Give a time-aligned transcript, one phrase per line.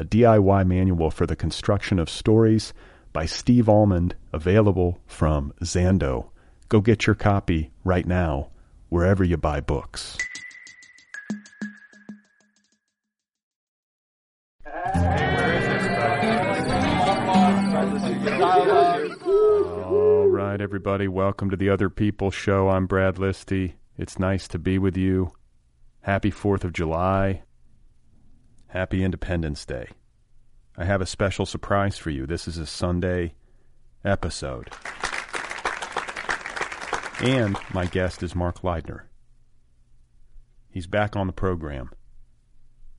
[0.00, 2.72] a DIY manual for the construction of stories
[3.12, 6.30] by Steve Almond, available from Zando.
[6.70, 8.48] Go get your copy right now,
[8.88, 10.16] wherever you buy books.
[19.84, 22.70] All right, everybody, welcome to the Other People Show.
[22.70, 23.74] I'm Brad Listi.
[23.98, 25.32] It's nice to be with you.
[26.00, 27.42] Happy 4th of July.
[28.70, 29.88] Happy Independence Day.
[30.76, 32.24] I have a special surprise for you.
[32.24, 33.34] This is a Sunday
[34.04, 34.68] episode.
[37.20, 39.00] And my guest is Mark Leidner.
[40.68, 41.90] He's back on the program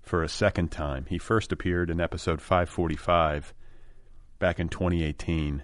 [0.02, 1.06] for a second time.
[1.08, 3.54] He first appeared in episode 545
[4.40, 5.64] back in 2018.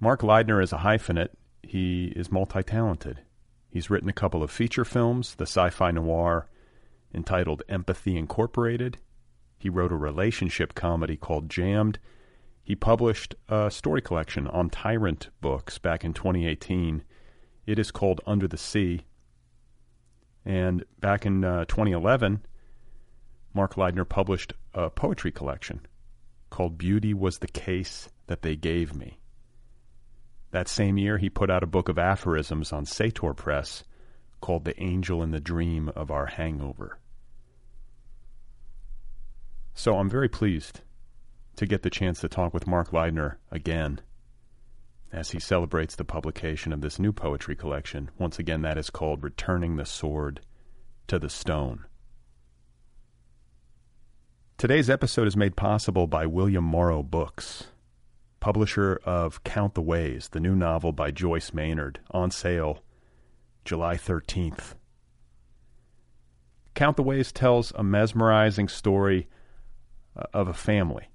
[0.00, 1.30] Mark Leidner is a hyphenate.
[1.62, 3.20] He is multi talented.
[3.70, 6.48] He's written a couple of feature films, the sci fi noir
[7.14, 8.98] entitled Empathy Incorporated.
[9.58, 11.98] He wrote a relationship comedy called Jammed.
[12.62, 17.02] He published a story collection on Tyrant Books back in 2018.
[17.66, 19.02] It is called Under the Sea.
[20.44, 22.44] And back in uh, 2011,
[23.54, 25.80] Mark Leidner published a poetry collection
[26.50, 29.18] called Beauty Was the Case That They Gave Me.
[30.50, 33.84] That same year, he put out a book of aphorisms on Sator Press
[34.40, 36.98] called The Angel in the Dream of Our Hangover.
[39.74, 40.80] So I'm very pleased
[41.56, 44.00] to get the chance to talk with Mark Leidner again
[45.12, 48.10] as he celebrates the publication of this new poetry collection.
[48.18, 50.40] Once again, that is called Returning the Sword
[51.06, 51.84] to the Stone.
[54.56, 57.68] Today's episode is made possible by William Morrow Books
[58.40, 62.82] publisher of Count the Ways, the new novel by Joyce Maynard, on sale
[63.68, 64.76] July 13th.
[66.74, 69.28] Count the Ways tells a mesmerizing story
[70.16, 71.10] uh, of a family,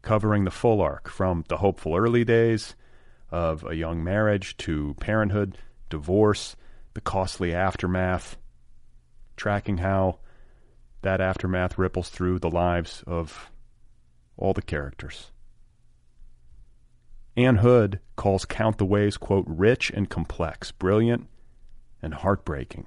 [0.00, 2.74] covering the full arc from the hopeful early days
[3.30, 5.58] of a young marriage to parenthood,
[5.90, 6.56] divorce,
[6.94, 8.38] the costly aftermath,
[9.36, 10.20] tracking how
[11.02, 13.50] that aftermath ripples through the lives of
[14.38, 15.32] all the characters.
[17.36, 21.28] Ann Hood calls Count the Ways, quote, rich and complex, brilliant
[22.02, 22.86] and heartbreaking.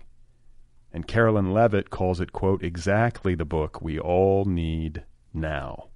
[0.93, 5.89] And Caroline Leavitt calls it, quote, exactly the book we all need now.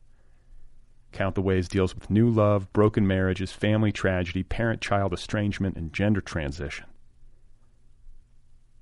[1.12, 5.94] Count the Ways deals with new love, broken marriages, family tragedy, parent child estrangement, and
[5.94, 6.86] gender transition.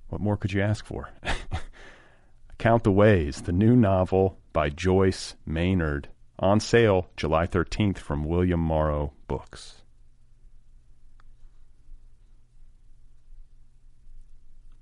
[0.09, 1.09] What more could you ask for?
[2.57, 6.07] Count the Ways, the new novel by Joyce Maynard,
[6.39, 9.81] on sale July 13th from William Morrow Books.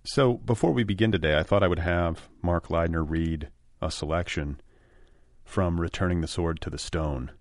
[0.04, 3.50] So, before we begin today, I thought I would have Mark Leidner read
[3.82, 4.62] a selection
[5.44, 7.32] from Returning the Sword to the Stone.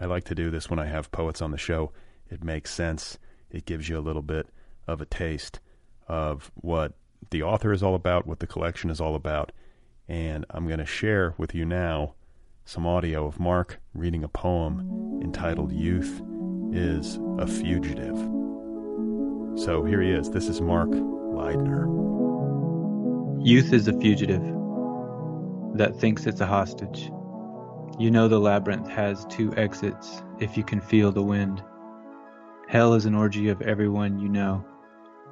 [0.00, 1.92] I like to do this when I have poets on the show.
[2.28, 3.18] It makes sense.
[3.50, 4.48] It gives you a little bit
[4.86, 5.60] of a taste
[6.08, 6.94] of what
[7.30, 9.52] the author is all about, what the collection is all about.
[10.08, 12.14] And I'm going to share with you now
[12.64, 16.22] some audio of Mark reading a poem entitled Youth
[16.72, 18.16] is a Fugitive.
[19.58, 20.30] So here he is.
[20.30, 21.86] This is Mark Leidner.
[23.44, 24.42] Youth is a fugitive
[25.74, 27.10] that thinks it's a hostage.
[27.98, 31.62] You know the labyrinth has two exits if you can feel the wind.
[32.68, 34.64] Hell is an orgy of everyone you know,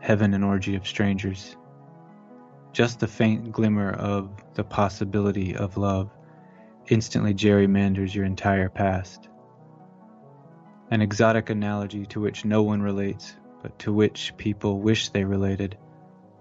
[0.00, 1.56] heaven an orgy of strangers.
[2.72, 6.10] Just the faint glimmer of the possibility of love
[6.90, 9.28] instantly gerrymanders your entire past.
[10.90, 15.76] An exotic analogy to which no one relates, but to which people wish they related,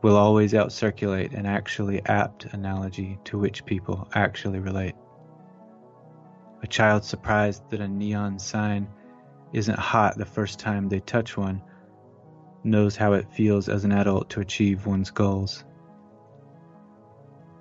[0.01, 4.95] will always outcirculate an actually apt analogy to which people actually relate.
[6.63, 8.87] A child surprised that a neon sign
[9.53, 11.61] isn't hot the first time they touch one
[12.63, 15.63] knows how it feels as an adult to achieve one's goals.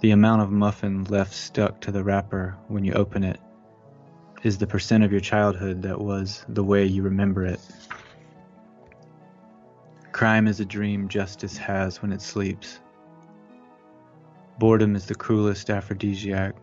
[0.01, 3.41] The amount of muffin left stuck to the wrapper when you open it
[4.43, 7.61] is the percent of your childhood that was the way you remember it.
[10.13, 12.81] Crime is a dream justice has when it sleeps.
[14.59, 16.55] Boredom is the cruelest aphrodisiac.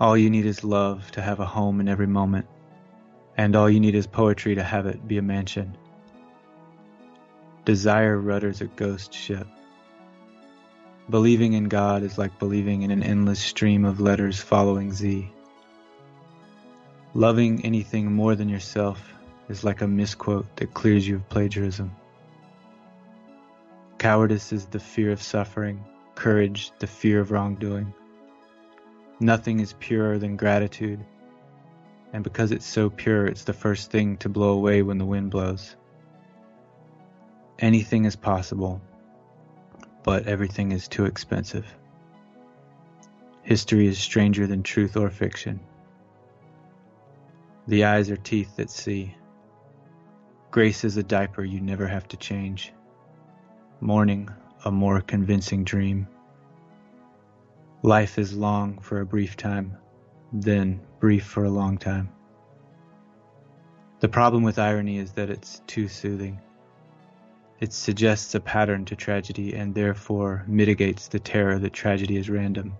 [0.00, 2.46] All you need is love to have a home in every moment,
[3.36, 5.76] and all you need is poetry to have it be a mansion.
[7.64, 9.46] Desire rudders a ghost ship.
[11.08, 15.30] Believing in God is like believing in an endless stream of letters following Z.
[17.14, 19.14] Loving anything more than yourself
[19.48, 21.94] is like a misquote that clears you of plagiarism.
[23.98, 25.84] Cowardice is the fear of suffering,
[26.16, 27.94] courage, the fear of wrongdoing.
[29.20, 31.04] Nothing is purer than gratitude,
[32.12, 35.30] and because it's so pure, it's the first thing to blow away when the wind
[35.30, 35.76] blows.
[37.60, 38.82] Anything is possible,
[40.06, 41.66] but everything is too expensive.
[43.42, 45.58] History is stranger than truth or fiction.
[47.66, 49.16] The eyes are teeth that see.
[50.52, 52.72] Grace is a diaper you never have to change.
[53.80, 54.28] Morning,
[54.64, 56.06] a more convincing dream.
[57.82, 59.76] Life is long for a brief time,
[60.32, 62.10] then brief for a long time.
[63.98, 66.40] The problem with irony is that it's too soothing.
[67.58, 72.74] It suggests a pattern to tragedy and therefore mitigates the terror that tragedy is random.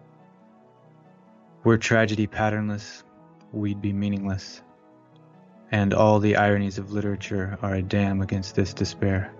[1.64, 3.02] Were tragedy patternless,
[3.52, 4.62] we'd be meaningless.
[5.72, 9.32] And all the ironies of literature are a dam against this despair.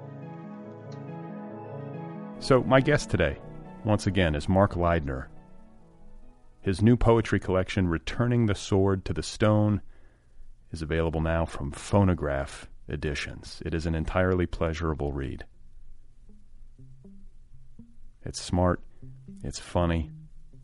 [2.39, 3.39] So, my guest today,
[3.85, 5.27] once again, is Mark Leidner.
[6.63, 9.83] His new poetry collection, Returning the Sword to the Stone,
[10.73, 13.63] is available now from Fonograf editions.
[13.65, 15.45] It is an entirely pleasurable read.
[18.25, 18.81] It's smart,
[19.45, 20.11] it's funny,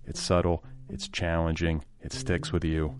[0.04, 2.96] it's subtle, it's challenging, it sticks with you.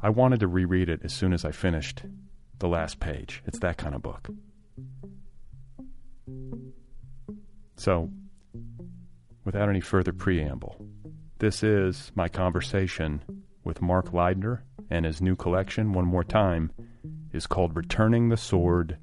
[0.00, 2.02] I wanted to reread it as soon as I finished
[2.58, 3.42] the last page.
[3.46, 4.28] It's that kind of book.
[7.76, 8.10] So,
[9.44, 10.76] without any further preamble,
[11.38, 13.22] this is my conversation
[13.64, 14.60] with Mark Leidner
[14.92, 16.70] and his new collection, one more time,
[17.32, 18.98] is called Returning the Sword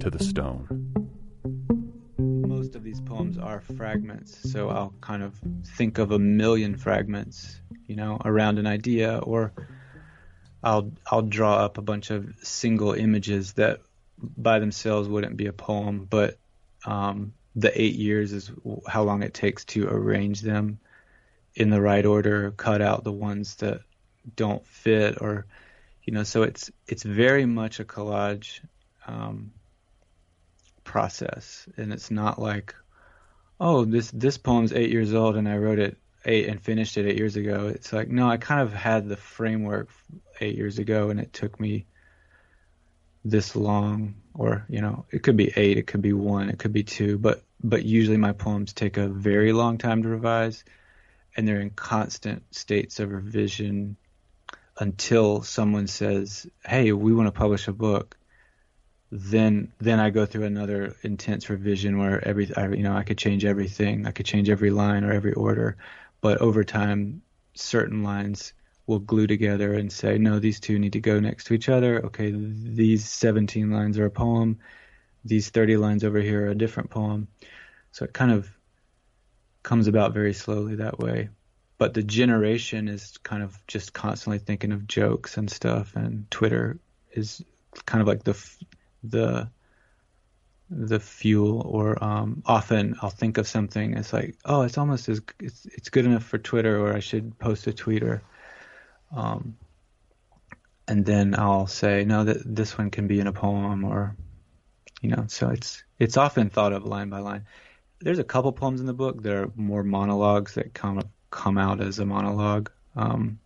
[0.00, 0.92] to the Stone.
[2.18, 5.34] Most of these poems are fragments, so I'll kind of
[5.76, 9.54] think of a million fragments, you know, around an idea, or
[10.62, 13.80] I'll I'll draw up a bunch of single images that
[14.18, 16.38] by themselves wouldn't be a poem, but
[16.84, 18.50] um, the eight years is
[18.86, 20.80] how long it takes to arrange them
[21.54, 23.80] in the right order, cut out the ones that
[24.36, 25.46] don't fit or
[26.04, 28.60] you know so it's it's very much a collage
[29.06, 29.52] um,
[30.84, 31.66] process.
[31.76, 32.74] And it's not like
[33.60, 37.06] oh this this poem's eight years old and i wrote it eight and finished it
[37.06, 37.68] eight years ago.
[37.68, 39.88] It's like no i kind of had the framework
[40.40, 41.86] eight years ago and it took me
[43.24, 46.72] this long or you know it could be eight it could be one it could
[46.72, 50.64] be two but but usually my poems take a very long time to revise
[51.36, 53.96] and they're in constant states of revision
[54.78, 58.16] until someone says, "Hey, we want to publish a book."
[59.10, 63.18] Then then I go through another intense revision where every I, you know I could
[63.18, 64.06] change everything.
[64.06, 65.76] I could change every line or every order,
[66.20, 67.22] but over time,
[67.54, 68.52] certain lines
[68.86, 72.04] will glue together and say, "No, these two need to go next to each other."
[72.06, 74.58] Okay, these 17 lines are a poem.
[75.24, 77.28] These 30 lines over here are a different poem.
[77.92, 78.48] So it kind of
[79.62, 81.28] comes about very slowly that way
[81.78, 86.78] but the generation is kind of just constantly thinking of jokes and stuff and twitter
[87.12, 87.42] is
[87.86, 88.36] kind of like the
[89.04, 89.48] the
[90.70, 95.22] the fuel or um, often I'll think of something it's like oh it's almost as
[95.40, 98.20] it's, it's good enough for Twitter or I should post a tweeter
[99.14, 99.56] um,
[100.86, 104.14] and then I'll say no that this one can be in a poem or
[105.00, 107.46] you know so it's it's often thought of line by line.
[108.00, 111.80] There's a couple poems in the book that are more monologues that come come out
[111.80, 112.70] as a monologue.
[112.96, 113.38] Um,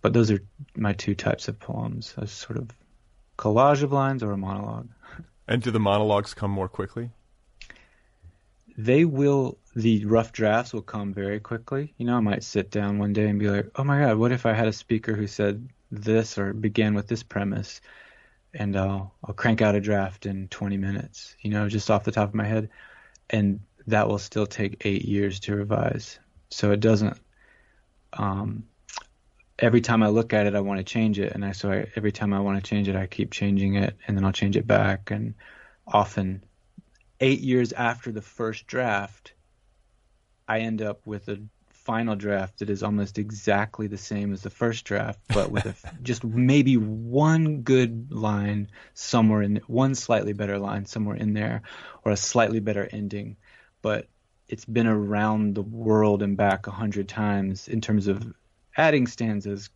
[0.00, 0.40] but those are
[0.76, 2.70] my two types of poems: a sort of
[3.36, 4.88] collage of lines or a monologue.
[5.50, 7.08] And do the monologues come more quickly?
[8.76, 9.56] They will.
[9.74, 11.94] The rough drafts will come very quickly.
[11.96, 14.30] You know, I might sit down one day and be like, "Oh my God, what
[14.30, 17.80] if I had a speaker who said this or began with this premise?"
[18.52, 21.34] And I'll I'll crank out a draft in 20 minutes.
[21.40, 22.68] You know, just off the top of my head,
[23.30, 26.18] and that will still take eight years to revise
[26.50, 27.18] so it doesn't
[28.12, 28.64] um,
[29.58, 31.86] every time I look at it, I want to change it, and I so I,
[31.96, 34.56] every time I want to change it, I keep changing it, and then I'll change
[34.56, 35.34] it back, and
[35.86, 36.44] often
[37.20, 39.32] eight years after the first draft,
[40.46, 41.40] I end up with a
[41.70, 45.74] final draft that is almost exactly the same as the first draft, but with a,
[46.02, 51.62] just maybe one good line somewhere in one slightly better line somewhere in there,
[52.04, 53.36] or a slightly better ending.
[53.82, 54.06] But
[54.48, 58.34] it's been around the world and back a hundred times in terms of
[58.76, 59.70] adding stanzas,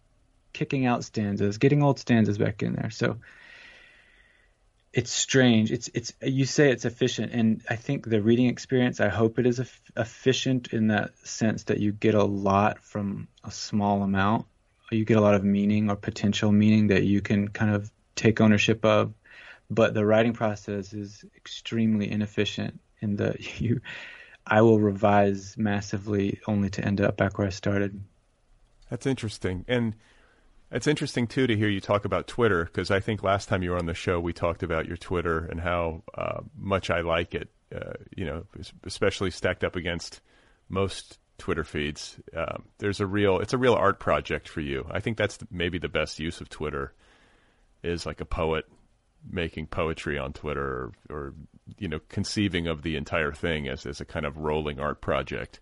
[0.52, 2.90] kicking out stanzas, getting old stanzas back in there.
[2.90, 3.18] So
[4.92, 5.72] it's strange.
[5.72, 9.00] It's it's you say it's efficient, and I think the reading experience.
[9.00, 9.60] I hope it is
[9.96, 14.46] efficient in that sense that you get a lot from a small amount.
[14.90, 18.40] You get a lot of meaning or potential meaning that you can kind of take
[18.40, 19.14] ownership of.
[19.70, 23.80] But the writing process is extremely inefficient in that you.
[24.46, 28.00] I will revise massively only to end up back where I started.
[28.90, 29.94] That's interesting, and
[30.70, 33.70] it's interesting too to hear you talk about Twitter because I think last time you
[33.70, 37.34] were on the show we talked about your Twitter and how uh, much I like
[37.34, 37.48] it.
[37.74, 38.44] Uh, you know,
[38.84, 40.20] especially stacked up against
[40.68, 42.18] most Twitter feeds.
[42.36, 44.86] Um, there's a real, it's a real art project for you.
[44.90, 46.92] I think that's maybe the best use of Twitter
[47.82, 48.66] is like a poet
[49.30, 51.34] making poetry on Twitter or, or
[51.78, 55.60] you know conceiving of the entire thing as as a kind of rolling art project.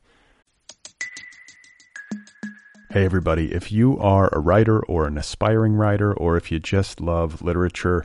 [2.90, 3.52] Hey, everybody.
[3.52, 8.04] If you are a writer or an aspiring writer, or if you just love literature,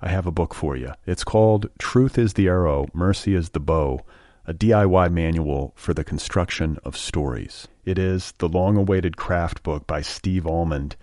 [0.00, 0.92] I have a book for you.
[1.04, 4.00] It's called Truth is the Arrow, Mercy is the Bow,
[4.46, 7.66] a DIY manual for the construction of stories.
[7.84, 10.94] It is the long awaited craft book by Steve Almond,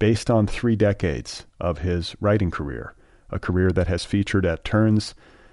[0.00, 2.96] based on three decades of his writing career,
[3.30, 5.14] a career that has featured at turns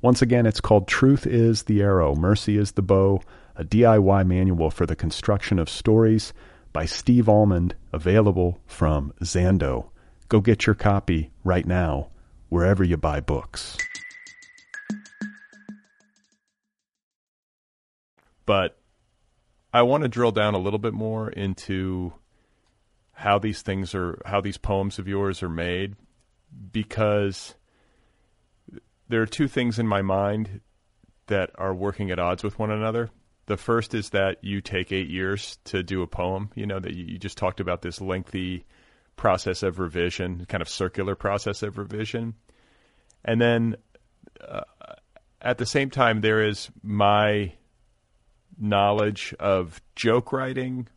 [0.00, 3.20] Once again, it's called Truth is the Arrow, Mercy is the Bow,
[3.56, 6.32] a DIY manual for the construction of stories
[6.72, 9.90] by Steve Almond, available from Zando.
[10.28, 12.10] Go get your copy right now,
[12.48, 13.76] wherever you buy books.
[18.46, 18.78] But
[19.72, 22.12] I want to drill down a little bit more into
[23.12, 25.96] how these things are, how these poems of yours are made,
[26.70, 27.56] because
[29.08, 30.60] there are two things in my mind
[31.26, 33.10] that are working at odds with one another.
[33.46, 36.50] The first is that you take eight years to do a poem.
[36.54, 38.66] You know that you, just talked about this lengthy
[39.16, 42.34] process of revision, kind of circular process of revision,
[43.24, 43.76] and then
[44.46, 44.60] uh,
[45.40, 47.52] at the same time there is my
[48.58, 50.88] knowledge of joke writing,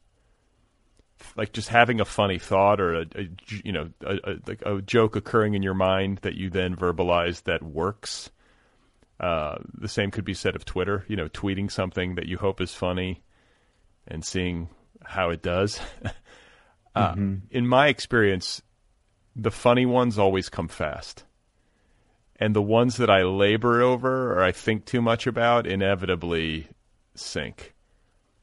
[1.36, 3.30] like just having a funny thought or a, a
[3.64, 7.44] you know a, a, like a joke occurring in your mind that you then verbalize
[7.44, 8.30] that works
[9.22, 11.06] uh, the same could be said of Twitter.
[11.08, 13.22] You know, tweeting something that you hope is funny
[14.08, 14.68] and seeing
[15.04, 15.80] how it does.
[16.96, 17.36] uh, mm-hmm.
[17.52, 18.64] In my experience,
[19.36, 21.24] the funny ones always come fast.
[22.38, 26.70] And the ones that I labor over or I think too much about inevitably
[27.14, 27.76] sink.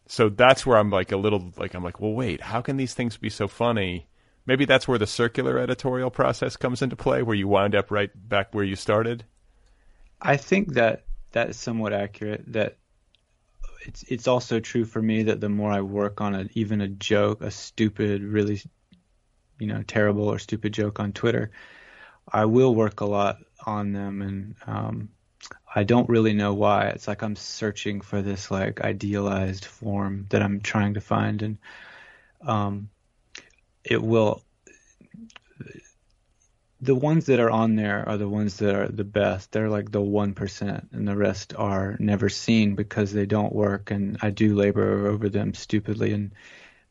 [0.09, 2.95] So that's where I'm like a little like I'm like, well, wait, how can these
[2.95, 4.09] things be so funny?
[4.47, 8.11] Maybe that's where the circular editorial process comes into play, where you wind up right
[8.15, 9.25] back where you started.
[10.21, 12.45] I think that that is somewhat accurate.
[12.51, 12.79] That
[13.83, 16.89] it's it's also true for me that the more I work on a even a
[16.89, 18.63] joke, a stupid, really,
[19.59, 21.51] you know, terrible or stupid joke on Twitter,
[22.33, 25.09] I will work a lot on them, and um,
[25.75, 26.89] I don't really know why.
[26.89, 31.59] It's like I'm searching for this like idealized form that I'm trying to find, and
[32.43, 32.91] um,
[33.85, 34.43] it will
[36.81, 39.51] the ones that are on there are the ones that are the best.
[39.51, 43.91] They're like the one percent, and the rest are never seen because they don't work.
[43.91, 46.33] And I do labor over them stupidly, and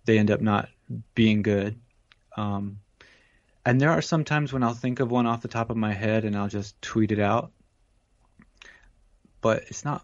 [0.06, 0.70] they end up not
[1.16, 1.80] being good.
[2.36, 2.80] Um,
[3.66, 5.94] and there are some times when I'll think of one off the top of my
[5.94, 7.52] head and I'll just tweet it out,
[9.42, 10.04] but it's not.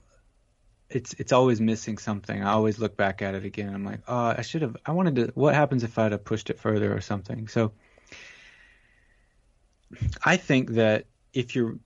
[0.90, 2.44] It's it's always missing something.
[2.44, 3.74] I always look back at it again.
[3.74, 4.78] I'm like, oh, I should have.
[4.86, 5.32] I wanted to.
[5.34, 7.48] What happens if I'd have pushed it further or something?
[7.48, 7.72] So
[10.24, 11.78] I think that if you're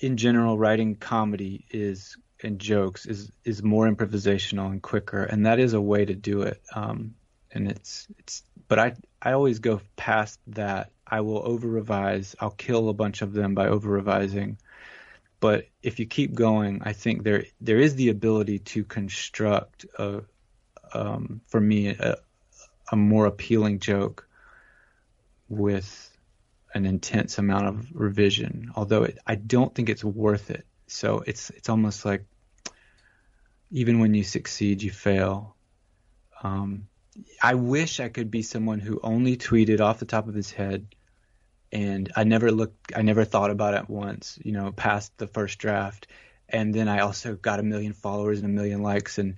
[0.00, 5.58] in general writing comedy is and jokes is is more improvisational and quicker, and that
[5.58, 6.60] is a way to do it.
[6.74, 7.14] Um,
[7.52, 8.42] and it's it's.
[8.68, 10.90] But I I always go past that.
[11.06, 12.34] I will over revise.
[12.40, 14.58] I'll kill a bunch of them by over revising.
[15.46, 20.24] But if you keep going, I think there there is the ability to construct a,
[20.92, 22.16] um, for me a,
[22.90, 24.26] a more appealing joke
[25.48, 25.88] with
[26.74, 28.72] an intense amount of revision.
[28.74, 30.66] Although it, I don't think it's worth it.
[30.88, 32.24] So it's it's almost like
[33.70, 35.54] even when you succeed, you fail.
[36.42, 36.88] Um,
[37.40, 40.88] I wish I could be someone who only tweeted off the top of his head,
[41.76, 45.58] and I never looked, I never thought about it once, you know, past the first
[45.58, 46.06] draft,
[46.48, 49.34] and then I also got a million followers and a million likes and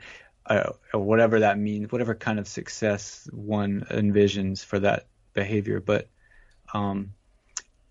[0.46, 5.80] uh, whatever that means, whatever kind of success one envisions for that behavior.
[5.80, 6.08] But
[6.72, 7.14] um,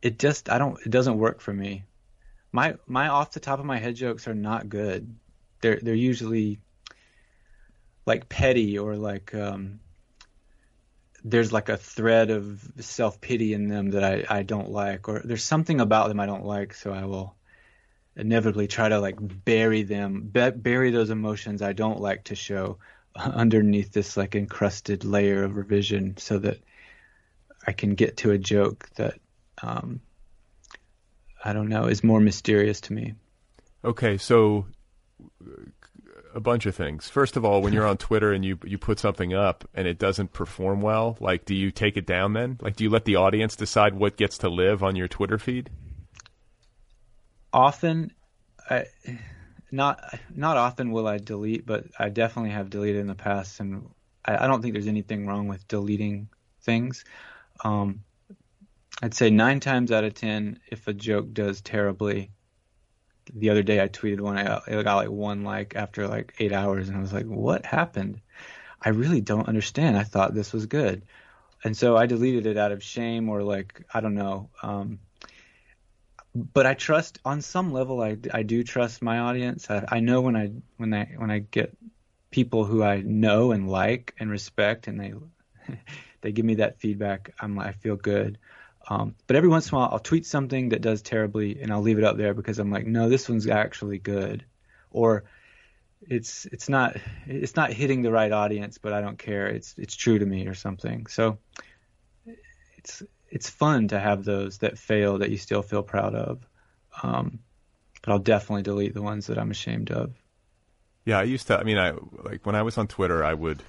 [0.01, 1.83] it just, I don't, it doesn't work for me.
[2.53, 5.13] My my off the top of my head jokes are not good.
[5.59, 6.61] They're they're usually
[8.05, 9.81] like petty or like um,
[11.23, 15.21] there's like a thread of self pity in them that I, I don't like, or
[15.23, 17.35] there's something about them I don't like, so I will
[18.15, 22.77] inevitably try to like bury them, bury those emotions I don't like to show
[23.15, 26.59] underneath this like encrusted layer of revision, so that
[27.65, 29.19] I can get to a joke that
[29.61, 30.01] um,
[31.43, 33.13] I don't know is more mysterious to me.
[33.83, 34.65] Okay, so
[36.37, 37.09] a bunch of things.
[37.09, 39.97] First of all, when you're on Twitter and you you put something up and it
[39.97, 42.59] doesn't perform well, like do you take it down then?
[42.61, 45.71] Like do you let the audience decide what gets to live on your Twitter feed?
[47.51, 48.13] Often
[48.69, 48.85] I
[49.71, 49.99] not
[50.33, 53.89] not often will I delete, but I definitely have deleted in the past and
[54.23, 56.29] I, I don't think there's anything wrong with deleting
[56.61, 57.03] things.
[57.63, 58.03] Um,
[59.01, 62.29] I'd say nine times out of ten, if a joke does terribly,
[63.33, 64.37] the other day I tweeted one.
[64.37, 67.65] I got, got like one like after like eight hours, and I was like, "What
[67.65, 68.21] happened?"
[68.81, 69.97] I really don't understand.
[69.97, 71.03] I thought this was good,
[71.63, 74.49] and so I deleted it out of shame or like I don't know.
[74.61, 74.99] Um,
[76.35, 78.01] but I trust on some level.
[78.01, 79.69] I, I do trust my audience.
[79.69, 81.75] I, I know when I when I when I get
[82.29, 85.13] people who I know and like and respect, and they
[86.21, 87.33] they give me that feedback.
[87.39, 88.37] I'm I feel good.
[88.89, 91.81] Um, but every once in a while, I'll tweet something that does terribly, and I'll
[91.81, 94.45] leave it up there because I'm like, no, this one's actually good,
[94.91, 95.25] or
[96.01, 96.95] it's it's not
[97.25, 99.47] it's not hitting the right audience, but I don't care.
[99.47, 101.07] It's it's true to me or something.
[101.07, 101.37] So
[102.77, 106.47] it's it's fun to have those that fail that you still feel proud of.
[107.03, 107.39] Um,
[108.01, 110.13] but I'll definitely delete the ones that I'm ashamed of.
[111.03, 111.59] Yeah, I used to.
[111.59, 113.63] I mean, I like when I was on Twitter, I would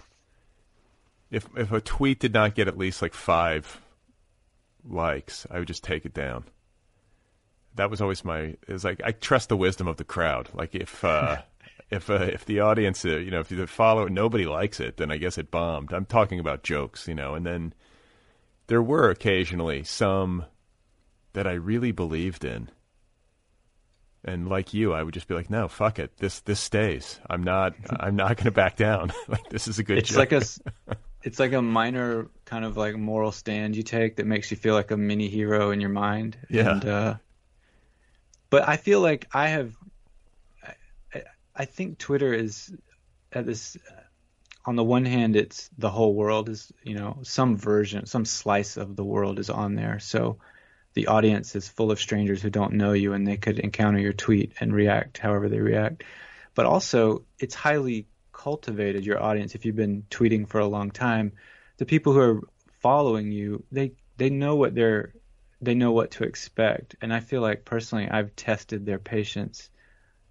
[1.30, 3.80] if if a tweet did not get at least like five
[4.84, 6.44] likes, I would just take it down.
[7.74, 8.38] That was always my.
[8.38, 10.48] It was like I trust the wisdom of the crowd.
[10.52, 11.42] Like if uh,
[11.90, 15.10] if uh, if the audience, uh, you know, if the follower nobody likes it, then
[15.10, 15.92] I guess it bombed.
[15.92, 17.72] I'm talking about jokes, you know, and then
[18.66, 20.44] there were occasionally some
[21.32, 22.70] that I really believed in.
[24.24, 26.16] And like you, I would just be like, "No, fuck it.
[26.18, 27.20] This this stays.
[27.30, 27.74] I'm not.
[27.90, 29.12] I'm not going to back down.
[29.28, 30.18] like this is a good." It's joke.
[30.18, 30.42] like a
[31.22, 34.74] it's like a minor kind of like moral stand you take that makes you feel
[34.74, 36.38] like a mini hero in your mind.
[36.48, 36.70] Yeah.
[36.70, 37.14] And, uh,
[38.50, 39.74] but I feel like I have,
[41.12, 41.22] I,
[41.54, 42.74] I think Twitter is
[43.32, 43.76] at this,
[44.64, 48.76] on the one hand, it's the whole world is, you know, some version, some slice
[48.76, 49.98] of the world is on there.
[49.98, 50.38] So
[50.94, 54.12] the audience is full of strangers who don't know you and they could encounter your
[54.12, 56.04] tweet and react however they react.
[56.54, 58.06] But also, it's highly
[58.38, 61.32] cultivated your audience, if you've been tweeting for a long time,
[61.76, 62.40] the people who are
[62.80, 65.12] following you, they they know what they're
[65.60, 66.94] they know what to expect.
[67.02, 69.70] And I feel like personally I've tested their patience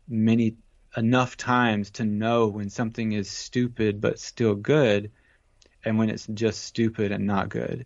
[0.08, 0.56] many
[0.96, 5.12] enough times to know when something is stupid but still good
[5.84, 7.86] and when it's just stupid and not good.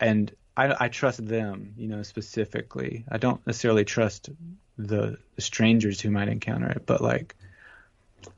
[0.00, 3.04] And I, I trust them, you know, specifically.
[3.08, 4.30] I don't necessarily trust
[4.76, 7.36] the, the strangers who might encounter it, but like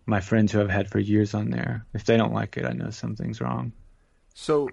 [0.06, 1.84] my friends who I've had for years on there.
[1.94, 3.72] If they don't like it, I know something's wrong.
[4.34, 4.68] So,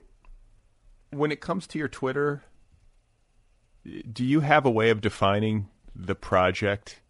[1.11, 2.43] when it comes to your Twitter,
[4.11, 7.01] do you have a way of defining the project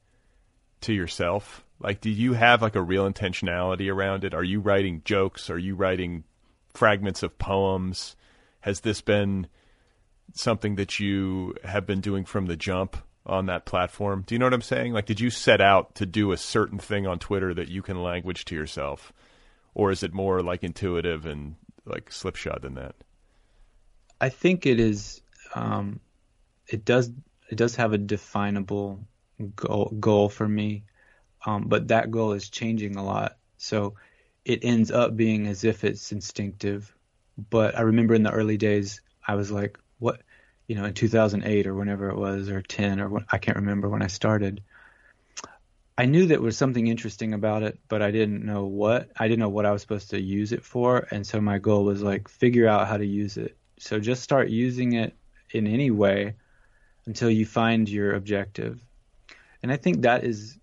[0.81, 1.63] to yourself?
[1.79, 4.33] Like, do you have like a real intentionality around it?
[4.33, 5.49] Are you writing jokes?
[5.49, 6.23] Are you writing
[6.73, 8.15] fragments of poems?
[8.61, 9.47] Has this been
[10.33, 12.97] something that you have been doing from the jump?
[13.25, 14.23] On that platform.
[14.25, 14.93] Do you know what I'm saying?
[14.93, 18.01] Like, did you set out to do a certain thing on Twitter that you can
[18.01, 19.13] language to yourself,
[19.73, 21.55] or is it more like intuitive and
[21.85, 22.95] like slipshod than that?
[24.19, 25.21] I think it is.
[25.55, 25.99] Um,
[26.67, 27.11] it does.
[27.49, 29.05] It does have a definable
[29.55, 30.83] goal, goal for me,
[31.45, 33.37] um, but that goal is changing a lot.
[33.57, 33.95] So
[34.45, 36.93] it ends up being as if it's instinctive,
[37.49, 40.21] but I remember in the early days, I was like, what,
[40.73, 44.01] you know, in 2008 or whenever it was, or 10 or I can't remember when
[44.01, 44.63] I started.
[45.95, 49.11] I knew that was something interesting about it, but I didn't know what.
[49.15, 51.83] I didn't know what I was supposed to use it for, and so my goal
[51.83, 53.55] was like figure out how to use it.
[53.77, 55.15] So just start using it
[55.51, 56.37] in any way
[57.05, 58.83] until you find your objective.
[59.61, 60.57] And I think that is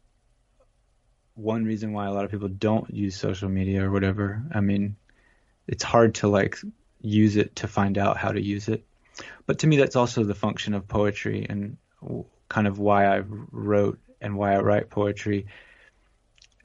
[1.34, 4.42] one reason why a lot of people don't use social media or whatever.
[4.52, 4.96] I mean,
[5.68, 6.58] it's hard to like
[7.00, 8.84] use it to find out how to use it.
[9.46, 11.76] But to me, that's also the function of poetry and
[12.48, 15.46] kind of why I wrote and why I write poetry.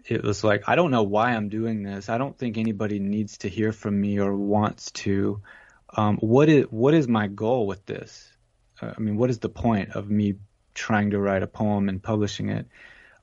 [0.07, 2.09] It was like, I don't know why I'm doing this.
[2.09, 5.41] I don't think anybody needs to hear from me or wants to.
[5.95, 8.31] Um, what is what is my goal with this?
[8.81, 10.35] Uh, I mean, what is the point of me
[10.73, 12.67] trying to write a poem and publishing it?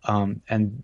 [0.05, 0.83] Um, and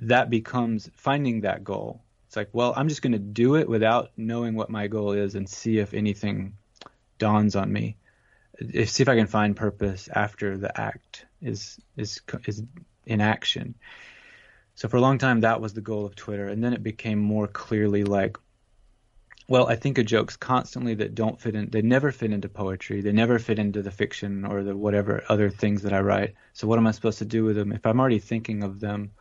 [0.00, 2.02] that becomes finding that goal.
[2.26, 5.34] It's like, well, I'm just going to do it without knowing what my goal is
[5.36, 6.54] and see if anything
[7.18, 7.96] dawns on me.
[8.58, 12.62] If, see if I can find purpose after the act is is is
[13.04, 13.74] in action.
[14.74, 17.18] So for a long time, that was the goal of Twitter, and then it became
[17.18, 18.36] more clearly like,
[19.48, 21.70] well, I think of jokes constantly that don't fit in.
[21.70, 23.00] They never fit into poetry.
[23.00, 26.34] They never fit into the fiction or the whatever other things that I write.
[26.52, 27.72] So what am I supposed to do with them?
[27.72, 29.12] If I'm already thinking of them,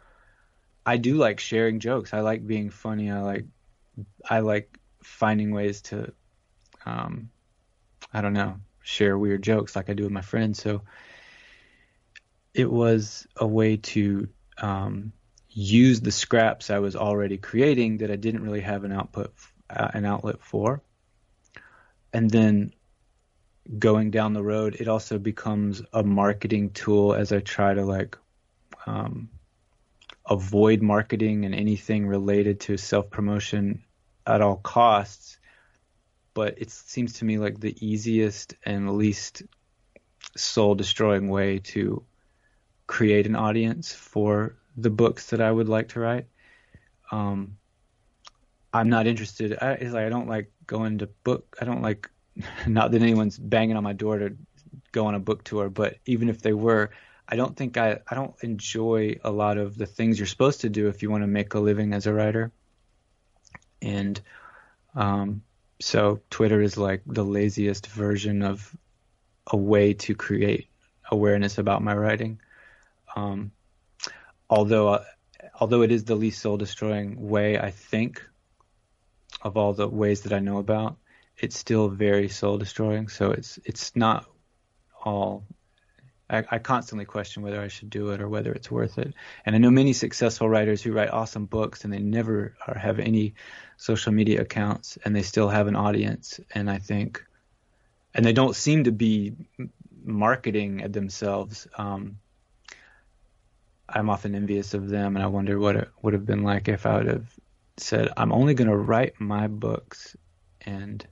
[0.85, 2.13] I do like sharing jokes.
[2.13, 3.11] I like being funny.
[3.11, 3.45] I like
[4.29, 6.11] I like finding ways to,
[6.85, 7.29] um,
[8.15, 10.61] I don't know, share weird jokes like I do with my friends.
[10.61, 10.83] So
[12.53, 15.11] it was a way to um,
[15.49, 19.33] use the scraps I was already creating that I didn't really have an output,
[19.69, 20.81] uh, an outlet for,
[22.13, 22.71] and then
[23.79, 28.17] going down the road, it also becomes a marketing tool as I try to like
[28.85, 29.27] um,
[30.25, 33.83] avoid marketing and anything related to self promotion
[34.25, 35.37] at all costs.
[36.35, 39.41] But it seems to me like the easiest and least
[40.37, 42.03] soul destroying way to
[42.87, 46.27] create an audience for the books that I would like to write.
[47.11, 47.57] Um,
[48.73, 49.57] I'm not interested.
[49.61, 51.55] I, it's like I don't like going to book.
[51.61, 52.09] I don't like.
[52.67, 54.35] Not that anyone's banging on my door to
[54.91, 56.91] go on a book tour, but even if they were,
[57.29, 57.99] I don't think I.
[58.09, 61.23] I don't enjoy a lot of the things you're supposed to do if you want
[61.23, 62.51] to make a living as a writer.
[63.81, 64.19] And
[64.93, 65.41] um,
[65.79, 68.75] so Twitter is like the laziest version of
[69.47, 70.67] a way to create
[71.11, 72.39] awareness about my writing.
[73.15, 73.51] Um,
[74.49, 75.03] although uh,
[75.59, 78.23] although it is the least soul destroying way, I think
[79.41, 80.97] of all the ways that I know about,
[81.37, 83.07] it's still very soul destroying.
[83.09, 84.25] So it's it's not
[85.03, 85.45] all.
[86.29, 89.13] I, I, constantly question whether I should do it or whether it's worth it.
[89.45, 92.99] And I know many successful writers who write awesome books and they never are, have
[92.99, 93.35] any
[93.77, 96.39] social media accounts and they still have an audience.
[96.53, 97.23] And I think,
[98.13, 99.33] and they don't seem to be
[100.03, 101.67] marketing themselves.
[101.77, 102.17] Um,
[103.87, 106.85] I'm often envious of them, and I wonder what it would have been like if
[106.85, 107.39] I would have
[107.77, 110.15] said, "I'm only going to write my books
[110.61, 111.05] and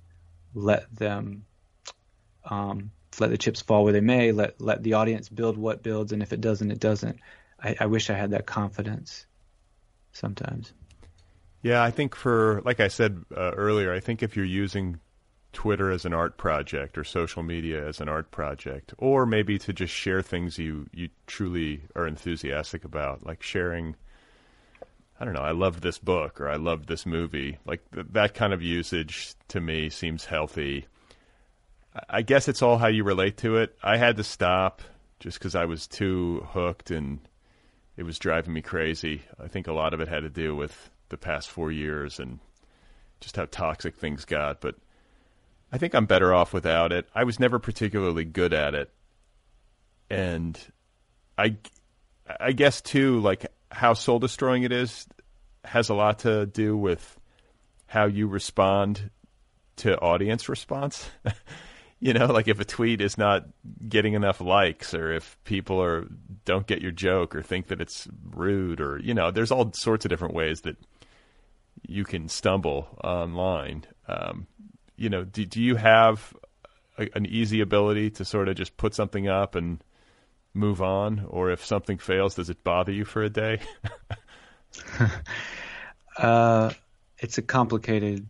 [0.55, 1.45] let them
[2.45, 4.31] um, let the chips fall where they may.
[4.31, 7.19] Let let the audience build what builds, and if it doesn't, it doesn't."
[7.61, 9.25] I, I wish I had that confidence.
[10.11, 10.73] Sometimes.
[11.63, 14.99] Yeah, I think for like I said uh, earlier, I think if you're using
[15.53, 19.71] Twitter as an art project or social media as an art project, or maybe to
[19.71, 23.95] just share things you, you truly are enthusiastic about, like sharing.
[25.19, 25.41] I don't know.
[25.41, 27.59] I love this book or I love this movie.
[27.65, 30.87] Like th- that kind of usage to me seems healthy.
[32.09, 33.77] I guess it's all how you relate to it.
[33.83, 34.81] I had to stop
[35.19, 37.19] just because I was too hooked and
[37.95, 39.21] it was driving me crazy.
[39.39, 42.39] I think a lot of it had to do with the past four years and
[43.19, 44.61] just how toxic things got.
[44.61, 44.75] But
[45.71, 47.07] I think I'm better off without it.
[47.13, 48.91] I was never particularly good at it,
[50.09, 50.59] and
[51.37, 51.57] I,
[52.39, 55.07] I guess too, like how soul destroying it is,
[55.65, 57.19] has a lot to do with
[57.87, 59.09] how you respond
[59.77, 61.09] to audience response.
[62.03, 63.45] you know, like if a tweet is not
[63.87, 66.05] getting enough likes, or if people are
[66.43, 70.03] don't get your joke, or think that it's rude, or you know, there's all sorts
[70.03, 70.75] of different ways that
[71.87, 73.85] you can stumble online.
[74.09, 74.47] Um,
[74.97, 76.35] you know, do, do you have
[76.97, 79.81] a, an easy ability to sort of just put something up and
[80.53, 83.61] move on, or if something fails, does it bother you for a day?
[86.17, 86.69] uh,
[87.19, 88.27] it's a complicated.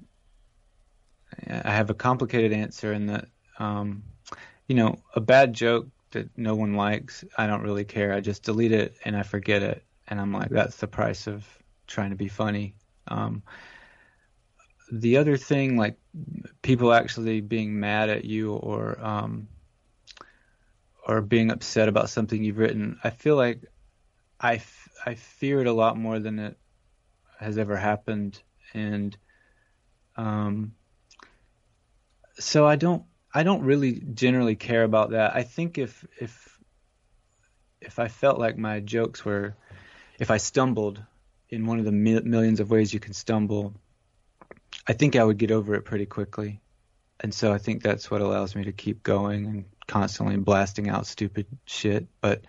[1.49, 3.29] I have a complicated answer in that,
[3.59, 4.03] um,
[4.67, 8.13] you know, a bad joke that no one likes, I don't really care.
[8.13, 11.45] I just delete it and I forget it, and I'm like, that's the price of
[11.87, 12.75] trying to be funny.
[13.07, 13.43] Um,
[14.91, 15.97] the other thing, like
[16.61, 19.47] people actually being mad at you or um,
[21.07, 23.65] or being upset about something you've written, I feel like
[24.39, 26.57] I, f- I fear it a lot more than it
[27.39, 28.41] has ever happened,
[28.73, 29.17] and
[30.15, 30.75] um,
[32.39, 35.35] so I don't I don't really generally care about that.
[35.35, 36.59] I think if if
[37.81, 39.55] if I felt like my jokes were
[40.19, 41.01] if I stumbled
[41.49, 43.73] in one of the millions of ways you can stumble,
[44.87, 46.61] I think I would get over it pretty quickly.
[47.19, 51.07] And so I think that's what allows me to keep going and constantly blasting out
[51.07, 52.07] stupid shit.
[52.21, 52.43] But,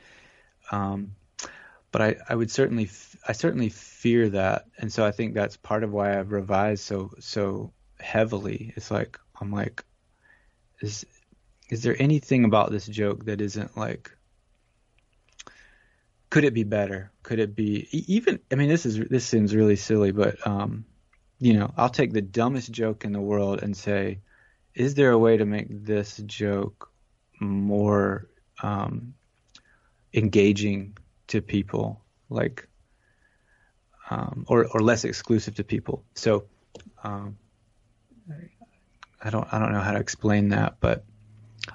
[0.72, 1.14] um,
[1.92, 2.90] but I, I would certainly,
[3.28, 4.66] I certainly fear that.
[4.78, 8.72] And so I think that's part of why I've revised so, so heavily.
[8.74, 9.84] It's like, I'm like,
[10.84, 11.06] is,
[11.70, 14.10] is there anything about this joke that isn't like
[16.34, 17.12] could it be better?
[17.22, 18.40] Could it be even?
[18.50, 20.84] I mean, this is this seems really silly, but um,
[21.38, 24.18] you know, I'll take the dumbest joke in the world and say,
[24.74, 26.90] is there a way to make this joke
[27.38, 28.26] more
[28.64, 29.14] um,
[30.12, 32.66] engaging to people, like,
[34.10, 36.02] um, or or less exclusive to people?
[36.16, 36.46] So,
[37.04, 37.38] um,
[39.24, 41.04] I don't I don't know how to explain that, but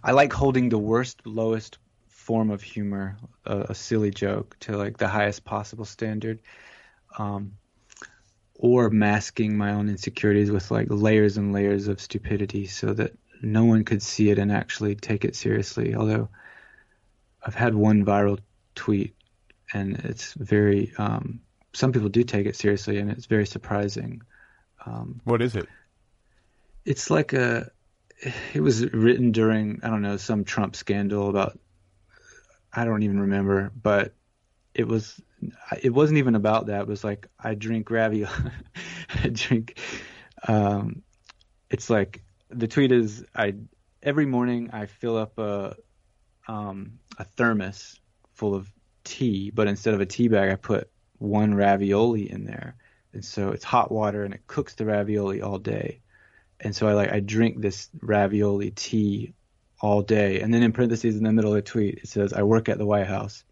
[0.04, 4.98] I like holding the worst, lowest form of humor, a, a silly joke, to like
[4.98, 6.40] the highest possible standard,
[7.18, 7.54] um,
[8.54, 13.66] or masking my own insecurities with like layers and layers of stupidity, so that no
[13.66, 15.96] one could see it and actually take it seriously.
[15.96, 16.30] Although
[17.44, 18.40] I've had one viral
[18.76, 19.16] tweet,
[19.74, 21.42] and it's very um,
[21.74, 24.22] some people do take it seriously, and it's very surprising.
[24.86, 25.68] Um, what is it?
[26.90, 27.70] It's like a.
[28.56, 31.60] It was written during I don't know some Trump scandal about
[32.74, 34.16] I don't even remember, but
[34.74, 35.22] it was
[35.84, 36.82] it wasn't even about that.
[36.82, 38.34] It was like I drink ravioli.
[39.24, 39.78] I drink.
[40.48, 41.04] Um,
[41.70, 43.54] it's like the tweet is I
[44.02, 45.76] every morning I fill up a
[46.48, 48.00] um, a thermos
[48.34, 48.68] full of
[49.04, 52.78] tea, but instead of a tea bag, I put one ravioli in there,
[53.14, 56.02] and so it's hot water and it cooks the ravioli all day.
[56.60, 59.34] And so I like I drink this ravioli tea
[59.82, 60.42] all day.
[60.42, 62.78] And then in parentheses in the middle of the tweet, it says, I work at
[62.78, 63.44] the White House.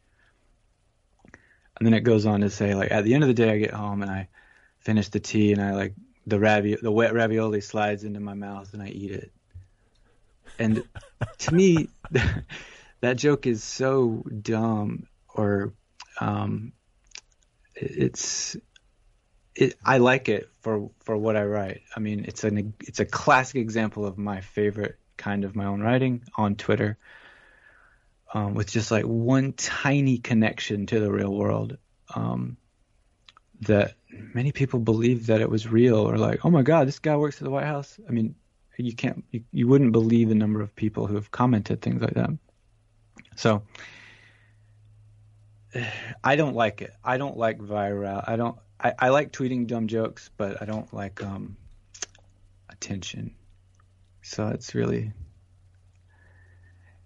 [1.78, 3.60] And then it goes on to say, like, at the end of the day, I
[3.60, 4.28] get home and I
[4.80, 5.94] finish the tea and I like
[6.26, 9.32] the ravi- the wet ravioli slides into my mouth and I eat it.
[10.60, 10.84] And
[11.40, 11.90] to me,
[13.02, 15.74] that joke is so dumb or,
[16.20, 16.74] um,
[17.76, 18.58] it's,
[19.58, 21.82] it, I like it for, for what I write.
[21.96, 25.82] I mean, it's an, it's a classic example of my favorite kind of my own
[25.82, 26.98] writing on Twitter
[28.34, 31.78] um, with just like one tiny connection to the real world
[32.14, 32.58] um,
[33.62, 37.16] that many people believe that it was real or like, oh my God, this guy
[37.18, 38.00] works at the White House.
[38.08, 38.36] I mean,
[38.78, 42.14] you can't, you, you wouldn't believe the number of people who have commented things like
[42.14, 42.30] that.
[43.36, 43.64] So
[46.24, 46.94] I don't like it.
[47.04, 48.24] I don't like viral.
[48.28, 48.58] I don't.
[48.80, 51.58] I, I like tweeting dumb jokes, but I don't like um,
[52.70, 53.36] attention.
[54.22, 55.14] So it's really,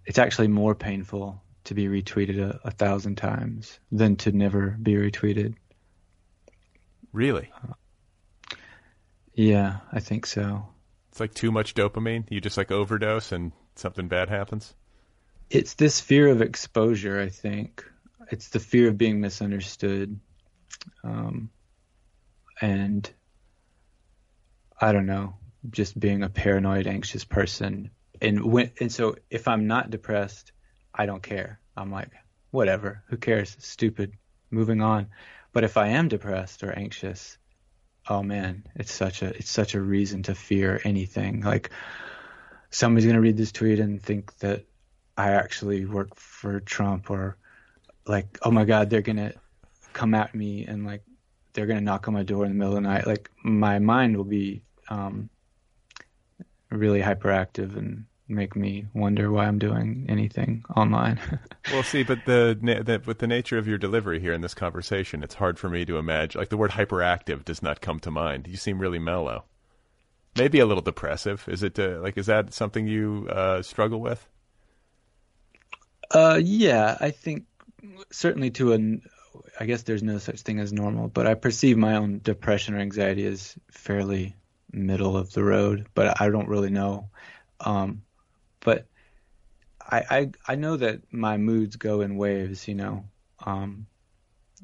[0.04, 4.94] it's actually more painful to be retweeted a, a thousand times than to never be
[4.94, 5.54] retweeted.
[7.12, 7.50] Really?
[7.62, 7.74] Uh,
[9.34, 10.66] yeah, I think so.
[11.10, 12.24] It's like too much dopamine.
[12.30, 14.74] You just like overdose and something bad happens.
[15.50, 17.84] It's this fear of exposure, I think.
[18.30, 20.18] It's the fear of being misunderstood.
[21.04, 21.50] Um,
[22.62, 23.10] and
[24.80, 25.34] I don't know
[25.68, 27.90] just being a paranoid, anxious person.
[28.20, 30.52] And when and so if I'm not depressed,
[30.94, 31.60] I don't care.
[31.76, 32.10] I'm like,
[32.50, 33.56] whatever, who cares?
[33.58, 34.12] Stupid.
[34.50, 35.08] Moving on.
[35.52, 37.36] But if I am depressed or anxious,
[38.08, 41.40] oh man, it's such a it's such a reason to fear anything.
[41.40, 41.70] Like
[42.70, 44.64] somebody's gonna read this tweet and think that
[45.16, 47.36] I actually work for Trump or
[48.06, 49.32] like, oh my God, they're gonna
[49.92, 51.02] come at me and like
[51.52, 53.06] they're gonna knock on my door in the middle of the night.
[53.06, 55.28] Like my mind will be um,
[56.70, 61.20] really hyperactive and make me wonder why I'm doing anything online.
[61.72, 65.22] well, see, but the, the with the nature of your delivery here in this conversation,
[65.22, 66.40] it's hard for me to imagine.
[66.40, 68.46] Like the word hyperactive does not come to mind.
[68.48, 69.44] You seem really mellow.
[70.36, 71.46] Maybe a little depressive.
[71.48, 74.26] Is it uh, like is that something you uh, struggle with?
[76.10, 77.44] Uh, yeah, I think
[78.10, 79.02] certainly to an.
[79.58, 82.78] I guess there's no such thing as normal, but I perceive my own depression or
[82.78, 84.36] anxiety as fairly
[84.72, 87.08] middle of the road, but I don't really know.
[87.60, 88.02] Um,
[88.60, 88.86] but
[89.80, 92.66] I, I I know that my moods go in waves.
[92.68, 93.04] You know,
[93.44, 93.86] um,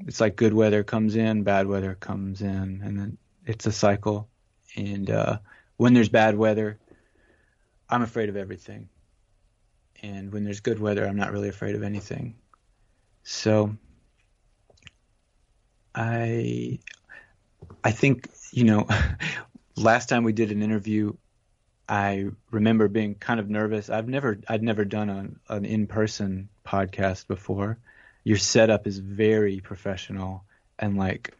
[0.07, 4.29] it's like good weather comes in, bad weather comes in, and then it's a cycle.
[4.75, 5.39] And uh,
[5.77, 6.77] when there's bad weather,
[7.89, 8.89] I'm afraid of everything.
[10.01, 12.35] And when there's good weather, I'm not really afraid of anything.
[13.23, 13.75] So
[15.93, 16.79] I
[17.83, 18.87] I think, you know,
[19.75, 21.13] last time we did an interview,
[21.87, 23.89] I remember being kind of nervous.
[23.89, 27.79] I've never I'd never done an, an in-person podcast before.
[28.23, 30.43] Your setup is very professional
[30.77, 31.35] and like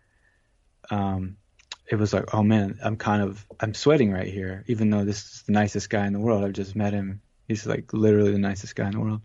[0.89, 1.37] um
[1.85, 5.23] it was like, oh man, I'm kind of I'm sweating right here, even though this
[5.23, 6.43] is the nicest guy in the world.
[6.43, 7.21] I've just met him.
[7.47, 9.21] He's like literally the nicest guy in the world.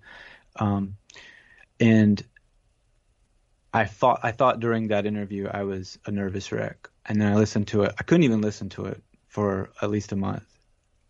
[0.56, 0.96] Um,
[1.78, 2.22] and
[3.74, 7.34] I thought I thought during that interview I was a nervous wreck, and then I
[7.34, 7.92] listened to it.
[7.98, 10.46] I couldn't even listen to it for at least a month.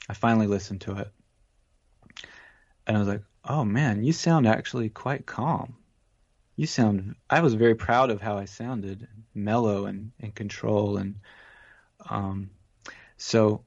[0.09, 1.12] I finally listened to it,
[2.87, 5.77] and I was like, "Oh man, you sound actually quite calm.
[6.57, 11.16] You sound." I was very proud of how I sounded, mellow and in control, and
[12.09, 12.48] um,
[13.18, 13.62] so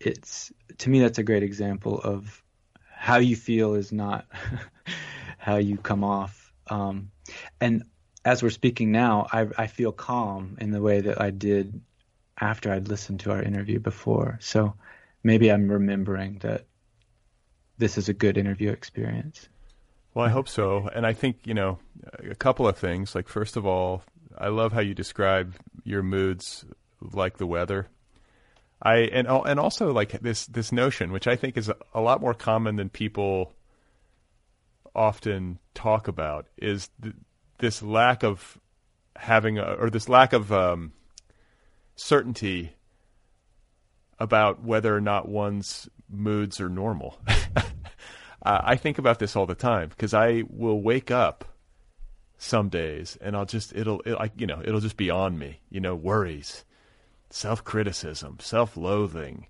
[0.00, 2.42] it's to me that's a great example of
[2.90, 4.26] how you feel is not
[5.38, 6.43] how you come off.
[6.68, 7.10] Um,
[7.60, 7.84] and
[8.24, 11.80] as we're speaking now, I, I feel calm in the way that I did
[12.40, 14.38] after I'd listened to our interview before.
[14.40, 14.74] So
[15.22, 16.64] maybe I'm remembering that
[17.78, 19.48] this is a good interview experience.
[20.14, 20.88] Well, I hope so.
[20.94, 21.78] And I think, you know,
[22.30, 23.14] a couple of things.
[23.14, 24.02] Like, first of all,
[24.38, 26.64] I love how you describe your moods
[27.00, 27.88] like the weather.
[28.82, 32.34] I and and also like this this notion, which I think is a lot more
[32.34, 33.52] common than people
[34.94, 37.14] often talk about, is th-
[37.58, 38.58] this lack of
[39.16, 40.92] having a, or this lack of um,
[41.96, 42.74] certainty
[44.18, 47.18] about whether or not one's moods are normal.
[48.42, 51.46] I think about this all the time because I will wake up
[52.36, 55.80] some days and I'll just it'll it, you know it'll just be on me you
[55.80, 56.64] know worries
[57.30, 59.46] self-criticism self-loathing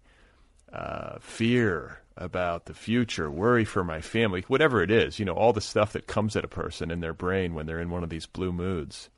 [0.72, 5.52] uh, fear about the future, worry for my family, whatever it is, you know, all
[5.52, 8.10] the stuff that comes at a person in their brain when they're in one of
[8.10, 9.10] these blue moods.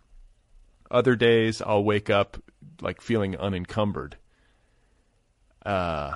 [0.90, 2.42] Other days I'll wake up
[2.80, 4.16] like feeling unencumbered.
[5.64, 6.14] Uh,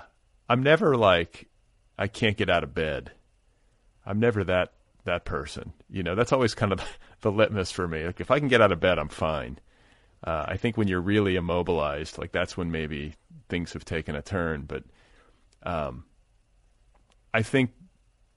[0.49, 1.49] I'm never like
[1.99, 3.12] I can't get out of bed.
[4.07, 4.73] I'm never that
[5.05, 5.73] that person.
[5.90, 6.81] You know, that's always kind of
[7.21, 8.07] the litmus for me.
[8.07, 9.59] Like if I can get out of bed, I'm fine.
[10.23, 13.14] Uh, I think when you're really immobilized, like that's when maybe
[13.49, 14.64] things have taken a turn.
[14.66, 14.85] But
[15.62, 16.05] um,
[17.33, 17.71] I think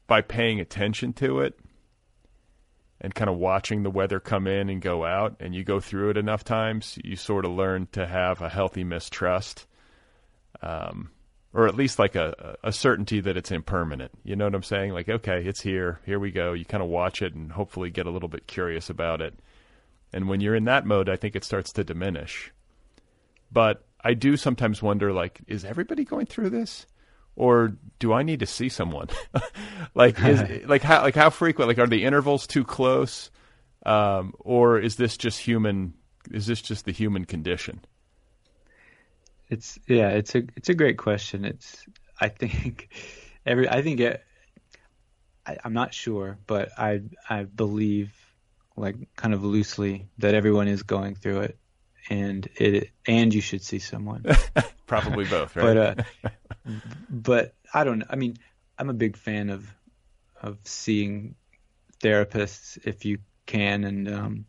[0.08, 1.60] by paying attention to it
[3.02, 6.12] and kind of watching the weather come in and go out, and you go through
[6.12, 9.68] it enough times, you sort of learn to have a healthy mistrust,
[10.62, 11.10] um,
[11.54, 14.12] or at least like a, a certainty that it's impermanent.
[14.24, 14.94] You know what I'm saying?
[14.94, 16.00] Like, okay, it's here.
[16.06, 16.54] Here we go.
[16.54, 19.38] You kind of watch it and hopefully get a little bit curious about it.
[20.14, 22.52] And when you're in that mode, I think it starts to diminish.
[23.52, 26.86] But I do sometimes wonder, like, is everybody going through this?
[27.36, 29.08] Or do I need to see someone?
[29.96, 31.68] like, is, like how like how frequent?
[31.68, 33.32] Like, are the intervals too close,
[33.86, 35.94] um, or is this just human?
[36.32, 37.82] Is this just the human condition?
[39.50, 41.46] It's yeah, it's a it's a great question.
[41.46, 41.86] It's
[42.20, 42.90] I think
[43.46, 44.24] every I think it,
[45.46, 48.14] I, I'm not sure, but I I believe
[48.76, 51.58] like kind of loosely that everyone is going through it,
[52.10, 54.26] and it and you should see someone.
[54.88, 55.76] Probably both, right?
[55.76, 56.32] but uh,
[57.10, 58.06] but I don't know.
[58.10, 58.38] I mean,
[58.78, 59.68] I'm a big fan of
[60.42, 61.36] of seeing
[62.02, 64.46] therapists if you can, and um,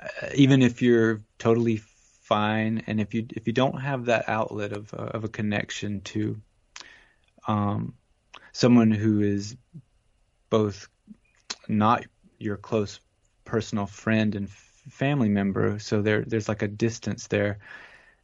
[0.00, 1.80] uh, even if you're totally
[2.22, 6.00] fine, and if you if you don't have that outlet of uh, of a connection
[6.02, 6.40] to
[7.46, 7.94] um,
[8.52, 9.56] someone who is
[10.50, 10.88] both
[11.68, 12.04] not
[12.38, 13.00] your close
[13.44, 14.48] personal friend and
[14.88, 17.58] family member, so there there's like a distance there,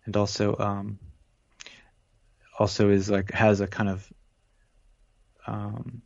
[0.04, 0.98] and also um,
[2.58, 4.12] also is like has a kind of
[5.46, 6.02] um,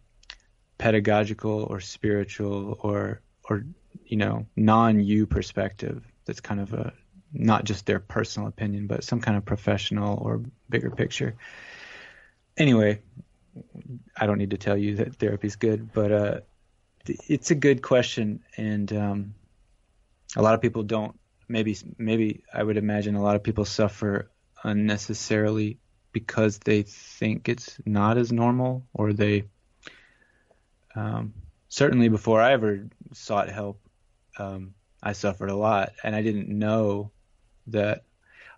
[0.79, 3.65] pedagogical or spiritual or or
[4.07, 6.93] you know non you perspective that's kind of a
[7.33, 11.37] not just their personal opinion but some kind of professional or bigger picture.
[12.57, 13.01] Anyway
[14.17, 16.41] i don't need to tell you that therapy's good but uh,
[17.07, 18.43] it's a good question.
[18.57, 19.35] And um,
[20.37, 21.19] a lot of people don't
[21.49, 24.31] maybe maybe i would imagine a lot of people suffer
[24.63, 25.79] unnecessarily
[26.13, 29.45] because they think it's not as normal or they
[30.95, 31.35] um,
[31.69, 33.81] certainly before I ever sought help,
[34.39, 37.11] um, I suffered a lot and I didn't know
[37.69, 38.05] that,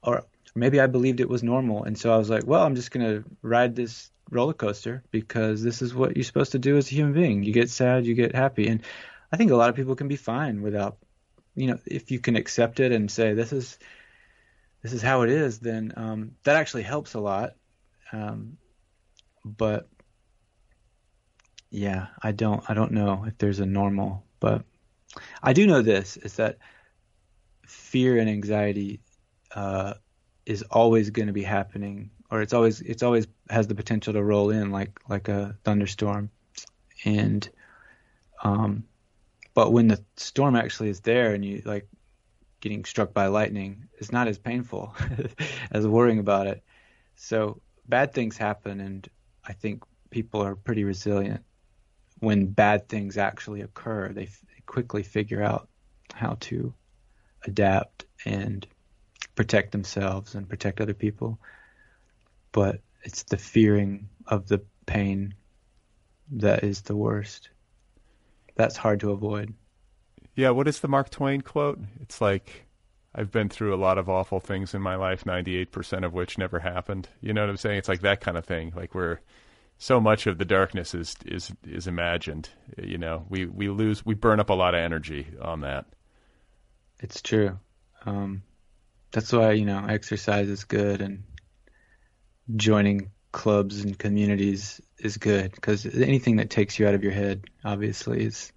[0.02, 0.24] or
[0.54, 1.84] maybe I believed it was normal.
[1.84, 5.62] And so I was like, well, I'm just going to ride this roller coaster because
[5.62, 7.42] this is what you're supposed to do as a human being.
[7.42, 8.68] You get sad, you get happy.
[8.68, 8.82] And
[9.32, 10.98] I think a lot of people can be fine without,
[11.56, 13.78] you know, if you can accept it and say, this is,
[14.82, 17.54] this is how it is, then um, that actually helps a lot.
[18.12, 18.58] Um,
[19.44, 19.88] but
[21.70, 24.64] yeah, I don't I don't know if there's a normal, but
[25.42, 26.58] I do know this is that
[27.66, 29.00] fear and anxiety
[29.54, 29.94] uh,
[30.44, 34.22] is always going to be happening, or it's always it's always has the potential to
[34.22, 36.30] roll in like like a thunderstorm,
[37.04, 37.48] and
[38.42, 38.84] um,
[39.56, 41.88] but when the storm actually is there and you like
[42.60, 44.94] getting struck by lightning, it's not as painful
[45.72, 46.62] as worrying about it.
[47.14, 49.08] So bad things happen, and
[49.46, 51.42] I think people are pretty resilient
[52.18, 54.12] when bad things actually occur.
[54.12, 55.70] They, f- quickly figure out
[56.12, 56.74] how to
[57.46, 58.66] adapt and
[59.36, 61.40] protect themselves and protect other people.
[62.52, 65.34] But it's the fearing of the pain
[66.32, 67.48] that is the worst.
[68.56, 69.54] That's hard to avoid.
[70.34, 71.78] Yeah, what is the Mark Twain quote?
[72.00, 72.66] It's like
[73.14, 76.58] I've been through a lot of awful things in my life, 98% of which never
[76.58, 77.08] happened.
[77.22, 77.78] You know what I'm saying?
[77.78, 78.72] It's like that kind of thing.
[78.76, 79.20] Like we're
[79.78, 82.50] so much of the darkness is is is imagined.
[82.82, 85.86] You know, we we lose we burn up a lot of energy on that.
[87.00, 87.58] It's true.
[88.04, 88.42] Um,
[89.12, 91.24] that's why you know exercise is good and
[92.54, 97.44] joining clubs and communities is good because anything that takes you out of your head
[97.64, 98.52] obviously is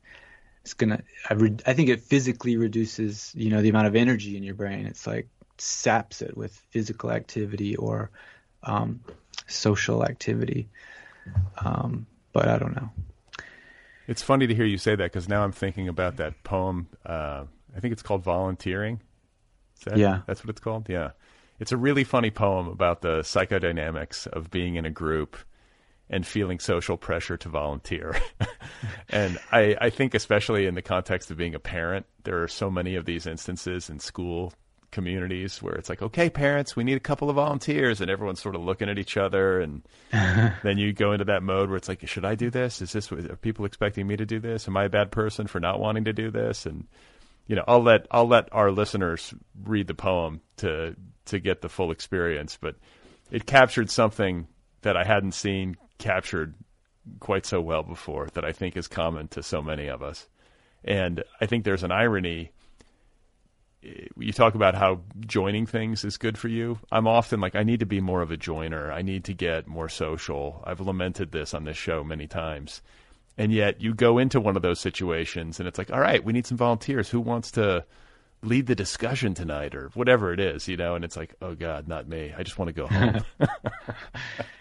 [0.63, 4.37] it's gonna I, re, I think it physically reduces you know the amount of energy
[4.37, 5.27] in your brain it's like
[5.57, 8.09] saps it with physical activity or
[8.63, 9.01] um,
[9.47, 10.69] social activity
[11.57, 12.89] um, but I don't know.
[14.07, 16.87] It's funny to hear you say that because now I'm thinking about that poem.
[17.05, 19.01] Uh, I think it's called Volunteering.
[19.85, 20.21] That, yeah.
[20.25, 20.89] That's what it's called?
[20.89, 21.11] Yeah.
[21.59, 25.37] It's a really funny poem about the psychodynamics of being in a group
[26.09, 28.15] and feeling social pressure to volunteer.
[29.09, 32.71] and I, I think, especially in the context of being a parent, there are so
[32.71, 34.53] many of these instances in school
[34.91, 38.55] communities where it's like, okay, parents, we need a couple of volunteers, and everyone's sort
[38.55, 42.07] of looking at each other, and then you go into that mode where it's like,
[42.07, 42.81] should I do this?
[42.81, 44.67] Is this are people expecting me to do this?
[44.67, 46.65] Am I a bad person for not wanting to do this?
[46.65, 46.87] And
[47.45, 49.33] you know, I'll let I'll let our listeners
[49.63, 50.95] read the poem to
[51.25, 52.75] to get the full experience, but
[53.31, 54.47] it captured something
[54.81, 56.55] that I hadn't seen captured
[57.19, 60.27] quite so well before that I think is common to so many of us.
[60.83, 62.51] And I think there's an irony
[63.83, 66.79] eh, you talk about how joining things is good for you.
[66.91, 68.91] I'm often like, I need to be more of a joiner.
[68.91, 70.63] I need to get more social.
[70.65, 72.81] I've lamented this on this show many times.
[73.37, 76.33] And yet you go into one of those situations and it's like, all right, we
[76.33, 77.09] need some volunteers.
[77.09, 77.85] Who wants to
[78.41, 80.95] lead the discussion tonight or whatever it is, you know?
[80.95, 82.33] And it's like, oh God, not me.
[82.37, 83.23] I just want to go home.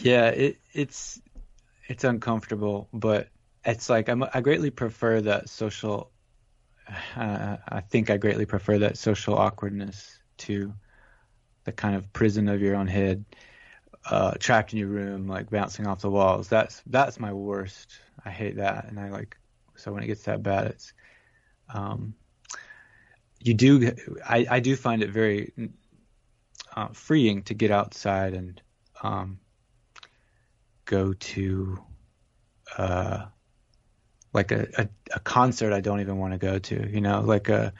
[0.00, 1.20] yeah, it, it's,
[1.88, 3.28] it's uncomfortable, but
[3.64, 6.10] it's like, I'm, I greatly prefer that social
[7.16, 10.72] uh, I think I greatly prefer that social awkwardness to
[11.64, 13.24] the kind of prison of your own head,
[14.10, 16.48] uh, trapped in your room, like bouncing off the walls.
[16.48, 17.98] That's that's my worst.
[18.24, 19.36] I hate that, and I like
[19.76, 20.92] so when it gets that bad, it's
[21.72, 22.14] um,
[23.40, 23.92] you do.
[24.26, 25.52] I I do find it very
[26.74, 28.60] uh, freeing to get outside and
[29.02, 29.38] um,
[30.90, 31.78] go to.
[32.76, 33.26] Uh,
[34.32, 36.88] like a, a, a concert I don't even want to go to.
[36.88, 37.72] You know, like a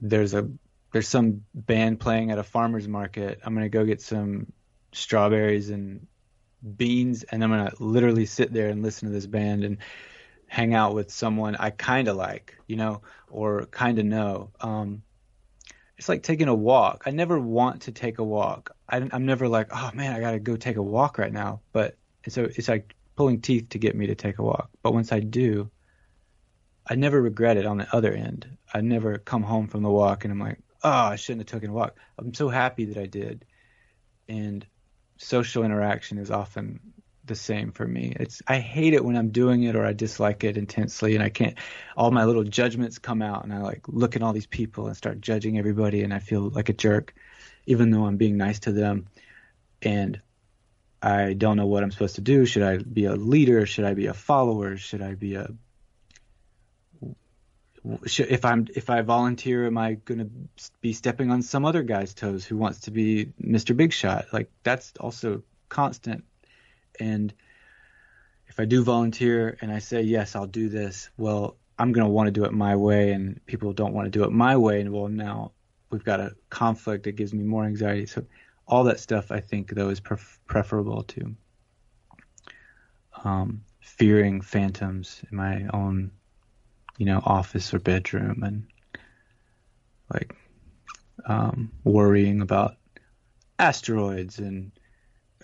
[0.00, 0.48] there's a
[0.92, 3.40] there's some band playing at a farmer's market.
[3.44, 4.52] I'm gonna go get some
[4.92, 6.06] strawberries and
[6.76, 9.78] beans, and I'm gonna literally sit there and listen to this band and
[10.48, 14.50] hang out with someone I kind of like, you know, or kind of know.
[14.60, 15.02] Um,
[15.98, 17.04] it's like taking a walk.
[17.06, 18.76] I never want to take a walk.
[18.88, 21.60] I, am never like, oh man, I gotta go take a walk right now.
[21.72, 21.96] But
[22.28, 24.70] so it's like pulling teeth to get me to take a walk.
[24.82, 25.70] But once I do,
[26.88, 28.46] I never regret it on the other end.
[28.72, 31.70] I never come home from the walk and I'm like, oh, I shouldn't have taken
[31.70, 31.96] a walk.
[32.18, 33.44] I'm so happy that I did.
[34.28, 34.64] And
[35.16, 36.80] social interaction is often
[37.24, 38.14] the same for me.
[38.18, 41.28] It's I hate it when I'm doing it or I dislike it intensely and I
[41.28, 41.58] can't
[41.96, 44.96] all my little judgments come out and I like look at all these people and
[44.96, 47.14] start judging everybody and I feel like a jerk
[47.66, 49.08] even though I'm being nice to them.
[49.82, 50.20] And
[51.06, 52.46] I don't know what I'm supposed to do.
[52.46, 53.64] Should I be a leader?
[53.64, 54.76] Should I be a follower?
[54.76, 55.48] Should I be a
[58.06, 61.84] should, if I'm if I volunteer, am I going to be stepping on some other
[61.84, 63.76] guy's toes who wants to be Mr.
[63.76, 64.26] Big Shot?
[64.32, 66.24] Like that's also constant.
[66.98, 67.32] And
[68.48, 71.10] if I do volunteer and I say yes, I'll do this.
[71.16, 74.18] Well, I'm going to want to do it my way, and people don't want to
[74.18, 74.80] do it my way.
[74.80, 75.52] And well, now
[75.90, 78.06] we've got a conflict that gives me more anxiety.
[78.06, 78.24] So
[78.66, 81.36] all that stuff I think though is pref- preferable to
[83.24, 86.10] um, fearing phantoms in my own,
[86.98, 88.66] you know, office or bedroom and
[90.12, 90.34] like
[91.26, 92.76] um, worrying about
[93.58, 94.72] asteroids and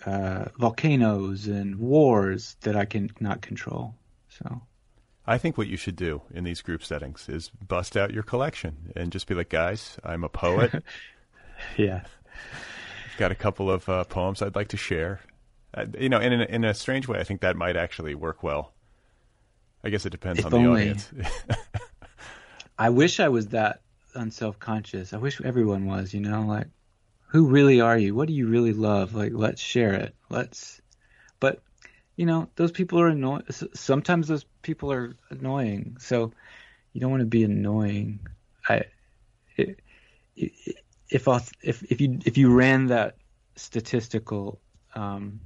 [0.05, 3.95] uh, volcanoes and wars that I can not control.
[4.29, 4.61] So
[5.25, 8.91] I think what you should do in these group settings is bust out your collection
[8.95, 10.83] and just be like, guys, I'm a poet.
[11.77, 12.03] yeah.
[13.17, 15.21] Got a couple of uh, poems I'd like to share.
[15.73, 18.43] Uh, you know, in, in, in a strange way, I think that might actually work
[18.43, 18.73] well.
[19.83, 20.81] I guess it depends if on the only.
[20.81, 21.11] audience.
[22.77, 23.81] I wish I was that
[24.15, 25.13] unself conscious.
[25.13, 26.67] I wish everyone was, you know, like
[27.27, 28.15] who really are you?
[28.15, 29.13] What do you really love?
[29.13, 30.15] Like let's share it.
[30.29, 30.81] Let's
[31.39, 31.61] but
[32.15, 33.43] you know, those people are annoying.
[33.73, 35.97] Sometimes those people are annoying.
[35.99, 36.31] So
[36.93, 38.19] you don't want to be annoying.
[38.69, 38.83] I
[39.57, 39.79] it,
[40.35, 40.77] it,
[41.13, 41.27] if
[41.61, 43.17] if if you if you ran that
[43.55, 44.59] statistical
[44.95, 45.39] um,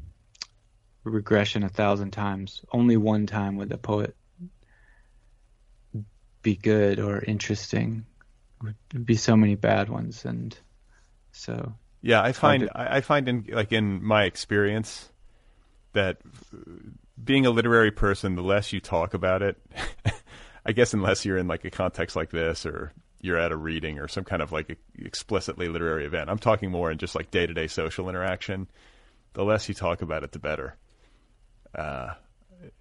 [1.03, 4.15] regression a thousand times, only one time would the poet
[6.41, 8.05] be good or interesting.
[8.63, 10.57] Would be so many bad ones, and
[11.33, 15.11] so yeah, I find I find in like in my experience
[15.91, 16.17] that
[17.21, 19.57] being a literary person, the less you talk about it,
[20.65, 23.99] I guess unless you're in like a context like this or you're at a reading
[23.99, 26.29] or some kind of like explicitly literary event.
[26.29, 28.67] I'm talking more in just like day to day social interaction.
[29.33, 30.75] The less you talk about it, the better.
[31.75, 32.13] Uh,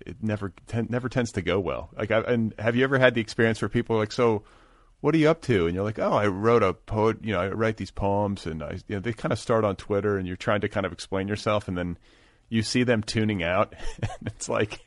[0.01, 1.91] it never ten, never tends to go well.
[1.97, 4.43] Like, I, and have you ever had the experience where people are like, so?
[5.03, 5.67] What are you up to?
[5.67, 7.19] And you're like, oh, I wrote a poet.
[7.23, 9.77] You know, I write these poems, and I, you know, they kind of start on
[9.77, 11.99] Twitter, and you're trying to kind of explain yourself, and then
[12.49, 13.75] you see them tuning out.
[14.03, 14.87] and it's like,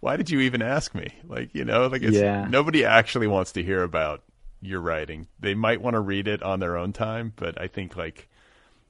[0.00, 1.12] why did you even ask me?
[1.24, 2.46] Like, you know, like it's, yeah.
[2.48, 4.22] nobody actually wants to hear about
[4.60, 5.26] your writing.
[5.38, 8.28] They might want to read it on their own time, but I think like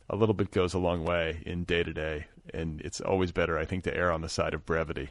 [0.08, 3.58] a little bit goes a long way in day to day, and it's always better,
[3.58, 5.10] I think, to err on the side of brevity.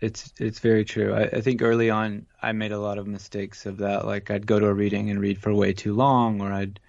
[0.00, 1.14] It's it's very true.
[1.14, 4.06] I, I think early on I made a lot of mistakes of that.
[4.06, 6.80] Like I'd go to a reading and read for way too long, or I'd,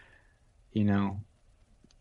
[0.73, 1.19] you know,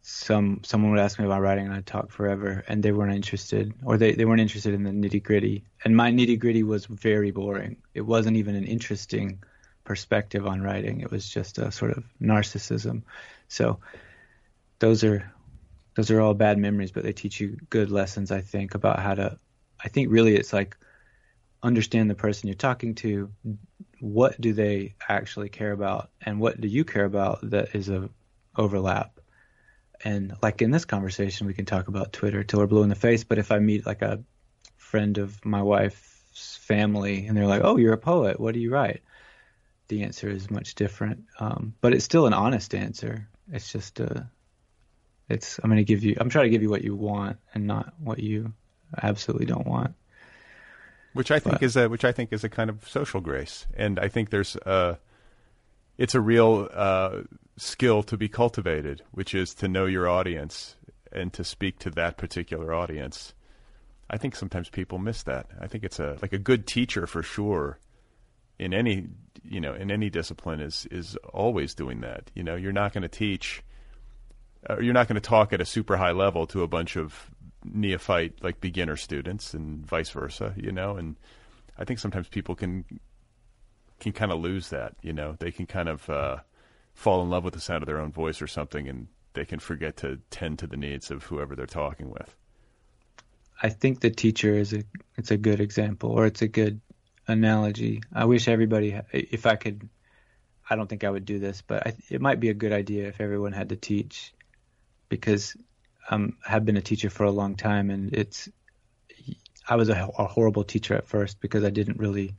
[0.03, 3.75] some someone would ask me about writing and I'd talk forever, and they weren't interested,
[3.85, 5.65] or they they weren't interested in the nitty gritty.
[5.85, 7.77] And my nitty gritty was very boring.
[7.93, 9.43] It wasn't even an interesting
[9.85, 11.01] perspective on writing.
[11.01, 13.03] It was just a sort of narcissism.
[13.49, 13.81] So
[14.79, 15.33] those are
[15.95, 18.33] those are all bad memories, but they teach you good lessons.
[18.33, 19.39] I think about how to.
[19.83, 20.77] I think really it's like
[21.63, 23.31] understand the person you're talking to.
[24.01, 28.09] What do they actually care about, and what do you care about that is a
[28.57, 29.21] overlap?
[30.05, 32.95] And like in this conversation, we can talk about Twitter till we're blue in the
[32.95, 33.25] face.
[33.25, 34.23] But if I meet like a
[34.77, 38.41] friend of my wife's family and they're like, "Oh, you're a poet.
[38.41, 39.03] What do you write?"
[39.89, 41.25] The answer is much different.
[41.39, 43.29] Um, but it's still an honest answer.
[43.53, 44.23] It's just a, uh,
[45.29, 47.67] it's I'm going to give you I'm trying to give you what you want and
[47.67, 48.53] not what you
[49.03, 49.95] absolutely don't want.
[51.13, 53.67] Which I think but, is a which I think is a kind of social grace,
[53.77, 54.99] and I think there's a
[55.97, 57.23] it's a real uh,
[57.57, 60.77] skill to be cultivated, which is to know your audience
[61.13, 63.33] and to speak to that particular audience.
[64.11, 65.47] I think sometimes people miss that.
[65.61, 67.79] I think it's a like a good teacher for sure
[68.59, 69.09] in any
[69.43, 72.31] you know in any discipline is is always doing that.
[72.35, 73.63] You know, you're not going to teach,
[74.69, 77.31] uh, you're not going to talk at a super high level to a bunch of
[77.65, 80.55] neophyte like beginner students and vice versa.
[80.57, 81.17] You know, and
[81.79, 82.85] I think sometimes people can
[84.01, 84.95] can kind of lose that.
[85.03, 86.39] You know, they can kind of uh,
[86.95, 89.59] fall in love with the sound of their own voice or something, and they can
[89.59, 92.35] forget to tend to the needs of whoever they're talking with.
[93.63, 94.83] I think the teacher is a
[95.17, 96.81] it's a good example, or it's a good
[97.27, 98.03] analogy.
[98.13, 99.89] I wish everybody, if I could,
[100.69, 103.09] I don't think I would do this, but I, it might be a good idea
[103.09, 104.33] if everyone had to teach,
[105.09, 105.57] because
[106.11, 108.49] um, I have been a teacher for a long time, and it's
[109.69, 112.35] I was a, a horrible teacher at first because I didn't really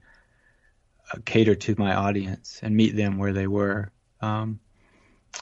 [1.11, 3.91] uh, cater to my audience and meet them where they were.
[4.21, 4.59] Um,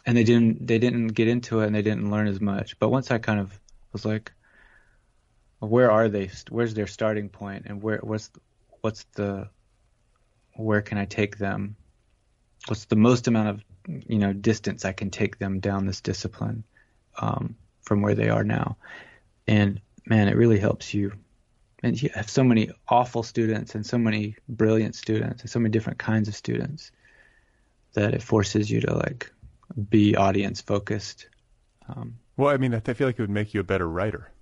[0.05, 2.79] and they didn't they didn't get into it and they didn't learn as much.
[2.79, 3.59] But once I kind of
[3.91, 4.31] was like,
[5.59, 6.31] where are they?
[6.49, 7.65] Where's their starting point?
[7.67, 8.29] And where what's
[8.83, 9.47] what's the
[10.55, 11.75] where can I take them?
[12.67, 13.63] What's the most amount of
[14.07, 16.63] you know distance I can take them down this discipline
[17.17, 18.77] um, from where they are now?
[19.47, 21.13] And man, it really helps you.
[21.81, 25.71] And you have so many awful students and so many brilliant students and so many
[25.71, 26.91] different kinds of students
[27.93, 29.31] that it forces you to like
[29.89, 31.27] be audience focused.
[31.87, 34.32] Um, well, I mean, I feel like it would make you a better writer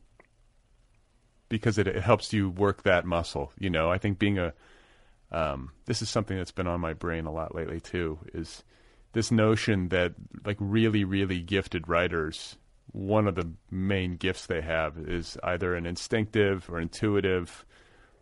[1.52, 3.52] because it, it helps you work that muscle.
[3.60, 4.54] You know, I think being a
[5.32, 8.18] um, this is something that's been on my brain a lot lately too.
[8.34, 8.64] Is
[9.12, 10.14] this notion that
[10.46, 12.56] like really really gifted writers,
[12.94, 17.66] one of the main gifts they have is either an instinctive or intuitive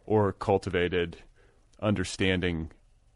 [0.06, 1.18] or cultivated
[1.82, 2.72] understanding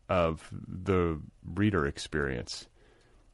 [0.10, 2.68] of the reader experience.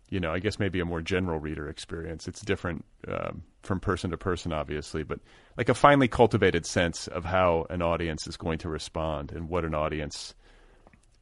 [0.09, 2.27] You know, I guess maybe a more general reader experience.
[2.27, 5.19] It's different um, from person to person, obviously, but
[5.57, 9.65] like a finely cultivated sense of how an audience is going to respond and what
[9.65, 10.33] an audience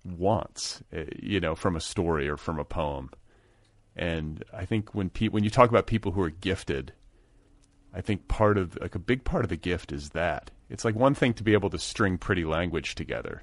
[0.06, 3.10] wants, eh, you know, from a story or from a poem.
[3.96, 6.94] And I think when pe- when you talk about people who are gifted,
[7.94, 10.96] I think part of like a big part of the gift is that it's like
[10.96, 13.42] one thing to be able to string pretty language together,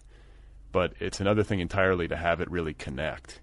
[0.72, 3.40] but it's another thing entirely to have it really connect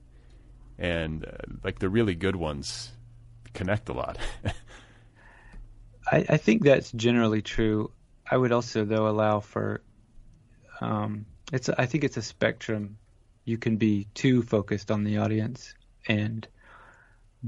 [0.81, 1.29] and uh,
[1.63, 2.91] like the really good ones
[3.53, 4.17] connect a lot.
[6.11, 7.91] I, I, think that's generally true.
[8.29, 9.81] I would also, though, allow for
[10.81, 11.69] um, it's.
[11.69, 12.97] I think it's a spectrum.
[13.45, 15.75] You can be too focused on the audience
[16.07, 16.47] and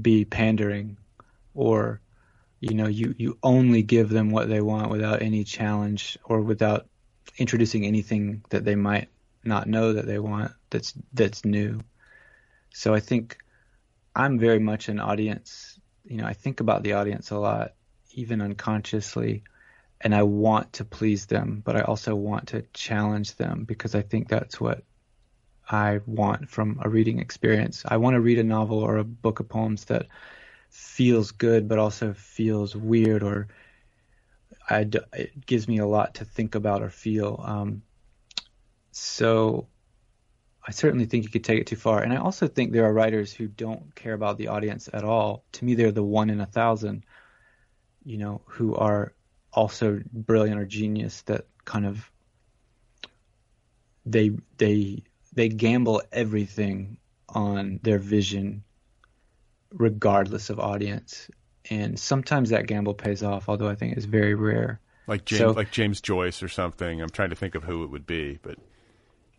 [0.00, 0.96] be pandering,
[1.54, 2.00] or
[2.60, 6.86] you know, you you only give them what they want without any challenge or without
[7.36, 9.08] introducing anything that they might
[9.42, 11.80] not know that they want that's that's new.
[12.74, 13.38] So I think
[14.16, 15.78] I'm very much an audience.
[16.04, 17.74] You know, I think about the audience a lot,
[18.12, 19.44] even unconsciously,
[20.00, 24.02] and I want to please them, but I also want to challenge them because I
[24.02, 24.82] think that's what
[25.70, 27.84] I want from a reading experience.
[27.86, 30.08] I want to read a novel or a book of poems that
[30.68, 33.46] feels good, but also feels weird or
[34.68, 37.40] I, it gives me a lot to think about or feel.
[37.46, 37.82] Um,
[38.90, 39.68] so
[40.66, 42.02] I certainly think you could take it too far.
[42.02, 45.44] And I also think there are writers who don't care about the audience at all.
[45.52, 47.04] To me, they're the one in a thousand,
[48.04, 49.12] you know, who are
[49.52, 52.10] also brilliant or genius that kind of
[54.06, 55.02] they they
[55.32, 56.96] they gamble everything
[57.28, 58.62] on their vision
[59.70, 61.28] regardless of audience
[61.70, 65.50] and sometimes that gamble pays off although i think it's very rare like james so,
[65.52, 68.58] like james joyce or something i'm trying to think of who it would be but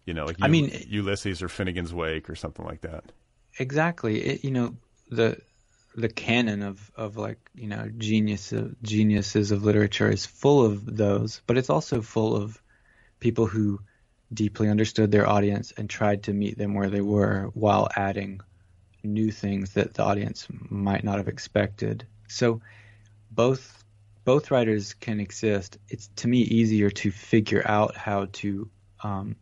[0.05, 3.03] you know, like I mean, Ulysses or Finnegans Wake or something like that.
[3.57, 4.21] Exactly.
[4.21, 4.75] It, you know,
[5.09, 5.39] the
[5.95, 11.41] the canon of, of like you know genius geniuses of literature is full of those,
[11.47, 12.61] but it's also full of
[13.19, 13.79] people who
[14.33, 18.41] deeply understood their audience and tried to meet them where they were while adding
[19.03, 22.05] new things that the audience might not have expected.
[22.27, 22.61] So
[23.31, 23.83] both
[24.25, 25.77] both writers can exist.
[25.87, 28.69] It's to me easier to figure out how to
[29.03, 29.35] um,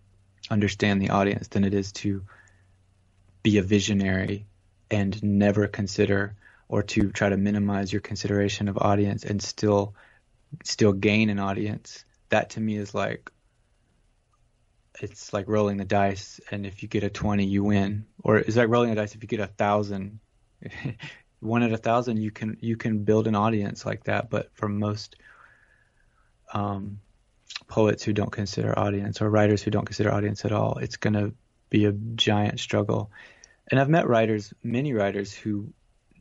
[0.49, 2.23] understand the audience than it is to
[3.41, 4.45] be a visionary
[4.89, 6.35] and never consider
[6.67, 9.95] or to try to minimize your consideration of audience and still
[10.63, 12.05] still gain an audience.
[12.29, 13.31] That to me is like
[15.01, 18.05] it's like rolling the dice and if you get a 20 you win.
[18.23, 20.19] Or is like rolling the dice if you get a thousand.
[21.39, 24.69] One at a thousand you can you can build an audience like that but for
[24.69, 25.17] most
[26.53, 26.99] um
[27.67, 31.13] poets who don't consider audience or writers who don't consider audience at all, it's going
[31.13, 31.33] to
[31.69, 33.11] be a giant struggle.
[33.69, 35.73] And I've met writers, many writers who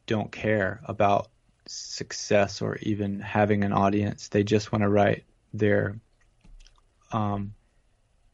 [0.07, 1.29] don't care about
[1.67, 4.29] success or even having an audience.
[4.29, 5.99] They just want to write their
[7.13, 7.55] um,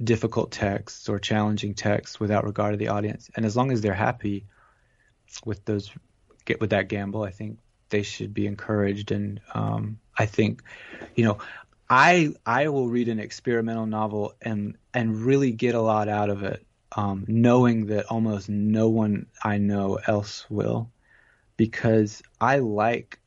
[0.03, 3.31] difficult texts or challenging texts without regard to the audience.
[3.35, 4.47] And as long as they're happy
[5.45, 5.91] with those,
[6.45, 7.59] get with that gamble, I think
[7.91, 9.11] they should be encouraged.
[9.11, 10.63] And um, I think,
[11.15, 11.39] you know,
[11.91, 16.43] I I will read an experimental novel and and really get a lot out of
[16.43, 16.67] it,
[16.97, 20.91] um, knowing that almost no one I know else will,
[21.57, 23.21] because I like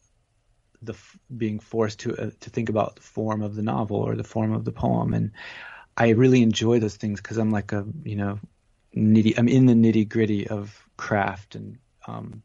[0.84, 0.96] the
[1.36, 4.54] being forced to uh, to think about the form of the novel or the form
[4.54, 5.32] of the poem, and
[5.98, 8.40] I really enjoy those things because I'm like a you know
[8.96, 12.44] nitty I'm in the nitty gritty of craft and um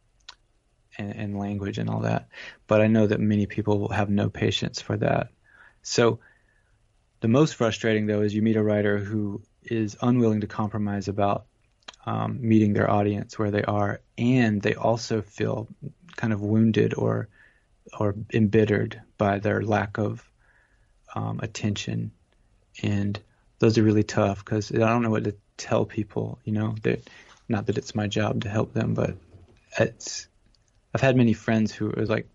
[0.99, 2.29] and, and language and all that,
[2.67, 5.31] but I know that many people will have no patience for that
[5.87, 6.19] so
[7.21, 11.47] the most frustrating though is you meet a writer who is unwilling to compromise about
[12.05, 15.69] um, meeting their audience where they are, and they also feel
[16.17, 17.29] kind of wounded or
[17.99, 20.29] or embittered by their lack of
[21.15, 22.11] um, attention,
[22.83, 23.19] and
[23.61, 26.41] those are really tough because I don't know what to tell people.
[26.45, 27.09] You know, that
[27.49, 29.15] not that it's my job to help them, but
[29.79, 30.27] it's
[30.93, 32.29] I've had many friends who are like,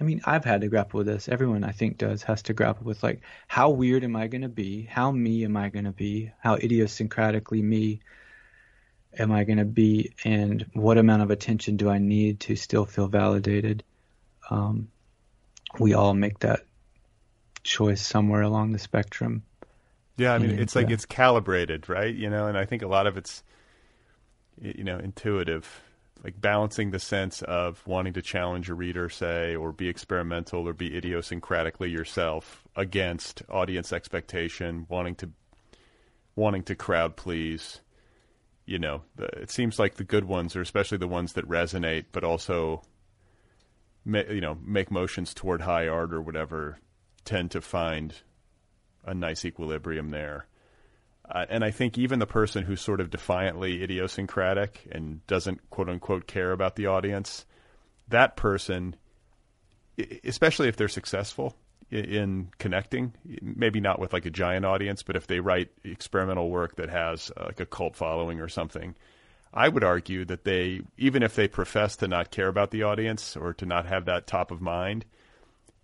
[0.00, 1.28] I mean, I've had to grapple with this.
[1.28, 4.48] Everyone I think does has to grapple with like how weird am I going to
[4.48, 4.82] be?
[4.82, 6.32] How me am I going to be?
[6.40, 8.00] How idiosyncratically me
[9.18, 10.12] am I going to be?
[10.24, 13.84] And what amount of attention do I need to still feel validated?
[14.50, 14.88] Um,
[15.78, 16.60] we all make that
[17.62, 19.44] choice somewhere along the spectrum.
[20.16, 22.14] Yeah, I mean, and, it's like it's calibrated, right?
[22.14, 23.42] You know, and I think a lot of it's
[24.60, 25.82] you know intuitive
[26.24, 30.72] like balancing the sense of wanting to challenge a reader, say, or be experimental or
[30.72, 35.30] be idiosyncratically yourself against audience expectation, wanting to
[36.34, 37.82] wanting to crowd please,
[38.64, 42.24] you know, it seems like the good ones are especially the ones that resonate, but
[42.24, 42.82] also,
[44.06, 46.78] you know, make motions toward high art or whatever,
[47.24, 48.14] tend to find
[49.04, 50.46] a nice equilibrium there.
[51.28, 55.88] Uh, and I think even the person who's sort of defiantly idiosyncratic and doesn't quote
[55.88, 57.46] unquote care about the audience,
[58.08, 58.94] that person,
[60.22, 61.56] especially if they're successful
[61.90, 66.76] in connecting, maybe not with like a giant audience, but if they write experimental work
[66.76, 68.94] that has uh, like a cult following or something,
[69.52, 73.36] I would argue that they, even if they profess to not care about the audience
[73.36, 75.04] or to not have that top of mind,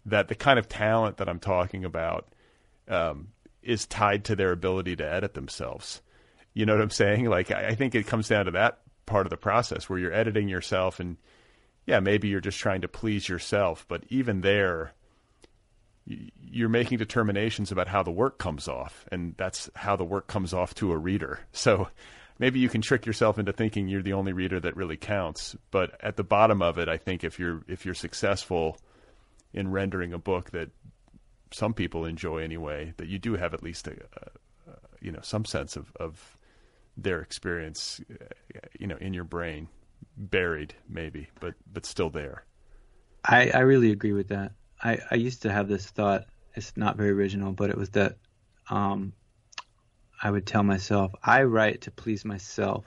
[0.04, 2.26] that the kind of talent that I'm talking about
[2.88, 3.28] um,
[3.62, 6.02] is tied to their ability to edit themselves.
[6.54, 7.26] You know what I'm saying?
[7.26, 10.48] Like, I think it comes down to that part of the process where you're editing
[10.48, 11.16] yourself and,
[11.86, 14.92] yeah, maybe you're just trying to please yourself, but even there,
[16.06, 20.52] you're making determinations about how the work comes off, and that's how the work comes
[20.52, 21.40] off to a reader.
[21.52, 21.88] So
[22.38, 25.56] maybe you can trick yourself into thinking you're the only reader that really counts.
[25.70, 28.78] But at the bottom of it, I think if you're if you're successful
[29.52, 30.70] in rendering a book that
[31.52, 35.20] some people enjoy anyway, that you do have at least a, a, a you know
[35.22, 36.36] some sense of, of
[36.96, 38.00] their experience,
[38.78, 39.68] you know, in your brain,
[40.16, 42.44] buried maybe, but but still there.
[43.24, 44.52] I, I really agree with that.
[44.82, 46.26] I, I used to have this thought.
[46.54, 48.16] It's not very original, but it was that
[48.70, 49.12] um,
[50.22, 52.86] I would tell myself, I write to please myself,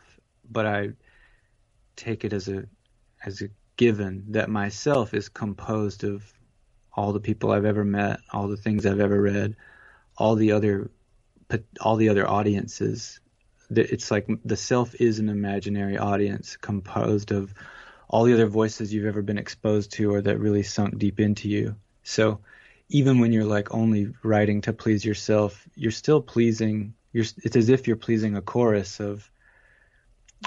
[0.49, 0.89] but I
[1.95, 2.65] take it as a
[3.25, 6.31] as a given that myself is composed of
[6.95, 9.55] all the people I've ever met, all the things I've ever read,
[10.17, 10.91] all the other
[11.81, 13.19] all the other audiences.
[13.69, 17.53] It's like the self is an imaginary audience composed of
[18.09, 21.49] all the other voices you've ever been exposed to or that really sunk deep into
[21.49, 21.75] you.
[22.03, 22.39] So
[22.89, 26.93] even when you're like only writing to please yourself, you're still pleasing.
[27.11, 29.29] You're, it's as if you're pleasing a chorus of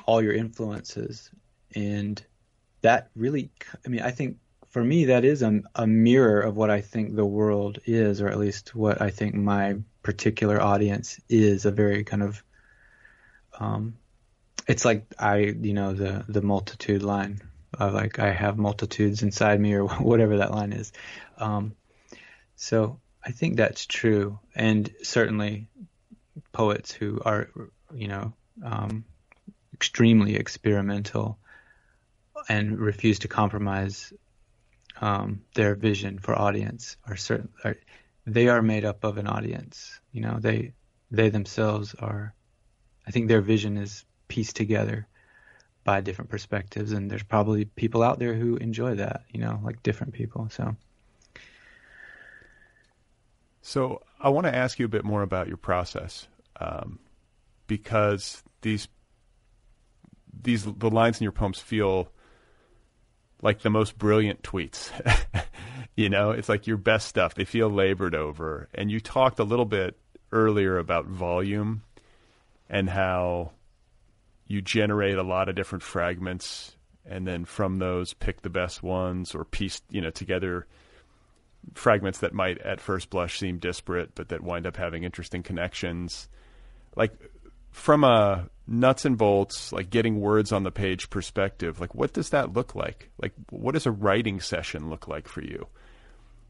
[0.04, 1.30] all your influences,
[1.74, 2.22] and
[2.82, 3.50] that really,
[3.84, 4.36] I mean, I think
[4.68, 8.28] for me that is a, a mirror of what I think the world is, or
[8.28, 11.64] at least what I think my particular audience is.
[11.64, 12.42] A very kind of,
[13.58, 13.96] um,
[14.66, 17.40] it's like I, you know, the the multitude line
[17.78, 20.92] uh, like I have multitudes inside me or whatever that line is.
[21.38, 21.74] Um,
[22.56, 25.66] so I think that's true, and certainly
[26.52, 27.50] poets who are,
[27.94, 28.32] you know,
[28.64, 29.04] um,
[29.74, 31.38] extremely experimental
[32.48, 34.12] and refuse to compromise
[35.00, 37.50] um, their vision for audience are certain.
[37.64, 37.76] Are,
[38.26, 40.00] they are made up of an audience.
[40.12, 40.72] You know, they
[41.10, 42.34] they themselves are.
[43.06, 45.06] I think their vision is pieced together
[45.86, 49.80] by different perspectives and there's probably people out there who enjoy that you know like
[49.84, 50.74] different people so
[53.62, 56.26] so i want to ask you a bit more about your process
[56.60, 56.98] um,
[57.68, 58.88] because these
[60.42, 62.08] these the lines in your poems feel
[63.42, 64.90] like the most brilliant tweets.
[65.96, 67.34] You know it's like your best stuff.
[67.34, 68.68] They feel labored over.
[68.74, 69.96] And you talked a little bit
[70.30, 71.82] earlier about volume
[72.68, 73.52] and how
[74.46, 76.76] you generate a lot of different fragments
[77.06, 80.66] and then from those pick the best ones or piece you know together
[81.74, 86.28] fragments that might at first blush seem disparate but that wind up having interesting connections.
[86.94, 87.12] Like
[87.70, 92.30] from a nuts and bolts like getting words on the page perspective like what does
[92.30, 95.66] that look like like what does a writing session look like for you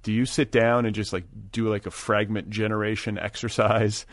[0.02, 4.06] do you sit down and just like do like a fragment generation exercise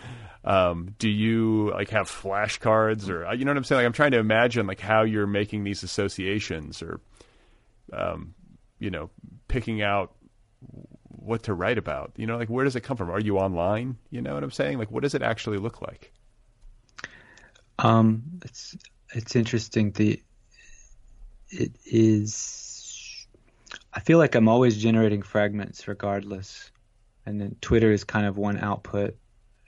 [0.45, 3.80] um, do you like have flashcards or you know what I'm saying?
[3.80, 6.99] Like I'm trying to imagine like how you're making these associations or,
[7.93, 8.34] um,
[8.78, 9.10] you know,
[9.47, 10.14] picking out
[11.08, 12.12] what to write about.
[12.18, 13.10] You know, like where does it come from?
[13.10, 13.97] Are you online?
[14.10, 14.80] You know what I'm saying?
[14.80, 16.12] Like what does it actually look like?
[17.80, 18.76] Um, it's
[19.13, 19.91] it's interesting.
[19.91, 20.21] The
[21.49, 23.28] it is.
[23.93, 26.71] I feel like I'm always generating fragments, regardless,
[27.26, 29.17] and then Twitter is kind of one output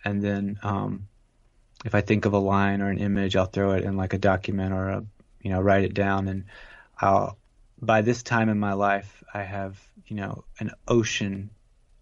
[0.06, 1.08] and then um,
[1.84, 4.20] if I think of a line or an image, I'll throw it in like a
[4.20, 5.06] document or a
[5.41, 6.45] you know write it down, and
[6.99, 7.38] I'll
[7.82, 11.49] by this time in my life I have you know an ocean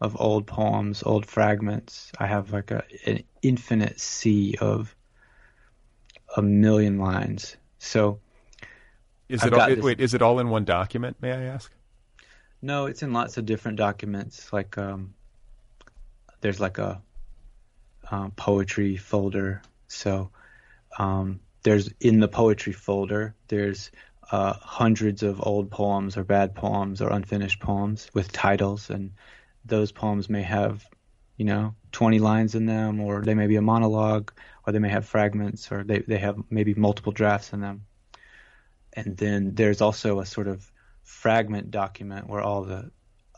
[0.02, 2.12] of old poems, old fragments.
[2.20, 4.94] I have like a an infinite sea of
[6.36, 7.56] a million lines.
[7.80, 8.20] So
[9.30, 10.00] is it all, it, wait?
[10.00, 11.18] Is it all in one document?
[11.22, 11.72] May I ask?
[12.62, 14.52] No, it's in lots of different documents.
[14.54, 15.14] Like um,
[16.42, 17.02] there's like a
[18.12, 19.62] um, poetry folder.
[19.88, 20.30] So
[20.98, 23.92] um, there's in the poetry folder there's
[24.32, 29.12] uh, hundreds of old poems or bad poems or unfinished poems with titles, and
[29.66, 30.86] those poems may have
[31.38, 34.32] you know, 20 lines in them, or they may be a monologue,
[34.66, 37.86] or they may have fragments, or they, they have maybe multiple drafts in them.
[38.94, 40.72] And then there's also a sort of
[41.04, 42.92] fragment document where all the,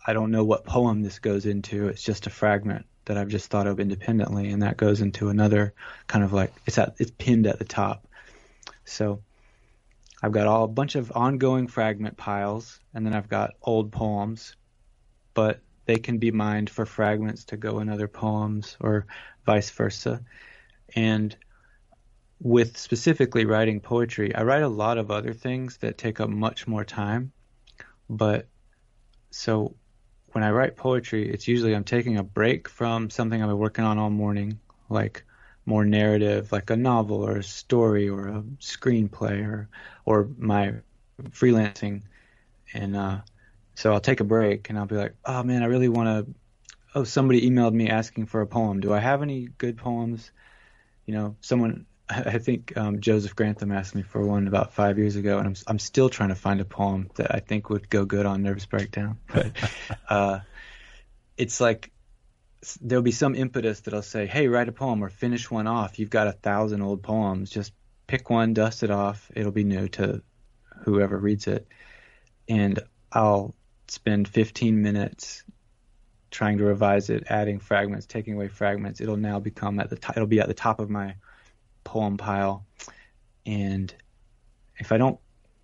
[0.06, 3.50] I don't know what poem this goes into, it's just a fragment that I've just
[3.50, 5.74] thought of independently, and that goes into another
[6.08, 8.08] kind of like, it's at, it's pinned at the top.
[8.84, 9.22] So
[10.22, 14.56] I've got all a bunch of ongoing fragment piles, and then I've got old poems,
[15.34, 19.06] but they can be mined for fragments to go in other poems or
[19.46, 20.22] vice versa.
[20.96, 21.36] And
[22.40, 26.68] with specifically writing poetry, I write a lot of other things that take up much
[26.68, 27.32] more time.
[28.10, 28.48] But
[29.32, 29.76] so
[30.32, 33.86] when I write poetry, it's usually I'm taking a break from something I've been working
[33.86, 35.24] on all morning, like
[35.66, 39.70] more narrative, like a novel or a story or a screenplay or
[40.06, 40.74] or my
[41.30, 42.04] freelancing,
[42.74, 43.22] and uh,
[43.76, 46.34] so I'll take a break and I'll be like, oh man, I really want to.
[46.94, 48.80] Oh, somebody emailed me asking for a poem.
[48.80, 50.32] Do I have any good poems?
[51.06, 55.16] You know, someone I think um, Joseph Grantham asked me for one about five years
[55.16, 58.06] ago, and I'm I'm still trying to find a poem that I think would go
[58.06, 59.18] good on Nervous Breakdown.
[59.34, 59.52] But
[60.08, 60.40] uh,
[61.38, 61.92] it's like
[62.82, 66.00] there'll be some impetus that'll say, "Hey, write a poem or finish one off.
[66.00, 67.50] You've got a thousand old poems.
[67.50, 67.74] Just
[68.08, 69.32] pick one, dust it off.
[69.36, 70.22] It'll be new to
[70.84, 71.68] whoever reads it."
[72.48, 72.80] And
[73.12, 73.56] I'll
[73.88, 75.44] spend 15 minutes
[76.36, 79.00] trying to revise it, adding fragments, taking away fragments.
[79.00, 81.16] It'll now become at the t- it'll be at the top of my
[81.86, 82.66] poem pile,
[83.46, 83.94] and
[84.78, 85.18] if I don't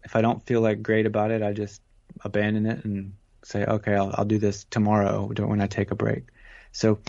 [0.06, 1.82] if I don't feel like great about it, I just
[2.24, 3.14] abandon it and
[3.44, 6.28] say, okay, I'll, I'll do this tomorrow when I take a break.
[6.72, 7.00] So,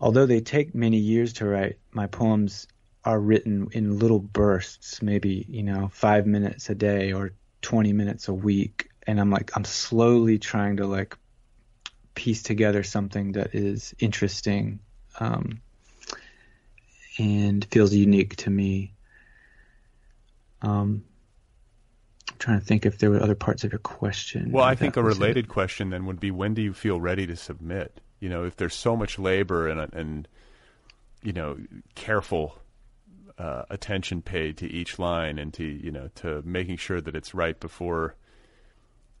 [0.00, 2.68] although they take many years to write, my poems
[3.04, 7.32] are written in little bursts, maybe, you know, five minutes a day or
[7.62, 8.90] 20 minutes a week.
[9.06, 11.16] And I'm like, I'm slowly trying to like
[12.18, 14.80] piece together something that is interesting
[15.20, 15.60] um,
[17.16, 18.92] and feels unique to me.
[20.60, 21.04] Um,
[22.28, 24.50] I'm trying to think if there were other parts of your question.
[24.50, 25.48] Well, I think a related it.
[25.48, 28.00] question then would be when do you feel ready to submit?
[28.18, 30.26] You know, if there's so much labor and and
[31.22, 31.56] you know
[31.94, 32.58] careful
[33.38, 37.32] uh, attention paid to each line and to you know to making sure that it's
[37.32, 38.16] right before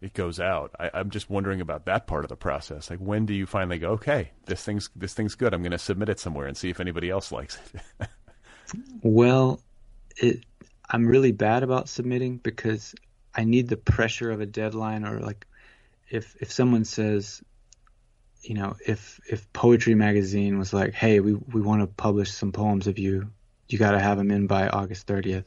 [0.00, 0.74] it goes out.
[0.78, 2.90] I, I'm just wondering about that part of the process.
[2.90, 3.90] Like, when do you finally go?
[3.92, 5.54] Okay, this thing's this thing's good.
[5.54, 8.08] I'm going to submit it somewhere and see if anybody else likes it.
[9.02, 9.60] well,
[10.16, 10.44] it,
[10.88, 12.94] I'm really bad about submitting because
[13.34, 15.46] I need the pressure of a deadline or like
[16.10, 17.42] if if someone says
[18.42, 22.52] you know, if if Poetry Magazine was like, "Hey, we we want to publish some
[22.52, 23.30] poems of you.
[23.68, 25.44] You got to have them in by August 30th."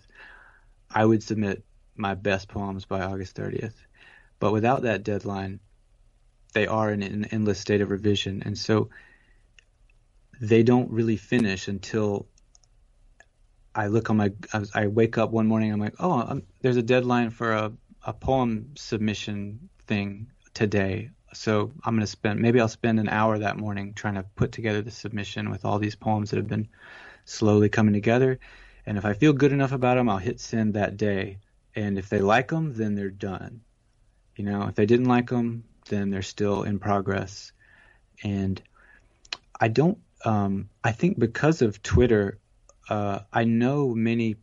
[0.93, 1.63] I would submit
[1.95, 3.73] my best poems by August 30th.
[4.41, 5.61] But without that deadline,
[6.53, 8.89] they are in an endless state of revision, and so
[10.41, 12.27] they don't really finish until
[13.73, 14.33] I look on my.
[14.75, 15.71] I wake up one morning.
[15.71, 17.71] I'm like, oh, I'm, there's a deadline for a
[18.05, 23.39] a poem submission thing today so I'm going to spend maybe I'll spend an hour
[23.39, 26.67] that morning trying to put together the submission with all these poems that have been
[27.25, 28.39] slowly coming together.
[28.85, 31.39] And if I feel good enough about them, I'll hit send that day.
[31.75, 33.61] And if they like them, then they're done.
[34.41, 37.51] You know, if they didn't like them, then they're still in progress.
[38.23, 38.59] And
[39.59, 39.99] I don't.
[40.25, 42.39] Um, I think because of Twitter,
[42.89, 44.37] uh, I know many.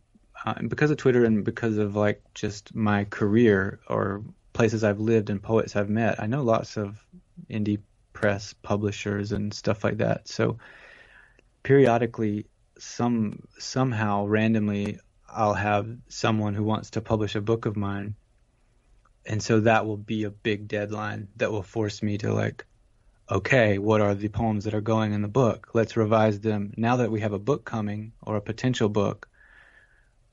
[0.45, 4.23] Uh, because of Twitter and because of like just my career or
[4.53, 6.23] places I've lived and poets I've met.
[6.23, 7.05] I know lots of
[7.49, 7.81] indie
[8.13, 10.29] press publishers and stuff like that.
[10.29, 10.59] So
[11.61, 12.45] periodically,
[12.77, 18.15] some somehow randomly, I'll have someone who wants to publish a book of mine,
[19.29, 22.65] and so that will be a big deadline that will force me to like,
[23.31, 25.69] okay, what are the poems that are going in the book?
[25.73, 29.29] Let's revise them now that we have a book coming or a potential book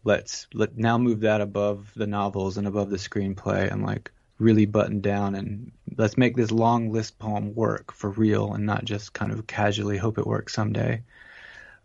[0.06, 4.64] let's let now move that above the novels and above the screenplay and like really
[4.64, 9.12] button down and let's make this long list poem work for real and not just
[9.12, 11.02] kind of casually hope it works someday.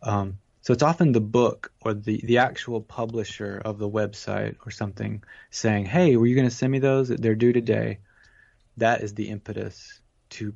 [0.03, 4.71] Um, so it's often the book or the, the actual publisher of the website or
[4.71, 7.09] something saying, "Hey, were you going to send me those?
[7.09, 7.99] They're due today."
[8.77, 9.99] That is the impetus
[10.31, 10.53] to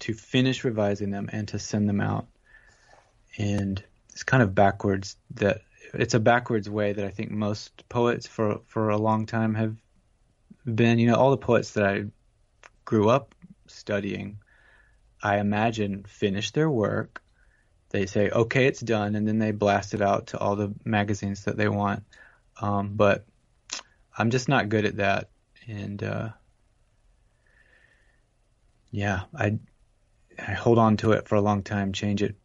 [0.00, 2.26] to finish revising them and to send them out.
[3.38, 5.62] And it's kind of backwards that
[5.94, 9.76] it's a backwards way that I think most poets for for a long time have
[10.64, 12.04] been, you know, all the poets that I
[12.84, 13.34] grew up
[13.66, 14.38] studying,
[15.22, 17.22] I imagine finish their work.
[17.90, 21.44] They say, okay, it's done, and then they blast it out to all the magazines
[21.44, 22.04] that they want.
[22.60, 23.24] Um, but
[24.16, 25.30] I'm just not good at that.
[25.66, 26.28] And uh,
[28.90, 29.58] yeah, I
[30.38, 32.36] I hold on to it for a long time, change it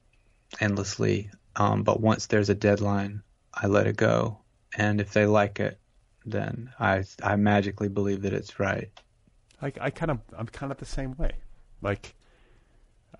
[0.59, 1.29] endlessly.
[1.55, 3.21] Um, but once there's a deadline,
[3.53, 4.39] I let it go.
[4.77, 5.79] And if they like it,
[6.25, 8.89] then I I magically believe that it's right.
[9.61, 11.31] I, I kind of I'm kind of the same way.
[11.81, 12.15] Like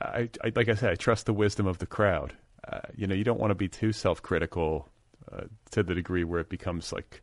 [0.01, 2.33] I, I like I said, I trust the wisdom of the crowd.
[2.67, 4.89] Uh, you know, you don't want to be too self-critical
[5.31, 7.21] uh, to the degree where it becomes like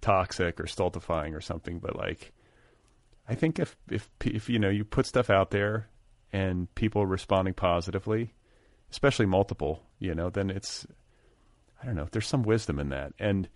[0.00, 1.78] toxic or stultifying or something.
[1.78, 2.32] But like,
[3.28, 5.88] I think if if if you know you put stuff out there
[6.32, 8.34] and people are responding positively,
[8.90, 10.86] especially multiple, you know, then it's
[11.82, 12.08] I don't know.
[12.10, 13.48] There's some wisdom in that, and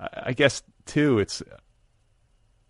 [0.00, 1.42] I, I guess too, it's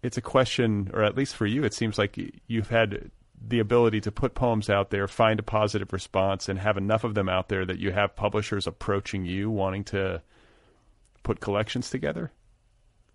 [0.02, 3.10] it's a question, or at least for you, it seems like you've had
[3.40, 7.14] the ability to put poems out there, find a positive response, and have enough of
[7.14, 10.22] them out there that you have publishers approaching you wanting to
[11.22, 12.32] put collections together?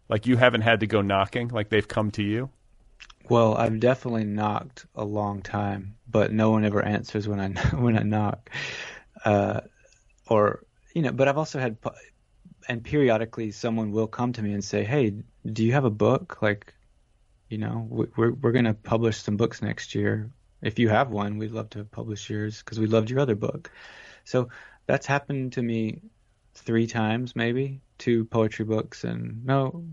[0.09, 2.49] Like you haven't had to go knocking, like they've come to you?
[3.29, 7.97] Well, I've definitely knocked a long time, but no one ever answers when I when
[7.97, 8.49] I knock.
[9.23, 9.61] Uh,
[10.27, 10.63] or
[10.93, 11.77] you know, but I've also had
[12.67, 15.13] and periodically someone will come to me and say, "Hey,
[15.45, 16.41] do you have a book?
[16.41, 16.73] Like,
[17.51, 20.29] you know, we're we're going to publish some books next year.
[20.61, 23.71] If you have one, we'd love to publish yours because we loved your other book."
[24.23, 24.49] So
[24.85, 26.01] that's happened to me
[26.55, 29.83] three times, maybe two poetry books, and no,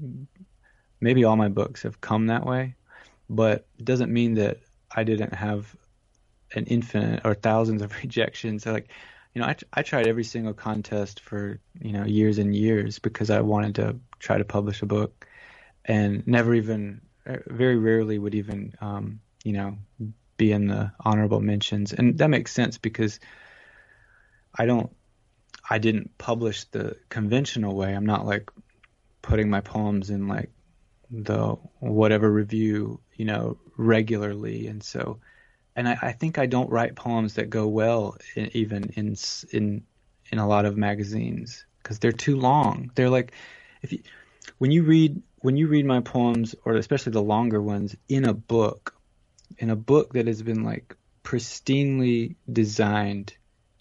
[1.01, 2.75] maybe all my books have come that way.
[3.31, 4.59] But it doesn't mean that
[4.95, 5.75] I didn't have
[6.55, 8.65] an infinite or thousands of rejections.
[8.65, 8.91] So like
[9.35, 13.31] you know, I, I tried every single contest for, you know, years and years because
[13.31, 15.27] I wanted to try to publish a book
[15.85, 17.03] and never even,
[17.47, 19.79] very rarely would even, um, you know,
[20.37, 21.93] be in the honorable mentions.
[21.93, 23.21] And that makes sense because
[24.57, 24.91] I don't,
[25.69, 27.95] I didn't publish the conventional way.
[27.95, 28.51] I'm not like
[29.21, 30.51] putting my poems in like
[31.11, 34.67] the whatever review, you know, regularly.
[34.67, 35.19] And so,
[35.77, 39.17] and I, I, think I don't write poems that go well in, even in
[39.53, 39.85] in
[40.31, 42.91] in a lot of magazines because they're too long.
[42.95, 43.33] They're like
[43.83, 44.03] if you
[44.59, 48.35] when you read when you read my poems or especially the longer ones in a
[48.35, 48.95] book,
[49.59, 53.35] in a book that has been like pristinely designed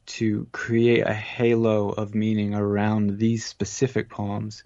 [0.06, 4.64] to create a halo of meaning around these specific poems,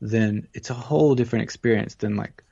[0.00, 2.44] then it's a whole different experience than like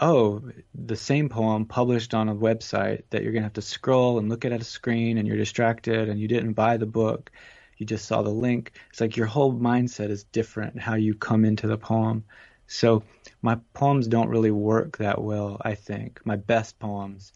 [0.00, 0.42] oh,
[0.74, 4.28] the same poem published on a website that you're going to have to scroll and
[4.28, 7.30] look at at a screen and you're distracted and you didn't buy the book.
[7.78, 8.72] You just saw the link.
[8.90, 12.24] It's like your whole mindset is different how you come into the poem.
[12.72, 13.02] So
[13.42, 16.20] my poems don't really work that well, I think.
[16.24, 17.32] My best poems,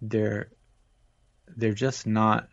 [0.00, 0.50] they're
[1.56, 2.48] they're just not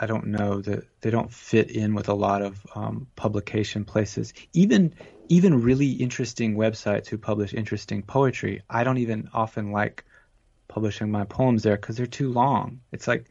[0.00, 4.34] I don't know that they don't fit in with a lot of um, publication places.
[4.52, 4.94] Even
[5.28, 10.04] even really interesting websites who publish interesting poetry, I don't even often like
[10.68, 12.80] publishing my poems there because they're too long.
[12.92, 13.26] It's like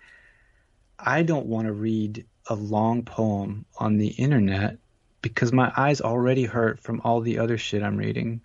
[1.00, 4.80] I don't want to read a long poem on the internet
[5.24, 8.42] because my eyes already hurt from all the other shit I'm reading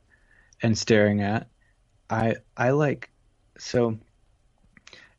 [0.62, 1.48] and staring at.
[2.08, 3.10] I I like
[3.58, 3.98] so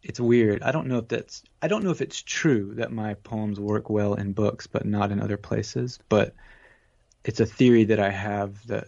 [0.01, 0.63] it's weird.
[0.63, 3.91] I don't know if that's I don't know if it's true that my poems work
[3.91, 6.33] well in books but not in other places, but
[7.23, 8.87] it's a theory that I have that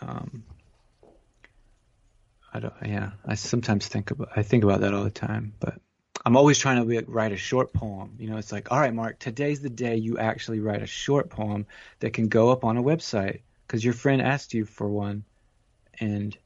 [0.00, 0.44] um,
[2.54, 5.74] I don't yeah, I sometimes think about I think about that all the time, but
[6.24, 8.16] I'm always trying to write a short poem.
[8.18, 11.30] You know, it's like, all right, Mark, today's the day you actually write a short
[11.30, 11.66] poem
[12.00, 15.24] that can go up on a website because your friend asked you for one,
[15.98, 16.36] and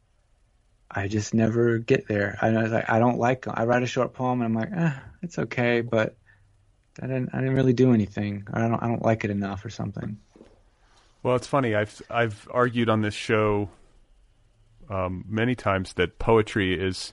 [0.90, 2.38] I just never get there.
[2.40, 3.46] I was like, I don't like.
[3.48, 6.14] I write a short poem and I'm like, eh, it's okay, but
[7.02, 7.30] I didn't.
[7.32, 8.46] I didn't really do anything.
[8.52, 8.80] I don't.
[8.80, 10.18] I don't like it enough or something.
[11.24, 11.74] Well, it's funny.
[11.74, 13.70] I've I've argued on this show
[14.88, 17.12] um, many times that poetry is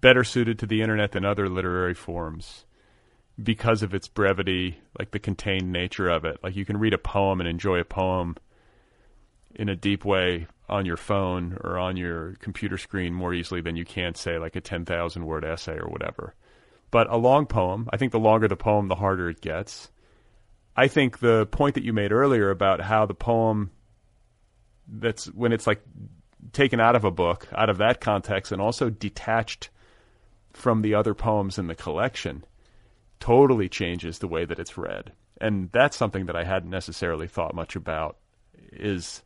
[0.00, 2.64] better suited to the internet than other literary forms
[3.42, 6.38] because of its brevity, like the contained nature of it.
[6.42, 8.36] Like you can read a poem and enjoy a poem
[9.54, 13.76] in a deep way on your phone or on your computer screen more easily than
[13.76, 16.34] you can say like a 10,000 word essay or whatever.
[16.90, 19.90] But a long poem, I think the longer the poem, the harder it gets.
[20.76, 23.70] I think the point that you made earlier about how the poem
[24.88, 25.82] that's when it's like
[26.52, 29.70] taken out of a book, out of that context, and also detached
[30.56, 32.42] from the other poems in the collection,
[33.20, 35.12] totally changes the way that it's read.
[35.40, 38.16] And that's something that I hadn't necessarily thought much about
[38.72, 39.22] is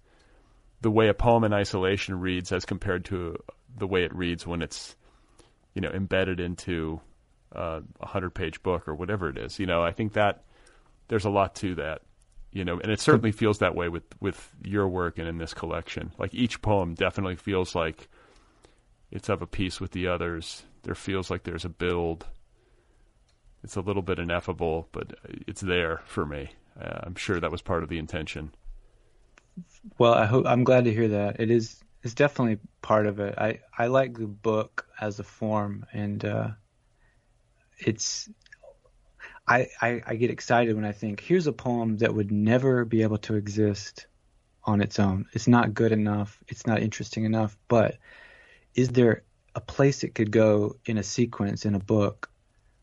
[0.81, 3.37] the way a poem in isolation reads as compared to
[3.79, 4.97] the way it reads when it's
[5.75, 7.01] you know embedded into
[7.53, 9.59] a hundred page book or whatever it is.
[9.59, 10.45] You know, I think that
[11.09, 12.03] there's a lot to that.
[12.53, 15.55] You know, and it certainly feels that way with with your work and in this
[15.55, 16.13] collection.
[16.19, 18.09] Like each poem definitely feels like
[19.13, 20.65] it's of a piece with the others.
[20.83, 22.27] There feels like there's a build.
[23.63, 25.15] it's a little bit ineffable, but
[25.47, 26.51] it's there for me.
[26.81, 28.55] Uh, I'm sure that was part of the intention.
[29.99, 31.41] Well, I hope I'm glad to hear that.
[31.41, 33.35] It is it's definitely part of it.
[33.39, 36.49] I I like the book as a form, and uh,
[37.79, 38.29] it's
[39.47, 43.03] I, I I get excited when I think here's a poem that would never be
[43.03, 44.07] able to exist
[44.65, 45.27] on its own.
[45.33, 46.39] It's not good enough.
[46.49, 47.57] It's not interesting enough.
[47.69, 47.99] But
[48.75, 49.25] is there
[49.55, 52.31] a place it could go in a sequence in a book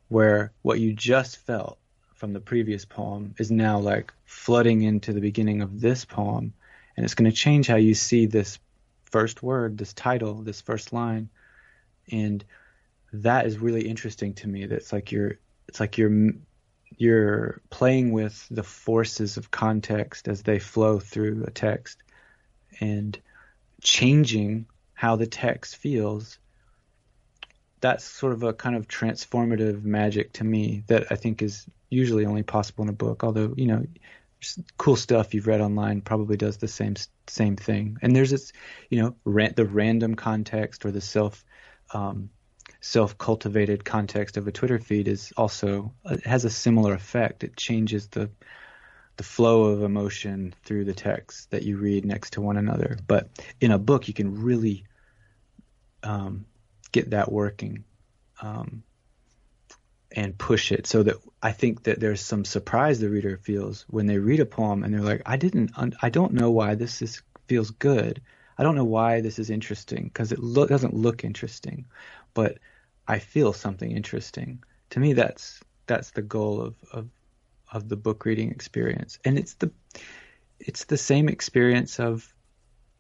[0.10, 1.78] where what you just felt
[2.16, 6.54] from the previous poem is now like flooding into the beginning of this poem
[6.96, 8.60] and it's going to change how you see this
[9.04, 11.30] first word this title this first line.
[12.12, 12.44] And
[13.14, 16.32] that is really interesting to me that's like you're it's like you're
[16.98, 22.02] you're playing with the forces of context as they flow through a text
[22.80, 23.18] and
[23.82, 26.40] changing how the text feels
[27.80, 32.26] that's sort of a kind of transformative magic to me that I think is usually
[32.26, 33.24] only possible in a book.
[33.24, 33.86] Although you know,
[34.78, 36.96] cool stuff you've read online probably does the same
[37.28, 37.98] same thing.
[38.02, 38.52] And there's this,
[38.90, 39.16] you know,
[39.56, 41.44] the random context or the self
[41.94, 42.30] um,
[42.82, 47.44] self cultivated context of a Twitter feed is also it has a similar effect.
[47.44, 48.30] It changes the
[49.18, 53.00] the flow of emotion through the text that you read next to one another.
[53.08, 54.86] But in a book, you can really
[56.04, 56.46] um,
[56.98, 57.84] get that working
[58.42, 58.84] um,
[60.12, 64.08] and push it so that I think that there's some surprise the reader feels when
[64.08, 65.72] they read a poem and they're like, I didn't,
[66.02, 68.22] I don't know why this is feels good.
[68.58, 71.86] I don't know why this is interesting because it lo- doesn't look interesting,
[72.34, 72.58] but
[73.08, 74.64] I feel something interesting.
[74.92, 77.10] To me, that's that's the goal of, of
[77.72, 79.72] of the book reading experience, and it's the
[80.60, 82.34] it's the same experience of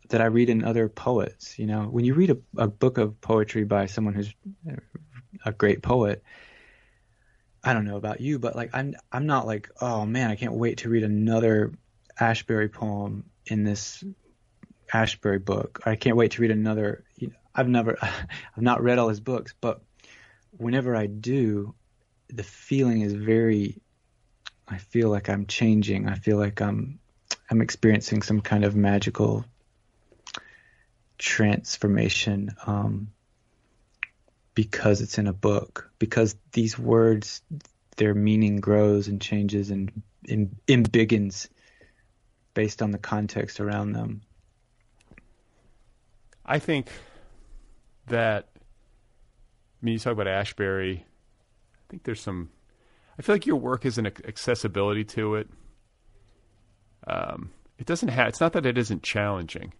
[0.09, 1.57] that I read in other poets.
[1.59, 4.33] You know, when you read a, a book of poetry by someone who's
[5.45, 6.23] a great poet,
[7.63, 10.53] I don't know about you, but like I'm I'm not like, oh man, I can't
[10.53, 11.73] wait to read another
[12.19, 14.03] Ashbery poem in this
[14.93, 15.81] Ashbery book.
[15.85, 17.03] I can't wait to read another.
[17.17, 19.81] You know, I've never, I've not read all his books, but
[20.51, 21.75] whenever I do,
[22.29, 23.81] the feeling is very.
[24.67, 26.09] I feel like I'm changing.
[26.09, 26.99] I feel like I'm,
[27.49, 29.45] I'm experiencing some kind of magical
[31.17, 33.09] transformation um,
[34.53, 35.89] because it's in a book.
[35.99, 37.41] Because these words,
[37.97, 39.91] their meaning grows and changes and,
[40.27, 41.47] and embiggens
[42.53, 44.21] based on the context around them.
[46.45, 46.89] I think
[48.07, 48.47] that.
[48.55, 51.03] I mean, you talk about Ashbery
[51.87, 52.49] I think there's some.
[53.17, 55.49] I feel like your work has an accessibility to it.
[57.07, 58.27] Um, it doesn't have.
[58.27, 59.73] It's not that it isn't challenging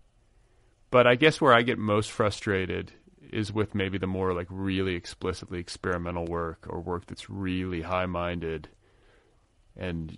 [0.91, 2.91] but I guess where I get most frustrated
[3.31, 8.05] is with maybe the more like really explicitly experimental work or work that's really high
[8.05, 8.69] minded
[9.75, 10.17] and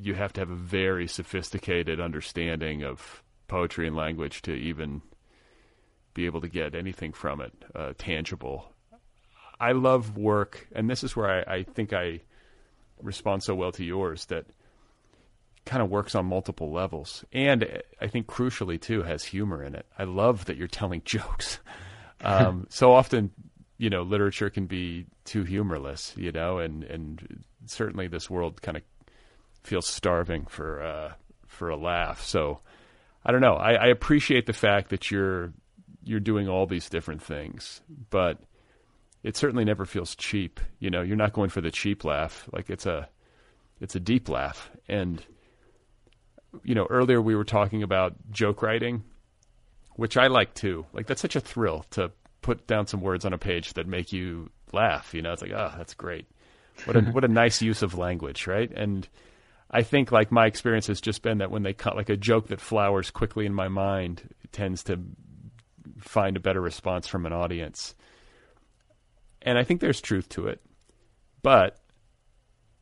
[0.00, 5.02] you have to have a very sophisticated understanding of poetry and language to even
[6.14, 8.72] be able to get anything from it uh, tangible.
[9.60, 12.20] I love work, and this is where I, I think I
[13.02, 14.46] respond so well to yours that
[15.68, 17.24] kind of works on multiple levels.
[17.30, 19.84] And I think crucially, too, has humor in it.
[19.98, 21.60] I love that you're telling jokes.
[22.22, 23.30] Um, so often,
[23.76, 28.78] you know, literature can be too humorless, you know, and, and certainly this world kind
[28.78, 28.82] of
[29.62, 31.12] feels starving for, uh,
[31.46, 32.24] for a laugh.
[32.24, 32.60] So
[33.24, 33.54] I don't know.
[33.54, 35.52] I, I appreciate the fact that you're,
[36.02, 38.38] you're doing all these different things, but
[39.22, 40.60] it certainly never feels cheap.
[40.78, 42.48] You know, you're not going for the cheap laugh.
[42.52, 43.10] Like it's a,
[43.80, 44.70] it's a deep laugh.
[44.88, 45.22] And,
[46.64, 49.04] you know, earlier we were talking about joke writing,
[49.96, 50.86] which I like too.
[50.92, 52.10] Like that's such a thrill to
[52.42, 55.14] put down some words on a page that make you laugh.
[55.14, 56.26] You know, it's like, oh, that's great.
[56.84, 58.70] What a what a nice use of language, right?
[58.74, 59.08] And
[59.70, 62.48] I think like my experience has just been that when they cut like a joke
[62.48, 64.22] that flowers quickly in my mind
[64.52, 64.98] tends to
[65.98, 67.94] find a better response from an audience.
[69.42, 70.60] And I think there's truth to it.
[71.42, 71.78] But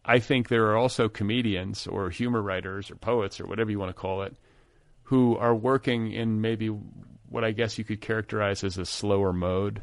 [0.07, 3.91] I think there are also comedians or humor writers or poets or whatever you want
[3.91, 4.37] to call it
[5.03, 6.69] who are working in maybe
[7.29, 9.83] what I guess you could characterize as a slower mode.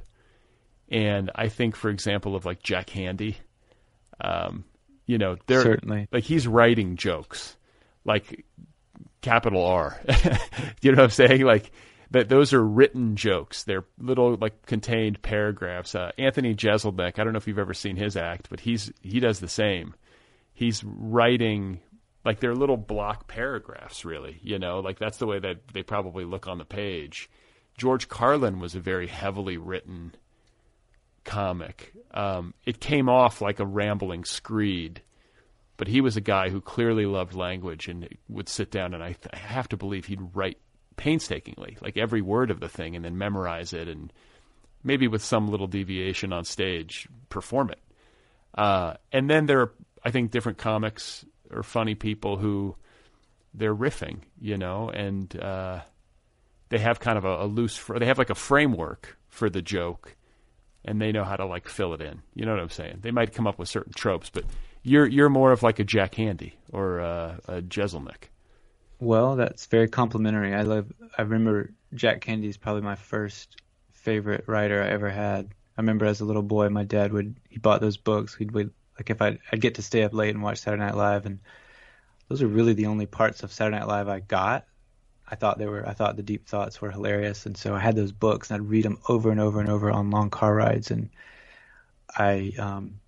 [0.89, 3.35] And I think, for example, of like Jack Handey,
[4.21, 4.65] Um,
[5.05, 7.57] you know, they're certainly like he's writing jokes,
[8.05, 8.45] like
[9.21, 9.99] capital R.
[10.81, 11.41] you know what I'm saying?
[11.41, 11.71] Like
[12.11, 13.63] that those are written jokes.
[13.63, 15.95] They're little like contained paragraphs.
[15.95, 19.19] Uh, Anthony Jeselnik, I don't know if you've ever seen his act, but he's he
[19.19, 19.95] does the same
[20.53, 21.80] he's writing
[22.25, 26.25] like they're little block paragraphs really you know like that's the way that they probably
[26.25, 27.30] look on the page
[27.77, 30.13] george carlin was a very heavily written
[31.23, 31.93] comic.
[32.13, 35.01] Um, it came off like a rambling screed,
[35.77, 39.13] but he was a guy who clearly loved language and would sit down and I,
[39.13, 40.57] th- I have to believe he'd write
[40.95, 44.13] painstakingly, like every word of the thing, and then memorize it and
[44.84, 47.80] maybe with some little deviation on stage, perform it.
[48.53, 49.73] Uh, and then there are,
[50.03, 52.75] I think, different comics are funny people who
[53.53, 55.81] they're riffing, you know, and uh,
[56.69, 59.61] they have kind of a, a loose, fr- they have like a framework for the
[59.61, 60.15] joke,
[60.85, 62.21] and they know how to like fill it in.
[62.34, 62.99] You know what I'm saying?
[63.01, 64.43] They might come up with certain tropes, but
[64.84, 68.30] you're you're more of like a Jack Handey or a, a Jeselnik.
[68.99, 70.53] Well, that's very complimentary.
[70.53, 70.91] I love.
[71.17, 73.61] I remember Jack is probably my first
[73.91, 75.53] favorite writer I ever had.
[75.77, 78.38] I remember as a little boy, my dad would he bought those books.
[78.38, 80.95] We'd, would like if I'd, I'd get to stay up late and watch Saturday Night
[80.95, 81.39] Live, and
[82.27, 84.65] those are really the only parts of Saturday Night Live I got.
[85.29, 87.95] I thought they were I thought the deep thoughts were hilarious, and so I had
[87.95, 90.91] those books and I'd read them over and over and over on long car rides,
[90.91, 91.09] and
[92.15, 92.99] I um,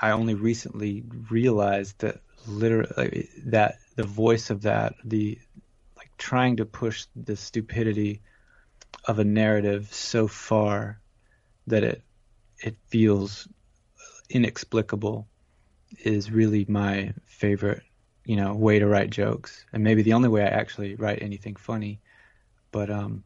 [0.00, 5.38] I only recently realized that literally that the voice of that the
[5.96, 8.22] like trying to push the stupidity
[9.04, 11.00] of a narrative so far
[11.66, 12.02] that it
[12.60, 13.48] it feels
[14.30, 15.26] inexplicable
[16.04, 17.82] is really my favorite
[18.24, 19.64] you know way to write jokes.
[19.72, 22.00] And maybe the only way I actually write anything funny.
[22.70, 23.24] But um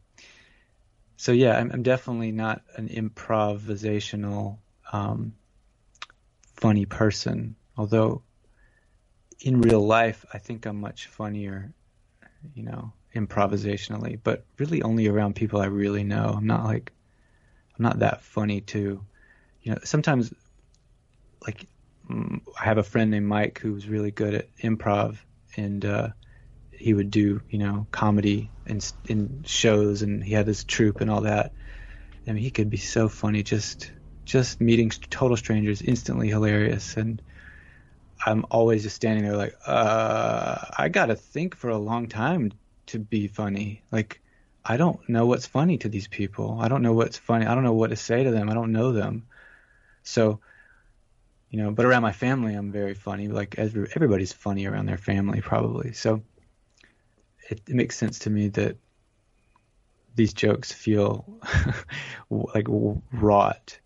[1.17, 4.59] so yeah I'm, I'm definitely not an improvisational
[4.93, 5.35] um
[6.55, 7.57] funny person.
[7.77, 8.23] Although
[9.41, 11.73] in real life I think I'm much funnier
[12.55, 16.35] you know improvisationally but really only around people I really know.
[16.37, 16.93] I'm not like
[17.77, 19.05] I'm not that funny to
[19.63, 20.33] you know sometimes
[21.47, 21.67] like
[22.11, 25.19] Mm, I have a friend named Mike who was really good at improv,
[25.57, 26.09] and uh,
[26.71, 31.11] he would do you know comedy in in shows, and he had his troupe and
[31.11, 31.53] all that.
[32.27, 33.93] I mean, he could be so funny just
[34.27, 37.23] just meeting total strangers, instantly hilarious, and
[38.25, 42.53] I'm always just standing there like, uh, I gotta think for a long time
[42.87, 43.85] to be funny.
[43.91, 44.21] Like,
[44.65, 46.59] I don't know what's funny to these people.
[46.61, 47.47] I don't know what's funny.
[47.47, 48.49] I don't know what to say to them.
[48.49, 49.27] I don't know them.
[50.05, 50.41] So
[51.53, 53.29] you know, but around my family, I'm very funny.
[53.29, 55.93] Like everybody's funny around their family, probably.
[55.93, 56.23] So
[57.51, 58.79] it, it makes sense to me that
[60.15, 61.27] these jokes feel
[62.31, 62.67] like
[63.13, 63.79] wrought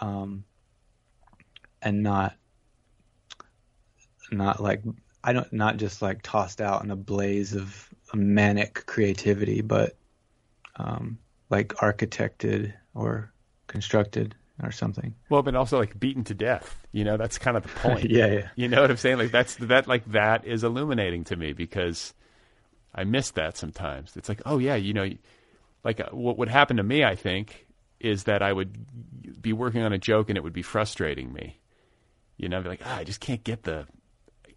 [0.00, 0.44] um,
[1.80, 2.34] and not
[4.32, 4.82] not like
[5.22, 9.96] I don't not just like tossed out in a blaze of manic creativity, but
[10.76, 11.18] um,
[11.48, 13.32] like architected or
[13.68, 15.14] constructed or something.
[15.28, 16.86] Well, but also like beaten to death.
[16.92, 18.10] You know, that's kind of the point.
[18.10, 18.48] yeah, yeah.
[18.56, 19.18] You know what I'm saying?
[19.18, 22.14] Like that's that like that is illuminating to me because
[22.94, 24.16] I miss that sometimes.
[24.16, 25.08] It's like, oh yeah, you know,
[25.82, 27.66] like uh, what would happen to me, I think,
[27.98, 31.58] is that I would be working on a joke and it would be frustrating me.
[32.36, 33.86] You know, I'd be like, ah, I just can't get the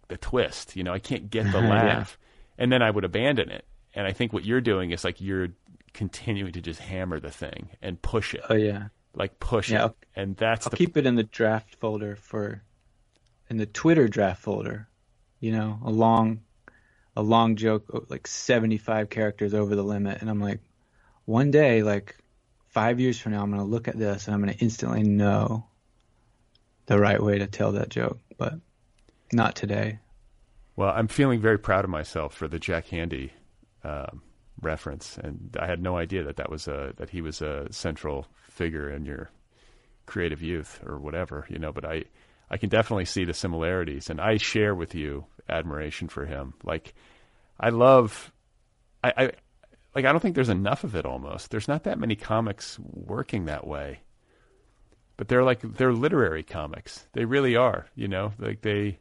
[0.08, 0.76] the twist.
[0.76, 2.62] You know, I can't get the laugh, yeah.
[2.62, 3.64] and then I would abandon it.
[3.94, 5.48] And I think what you're doing is like you're
[5.92, 8.42] continuing to just hammer the thing and push it.
[8.48, 9.92] Oh yeah like push yeah, it.
[10.16, 10.76] And that's I'll the...
[10.76, 12.62] keep it in the draft folder for
[13.48, 14.88] in the Twitter draft folder.
[15.40, 16.40] You know, a long
[17.16, 20.60] a long joke like 75 characters over the limit and I'm like
[21.24, 22.16] one day like
[22.68, 25.02] 5 years from now I'm going to look at this and I'm going to instantly
[25.02, 25.66] know
[26.88, 28.54] the right way to tell that joke, but
[29.32, 29.98] not today.
[30.74, 33.30] Well, I'm feeling very proud of myself for the Jack Handey
[33.84, 34.22] um,
[34.60, 38.26] reference, and I had no idea that that was a that he was a central
[38.58, 39.30] figure in your
[40.06, 41.72] creative youth or whatever, you know.
[41.72, 42.04] But I
[42.50, 46.54] I can definitely see the similarities, and I share with you admiration for him.
[46.64, 46.94] Like
[47.58, 48.32] I love
[49.02, 49.22] I, I
[49.94, 51.50] like I don't think there's enough of it almost.
[51.50, 54.00] There's not that many comics working that way.
[55.16, 57.06] But they're like they're literary comics.
[57.12, 58.32] They really are, you know.
[58.38, 58.98] Like they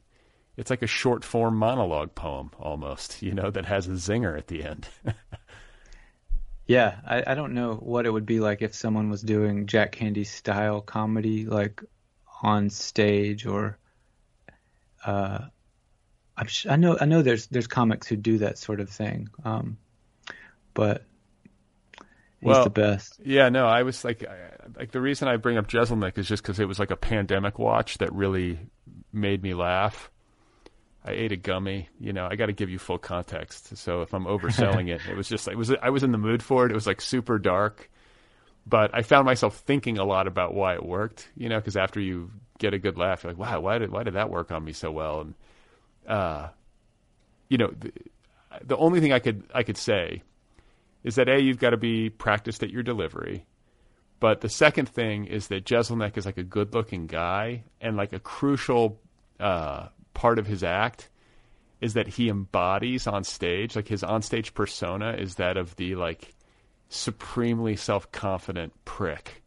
[0.55, 4.47] it's like a short form monologue poem almost, you know, that has a zinger at
[4.47, 4.87] the end.
[6.67, 9.95] Yeah, I, I don't know what it would be like if someone was doing Jack
[9.95, 11.81] Handey style comedy, like
[12.43, 13.77] on stage, or
[15.05, 15.39] uh,
[16.35, 19.29] I'm sh- I know I know there's there's comics who do that sort of thing,
[19.45, 19.77] um,
[20.73, 21.05] but
[22.41, 23.21] he's well, the best.
[23.23, 24.25] Yeah, no, I was like,
[24.75, 27.57] like the reason I bring up Jeselnik is just because it was like a pandemic
[27.57, 28.59] watch that really
[29.13, 30.11] made me laugh.
[31.07, 31.87] I ate a gummy.
[31.99, 33.77] You know, I got to give you full context.
[33.77, 36.43] So if I'm overselling it, it was just it was I was in the mood
[36.43, 36.71] for it.
[36.71, 37.89] It was like super dark,
[38.65, 41.29] but I found myself thinking a lot about why it worked.
[41.37, 44.03] You know, because after you get a good laugh, you're like, wow, why did why
[44.03, 45.21] did that work on me so well?
[45.21, 45.33] And
[46.07, 46.49] uh,
[47.47, 47.91] you know, the,
[48.63, 50.23] the only thing I could I could say
[51.03, 53.45] is that a you've got to be practiced at your delivery.
[54.19, 58.19] But the second thing is that Jeselnik is like a good-looking guy, and like a
[58.19, 58.99] crucial
[59.39, 61.09] uh, part of his act
[61.79, 66.33] is that he embodies on stage, like his onstage persona is that of the like
[66.89, 69.43] supremely self-confident prick.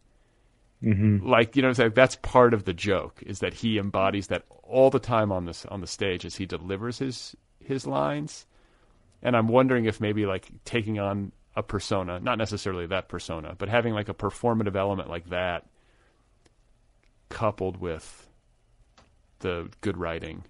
[0.81, 1.27] Mm-hmm.
[1.29, 5.01] Like you know, that's part of the joke is that he embodies that all the
[5.01, 8.47] time on this on the stage as he delivers his his lines.
[9.23, 13.69] And I'm wondering if maybe like taking on a persona, not necessarily that persona, but
[13.69, 15.67] having like a performative element like that
[17.29, 18.29] coupled with
[19.41, 20.45] the good writing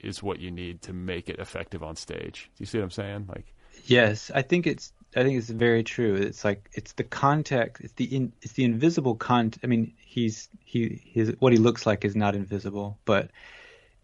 [0.00, 2.50] is what you need to make it effective on stage.
[2.56, 3.26] Do you see what I'm saying?
[3.28, 6.14] Like Yes, I think it's I think it's very true.
[6.14, 10.48] It's like it's the context, it's the in, it's the invisible con I mean, he's
[10.64, 13.30] he his what he looks like is not invisible, but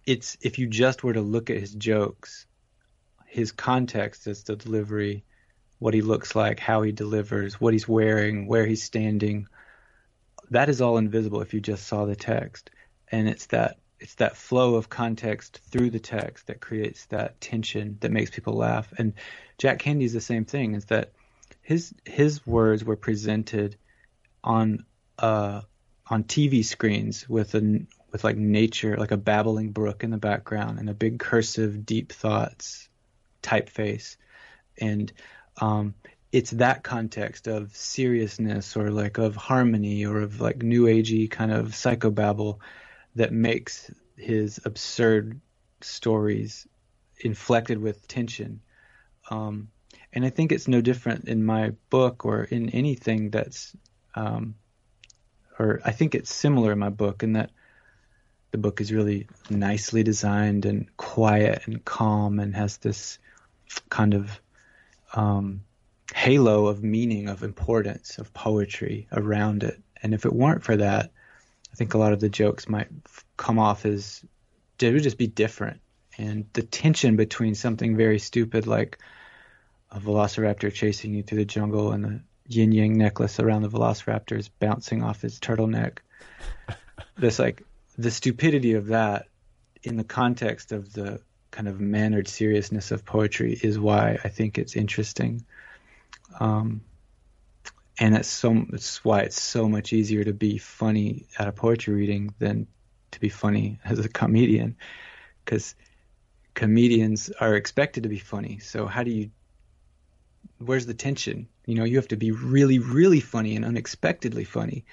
[0.07, 2.47] it's if you just were to look at his jokes,
[3.27, 5.25] his context is the delivery
[5.79, 9.47] what he looks like, how he delivers, what he's wearing, where he's standing.
[10.51, 12.71] That is all invisible if you just saw the text.
[13.11, 17.97] And it's that it's that flow of context through the text that creates that tension
[18.01, 18.93] that makes people laugh.
[18.98, 19.14] And
[19.56, 21.12] Jack Handey's the same thing, is that
[21.62, 23.76] his his words were presented
[24.44, 24.85] on
[25.18, 25.62] uh
[26.06, 30.78] on TV screens with a with like nature, like a babbling brook in the background
[30.78, 32.90] and a big cursive deep thoughts
[33.43, 34.18] typeface.
[34.76, 35.10] And
[35.62, 35.94] um,
[36.31, 41.51] it's that context of seriousness or like of harmony or of like new agey kind
[41.51, 42.59] of psychobabble
[43.15, 45.41] that makes his absurd
[45.81, 46.66] stories
[47.20, 48.61] inflected with tension.
[49.31, 49.69] Um,
[50.12, 53.77] and I think it's no different in my book or in anything that's,
[54.15, 54.55] um,
[55.59, 57.51] or I think it's similar in my book in that
[58.53, 63.19] the book is really nicely designed and quiet and calm and has this
[63.91, 64.41] kind of
[65.15, 65.65] um,
[66.15, 69.81] halo of meaning, of importance, of poetry around it.
[70.03, 71.11] And if it weren't for that,
[71.75, 72.87] I think a lot of the jokes might
[73.37, 74.25] come off as
[74.79, 75.81] they would just be different.
[76.17, 79.01] And the tension between something very stupid like
[79.91, 84.39] a velociraptor chasing you through the jungle and the yin yang necklace around the velociraptor
[84.39, 85.99] is bouncing off his turtleneck.
[87.17, 87.65] this like
[87.99, 89.27] the stupidity of that
[89.83, 91.21] in the context of the
[91.51, 95.45] kind of mannered seriousness of poetry is why I think it's interesting.
[96.39, 96.83] Um,
[97.99, 101.95] and that's so it's why it's so much easier to be funny at a poetry
[101.95, 102.66] reading than
[103.12, 104.77] to be funny as a comedian.
[105.45, 105.75] Because
[106.55, 108.59] comedians are expected to be funny.
[108.59, 109.31] So how do you
[110.59, 111.49] where's the tension?
[111.66, 114.85] You know you have to be really really funny and unexpectedly funny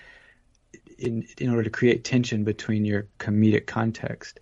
[1.00, 4.40] in in order to create tension between your comedic context.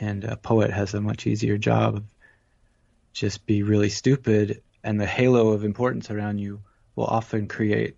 [0.00, 2.04] And a poet has a much easier job of
[3.12, 6.60] just be really stupid and the halo of importance around you
[6.98, 7.96] will often create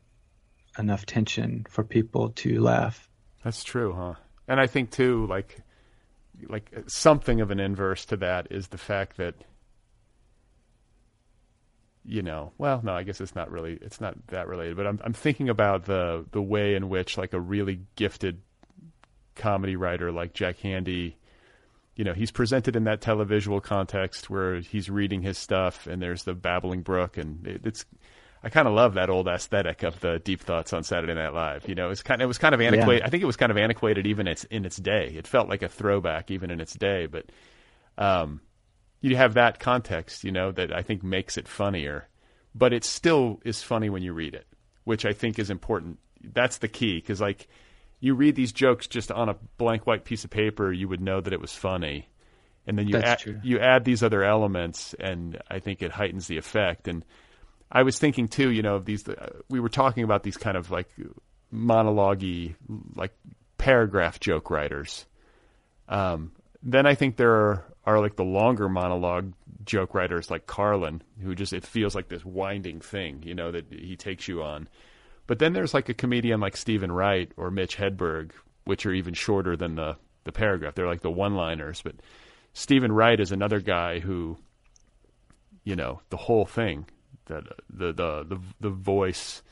[0.79, 3.09] enough tension for people to laugh.
[3.43, 4.15] That's true huh?
[4.47, 5.59] And i think too like
[6.49, 9.35] like something of an inverse to that is the fact that
[12.05, 14.99] you know well no i guess it's not really it's not that related but i'm
[15.05, 18.41] i'm thinking about the the way in which like a really gifted
[19.41, 21.15] comedy writer like Jack Handey,
[21.97, 26.25] you know, he's presented in that televisual context where he's reading his stuff and there's
[26.25, 27.85] the babbling brook and it, it's
[28.43, 31.69] I kind of love that old aesthetic of the deep thoughts on Saturday Night Live.
[31.69, 33.01] You know, it's kind of, it was kind of antiquated.
[33.01, 33.07] Yeah.
[33.07, 35.13] I think it was kind of antiquated even its in its day.
[35.15, 37.27] It felt like a throwback even in its day, but
[37.99, 38.41] um,
[39.01, 42.09] you have that context, you know, that I think makes it funnier,
[42.55, 44.47] but it still is funny when you read it,
[44.85, 45.99] which I think is important.
[46.23, 47.47] That's the key because like
[48.01, 51.21] you read these jokes just on a blank white piece of paper, you would know
[51.21, 52.09] that it was funny.
[52.67, 56.37] And then you add, you add these other elements, and I think it heightens the
[56.37, 56.89] effect.
[56.89, 57.05] And
[57.71, 59.09] I was thinking too, you know, of these.
[59.09, 60.89] Uh, we were talking about these kind of like
[61.51, 62.23] monologue
[62.95, 63.13] like
[63.59, 65.07] paragraph joke writers.
[65.89, 66.33] Um,
[66.63, 69.33] then I think there are, are like the longer monologue
[69.65, 73.67] joke writers like Carlin, who just it feels like this winding thing, you know, that
[73.73, 74.69] he takes you on.
[75.27, 78.33] But then there's like a comedian like Steven Wright or Mitch Hedberg,
[78.65, 80.75] which are even shorter than the the paragraph.
[80.75, 81.83] They're like the one-liners.
[81.83, 81.97] But
[82.53, 84.37] Steven Wright is another guy who,
[85.65, 86.87] you know, the whole thing,
[87.27, 89.43] the the the the, the voice,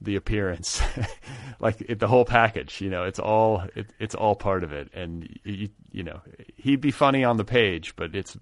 [0.00, 0.82] the appearance,
[1.60, 2.80] like it, the whole package.
[2.80, 4.90] You know, it's all it, it's all part of it.
[4.94, 6.20] And you, you know,
[6.56, 8.36] he'd be funny on the page, but it's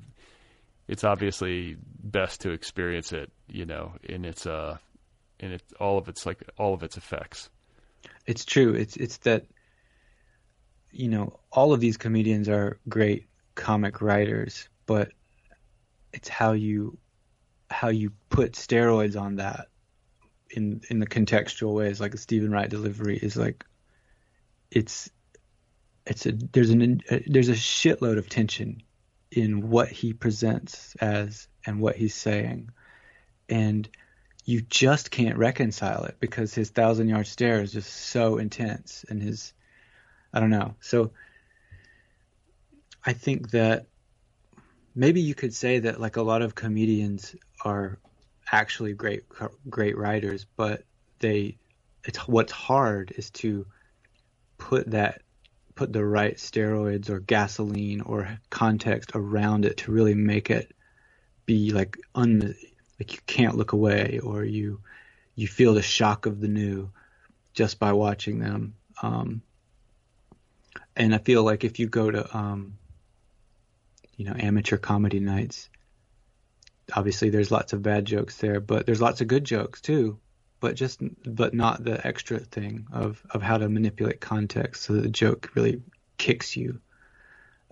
[0.88, 4.78] it's obviously best to experience it, you know, in its uh
[5.38, 7.50] in it all of its like all of its effects.
[8.26, 8.74] It's true.
[8.74, 9.46] It's it's that
[10.90, 15.12] you know all of these comedians are great comic writers, but
[16.12, 16.98] it's how you
[17.70, 19.68] how you put steroids on that
[20.50, 23.64] in in the contextual ways, like the Steven Wright delivery is like
[24.70, 25.10] it's
[26.06, 28.82] it's a there's an a, there's a shitload of tension
[29.30, 32.70] in what he presents as and what he's saying,
[33.48, 33.88] and
[34.44, 39.22] you just can't reconcile it because his thousand yard stare is just so intense and
[39.22, 39.52] his
[40.32, 40.74] I don't know.
[40.80, 41.12] So
[43.04, 43.86] I think that
[44.94, 47.34] maybe you could say that like a lot of comedians
[47.64, 47.98] are
[48.50, 49.24] actually great
[49.68, 50.84] great writers, but
[51.18, 51.58] they
[52.04, 53.66] it's what's hard is to
[54.58, 55.22] put that
[55.74, 60.74] put the right steroids or gasoline or context around it to really make it
[61.46, 62.54] be like un
[62.98, 64.80] like you can't look away or you
[65.34, 66.90] you feel the shock of the new
[67.54, 68.74] just by watching them.
[69.02, 69.42] Um,
[70.94, 72.76] and I feel like if you go to um,
[74.16, 75.69] you know amateur comedy nights
[76.94, 80.18] obviously there's lots of bad jokes there but there's lots of good jokes too
[80.60, 85.08] but just but not the extra thing of of how to manipulate context so the
[85.08, 85.82] joke really
[86.18, 86.80] kicks you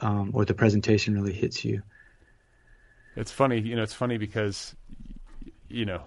[0.00, 1.82] um, or the presentation really hits you.
[3.16, 4.74] It's funny you know it's funny because
[5.68, 6.02] you know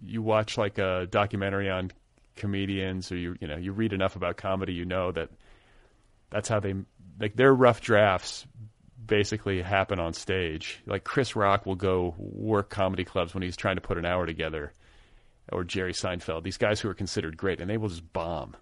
[0.00, 1.90] you watch like a documentary on
[2.36, 5.30] comedians or you you know you read enough about comedy you know that
[6.30, 6.74] that's how they
[7.18, 8.46] like their rough drafts
[9.04, 10.80] basically happen on stage.
[10.86, 14.26] Like Chris Rock will go work comedy clubs when he's trying to put an hour
[14.26, 14.72] together,
[15.52, 16.42] or Jerry Seinfeld.
[16.42, 18.56] These guys who are considered great, and they will just bomb.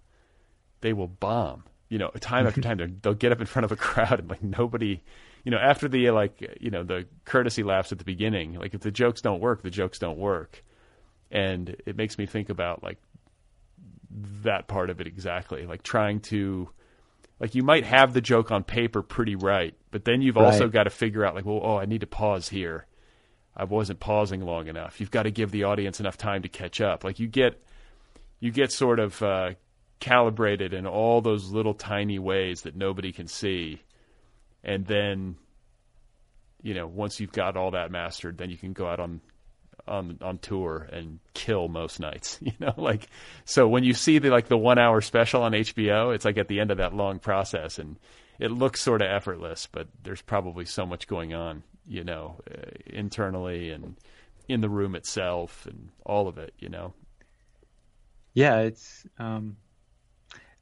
[0.81, 1.65] They will bomb.
[1.89, 4.43] You know, time after time, they'll get up in front of a crowd and like
[4.43, 5.03] nobody.
[5.45, 8.55] You know, after the like, you know, the courtesy laughs at the beginning.
[8.55, 10.65] Like, if the jokes don't work, the jokes don't work,
[11.31, 12.99] and it makes me think about like
[14.43, 15.67] that part of it exactly.
[15.67, 16.71] Like trying to
[17.41, 20.47] like you might have the joke on paper pretty right, but then you've right.
[20.47, 22.87] also got to figure out like, well, oh, I need to pause here.
[23.57, 25.01] I wasn't pausing long enough.
[25.01, 27.05] You've got to give the audience enough time to catch up.
[27.05, 27.63] Like you get
[28.41, 29.51] you get sort of uh,
[30.01, 33.81] calibrated in all those little tiny ways that nobody can see,
[34.63, 35.37] and then
[36.63, 39.21] you know once you've got all that mastered, then you can go out on
[39.87, 42.39] on on tour and kill most nights.
[42.45, 43.09] You know, like
[43.45, 46.49] so when you see the like the one hour special on HBO, it's like at
[46.49, 47.97] the end of that long process, and
[48.39, 52.71] it looks sort of effortless, but there's probably so much going on, you know, uh,
[52.87, 53.97] internally and
[54.49, 56.55] in the room itself and all of it.
[56.59, 56.93] You know.
[58.35, 59.57] Yeah, it's um,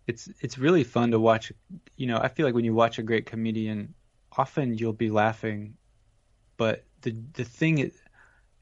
[0.07, 1.53] it's it's really fun to watch.
[1.97, 3.95] You know, I feel like when you watch a great comedian,
[4.37, 5.75] often you'll be laughing,
[6.57, 7.79] but the the thing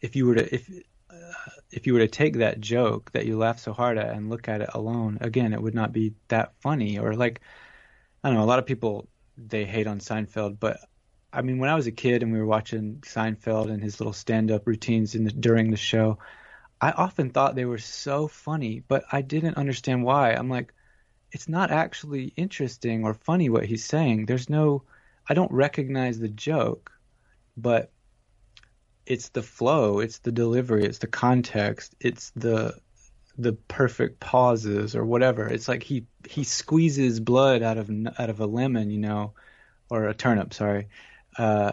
[0.01, 0.71] if you were to if
[1.11, 4.31] uh, if you were to take that joke that you laughed so hard at and
[4.31, 6.99] look at it alone, again, it would not be that funny.
[6.99, 7.41] Or like,
[8.23, 10.79] I don't know, a lot of people they hate on Seinfeld, but
[11.33, 14.13] I mean, when I was a kid and we were watching Seinfeld and his little
[14.13, 16.19] stand-up routines in the, during the show,
[16.81, 20.33] I often thought they were so funny, but I didn't understand why.
[20.33, 20.75] I'm like,
[21.31, 24.27] it's not actually interesting or funny what he's saying.
[24.27, 24.83] There's no,
[25.29, 26.91] I don't recognize the joke,
[27.57, 27.93] but
[29.11, 32.79] it's the flow, it's the delivery, it's the context, it's the
[33.37, 35.49] the perfect pauses or whatever.
[35.49, 39.33] It's like he he squeezes blood out of out of a lemon, you know,
[39.91, 40.91] or a turnip, sorry.
[41.37, 41.73] Uh,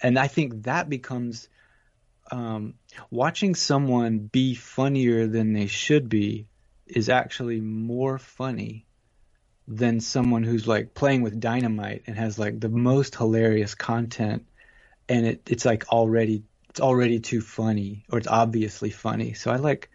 [0.00, 1.48] and I think that becomes
[2.30, 2.74] um,
[3.10, 6.46] watching someone be funnier than they should be
[6.86, 8.86] is actually more funny
[9.66, 14.46] than someone who's like playing with dynamite and has like the most hilarious content
[15.10, 19.34] and it, it's like already it's already too funny or it's obviously funny.
[19.34, 19.90] So I like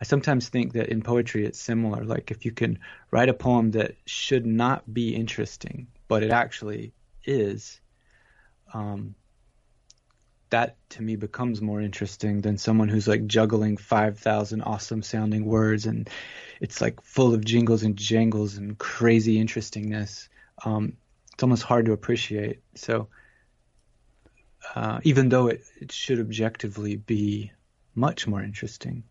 [0.00, 2.04] I sometimes think that in poetry it's similar.
[2.04, 2.78] Like if you can
[3.10, 6.92] write a poem that should not be interesting, but it actually
[7.24, 7.80] is,
[8.72, 9.16] um,
[10.50, 15.86] that to me becomes more interesting than someone who's like juggling 5,000 awesome sounding words
[15.86, 16.08] and
[16.60, 20.28] it's like full of jingles and jangles and crazy interestingness.
[20.64, 20.96] Um,
[21.32, 22.60] it's almost hard to appreciate.
[22.76, 23.08] So
[24.74, 27.52] uh, even though it, it should objectively be
[27.94, 29.04] much more interesting.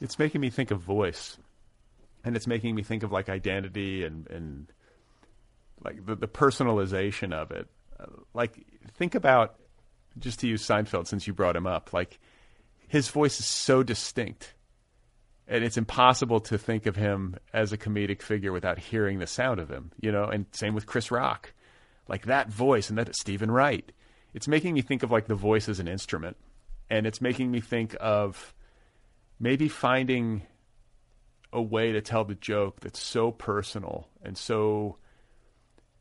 [0.00, 1.36] It's making me think of voice,
[2.24, 4.66] and it's making me think of like identity and and
[5.84, 7.68] like the, the personalization of it.
[7.98, 8.64] Uh, like
[8.94, 9.56] think about
[10.18, 11.92] just to use Seinfeld since you brought him up.
[11.92, 12.18] Like
[12.88, 14.54] his voice is so distinct,
[15.46, 19.60] and it's impossible to think of him as a comedic figure without hearing the sound
[19.60, 19.92] of him.
[20.00, 21.52] You know, and same with Chris Rock.
[22.08, 23.92] Like that voice and that Steven Wright
[24.34, 26.36] it's making me think of like the voice as an instrument,
[26.88, 28.54] and it's making me think of
[29.38, 30.42] maybe finding
[31.52, 34.96] a way to tell the joke that's so personal and so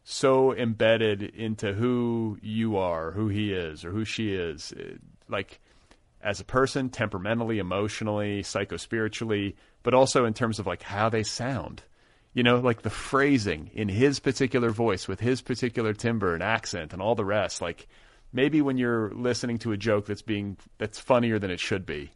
[0.03, 4.73] so embedded into who you are, who he is, or who she is.
[4.73, 4.95] Uh,
[5.27, 5.59] like
[6.21, 11.83] as a person, temperamentally, emotionally, psychospiritually, but also in terms of like how they sound.
[12.33, 16.93] You know, like the phrasing in his particular voice with his particular timbre and accent
[16.93, 17.61] and all the rest.
[17.61, 17.87] Like
[18.31, 22.11] maybe when you're listening to a joke that's being that's funnier than it should be,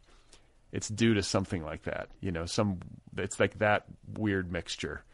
[0.72, 2.08] it's due to something like that.
[2.20, 2.80] You know, some
[3.16, 3.84] it's like that
[4.16, 5.04] weird mixture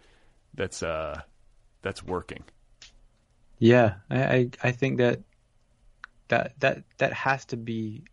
[0.54, 1.20] that's uh
[1.82, 2.44] that's working.
[3.58, 5.20] Yeah, I I, I think that
[6.28, 8.04] that that that has to be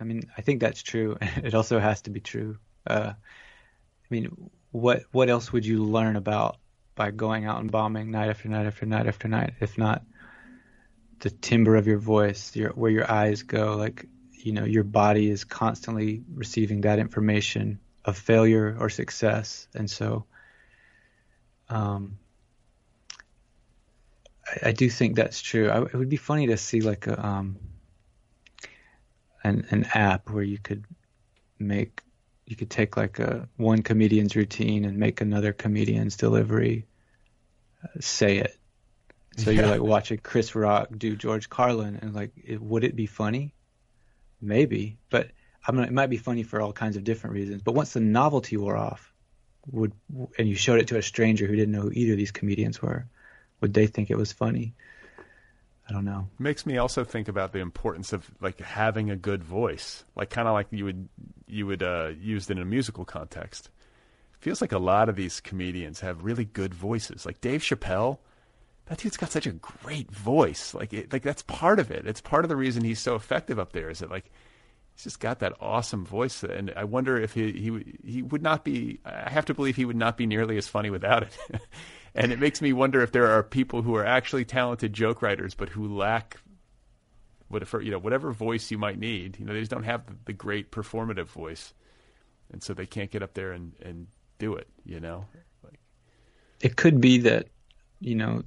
[0.00, 1.16] I mean, I think that's true.
[1.44, 2.58] It also has to be true.
[2.86, 6.56] Uh, I mean, what what else would you learn about
[6.94, 10.02] by going out and bombing night after night after night after night, if not
[11.22, 15.30] the timbre of your voice, your where your eyes go, like you know, your body
[15.30, 20.26] is constantly receiving that information of failure or success, and so,
[21.68, 22.18] um,
[24.46, 25.70] I, I do think that's true.
[25.70, 27.56] I, it would be funny to see like a um
[29.44, 30.84] an an app where you could
[31.60, 32.02] make
[32.46, 36.86] you could take like a one comedian's routine and make another comedian's delivery
[37.84, 38.58] uh, say it.
[39.36, 39.62] So yeah.
[39.62, 43.54] you're like watching Chris Rock do George Carlin and like it, would it be funny?
[44.40, 45.30] Maybe, but
[45.66, 47.62] I mean it might be funny for all kinds of different reasons.
[47.62, 49.12] But once the novelty wore off,
[49.70, 49.92] would
[50.38, 52.82] and you showed it to a stranger who didn't know who either of these comedians
[52.82, 53.06] were,
[53.60, 54.74] would they think it was funny?
[55.88, 56.28] I don't know.
[56.38, 60.48] Makes me also think about the importance of like having a good voice, like kind
[60.48, 61.08] of like you would
[61.46, 63.68] you would uh, use it in a musical context.
[64.40, 67.26] feels like a lot of these comedians have really good voices.
[67.26, 68.18] Like Dave Chappelle,
[68.92, 70.74] that dude's got such a great voice.
[70.74, 72.06] Like it, like that's part of it.
[72.06, 73.88] It's part of the reason he's so effective up there.
[73.88, 74.30] Is that like
[74.94, 78.64] he's just got that awesome voice, and I wonder if he he he would not
[78.64, 79.00] be.
[79.02, 81.38] I have to believe he would not be nearly as funny without it.
[82.14, 85.54] and it makes me wonder if there are people who are actually talented joke writers,
[85.54, 86.38] but who lack
[87.48, 89.38] whatever you know whatever voice you might need.
[89.38, 91.72] You know, they just don't have the great performative voice,
[92.52, 94.08] and so they can't get up there and and
[94.38, 94.68] do it.
[94.84, 95.24] You know,
[95.64, 95.80] like
[96.60, 97.46] it could be that
[98.00, 98.42] you know.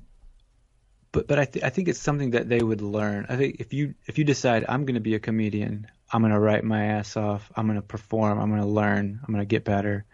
[1.15, 3.25] But, but I, th- I think it's something that they would learn.
[3.29, 6.33] I think if you if you decide I'm going to be a comedian, I'm going
[6.33, 9.41] to write my ass off, I'm going to perform, I'm going to learn, I'm going
[9.41, 10.05] to get better.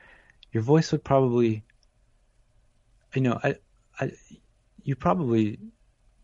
[0.51, 1.63] Your voice would probably
[3.15, 3.55] you know, I,
[3.99, 4.11] I,
[4.83, 5.59] you probably,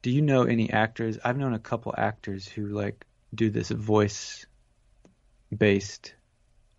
[0.01, 1.17] do you know any actors?
[1.23, 4.45] I've known a couple actors who like do this voice
[5.55, 6.13] based,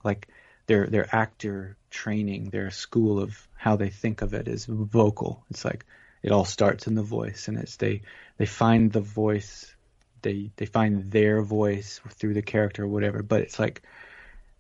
[0.05, 0.29] like
[0.67, 5.45] their their actor training, their school of how they think of it is vocal.
[5.51, 5.85] It's like
[6.23, 8.03] it all starts in the voice, and it's they
[8.37, 9.75] they find the voice,
[10.23, 13.23] they they find their voice through the character or whatever.
[13.23, 13.83] But it's like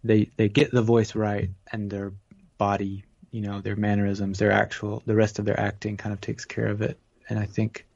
[0.04, 2.12] they they get the voice right, and their
[2.58, 6.44] body you know their mannerisms, their actual, the rest of their acting kind of takes
[6.44, 6.98] care of it.
[7.28, 7.86] And I think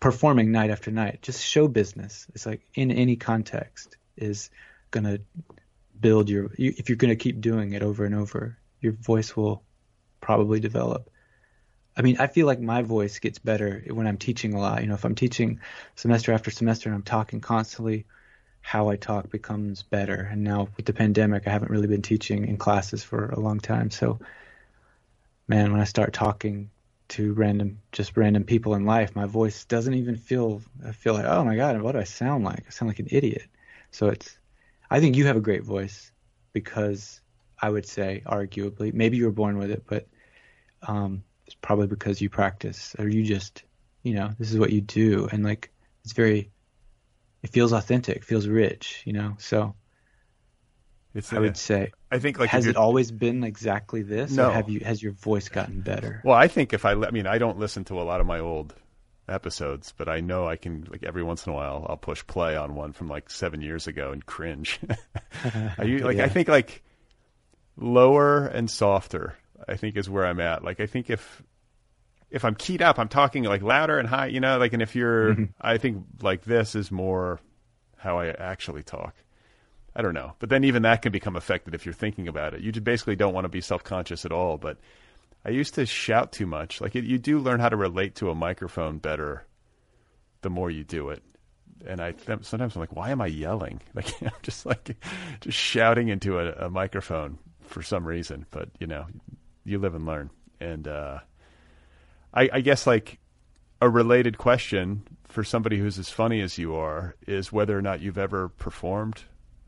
[0.00, 2.26] performing night after night, just show business.
[2.34, 4.50] It's like in any context is
[4.90, 5.18] gonna
[5.98, 6.50] build your.
[6.56, 9.62] You, if you're gonna keep doing it over and over, your voice will
[10.20, 11.10] probably develop.
[12.00, 14.80] I mean, I feel like my voice gets better when I'm teaching a lot.
[14.80, 15.60] You know, if I'm teaching
[15.96, 18.06] semester after semester and I'm talking constantly,
[18.62, 20.14] how I talk becomes better.
[20.32, 23.60] And now with the pandemic, I haven't really been teaching in classes for a long
[23.60, 23.90] time.
[23.90, 24.18] So
[25.46, 26.70] man, when I start talking
[27.08, 30.62] to random, just random people in life, my voice doesn't even feel.
[30.86, 32.64] I feel like, oh my god, what do I sound like?
[32.66, 33.44] I sound like an idiot.
[33.90, 34.38] So it's.
[34.90, 36.12] I think you have a great voice
[36.54, 37.20] because
[37.60, 40.08] I would say, arguably, maybe you were born with it, but
[40.88, 43.64] um, it's probably because you practice or you just,
[44.04, 45.72] you know, this is what you do, and like
[46.04, 46.50] it's very.
[47.42, 49.34] It feels authentic, feels rich, you know.
[49.38, 49.74] So
[51.12, 51.90] it's, I would say.
[52.12, 54.30] I think like has it always been exactly this?
[54.30, 54.48] No.
[54.48, 56.20] Or have you has your voice gotten better?
[56.24, 58.38] Well, I think if I I mean I don't listen to a lot of my
[58.38, 58.74] old
[59.28, 62.56] episodes, but I know I can like every once in a while I'll push play
[62.56, 64.78] on one from like seven years ago and cringe.
[65.44, 66.24] I like yeah.
[66.24, 66.84] I think like
[67.76, 69.34] lower and softer.
[69.68, 70.64] I think is where I'm at.
[70.64, 71.42] Like I think if
[72.30, 74.94] if I'm keyed up, I'm talking like louder and high, you know, like and if
[74.94, 75.44] you're mm-hmm.
[75.60, 77.40] I think like this is more
[77.96, 79.14] how I actually talk.
[79.94, 80.34] I don't know.
[80.38, 82.60] But then even that can become affected if you're thinking about it.
[82.60, 84.56] You just basically don't want to be self conscious at all.
[84.56, 84.78] But
[85.44, 86.80] I used to shout too much.
[86.80, 89.46] Like it, you do learn how to relate to a microphone better
[90.42, 91.22] the more you do it.
[91.86, 93.80] And I th- sometimes I'm like, why am I yelling?
[93.94, 94.96] Like I'm just like
[95.40, 98.46] just shouting into a, a microphone for some reason.
[98.50, 99.06] But you know,
[99.64, 100.30] you live and learn.
[100.60, 101.20] And uh,
[102.34, 103.18] I, I guess like
[103.80, 108.00] a related question for somebody who's as funny as you are is whether or not
[108.00, 109.24] you've ever performed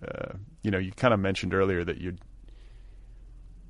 [0.07, 2.17] uh, you know, you kind of mentioned earlier that you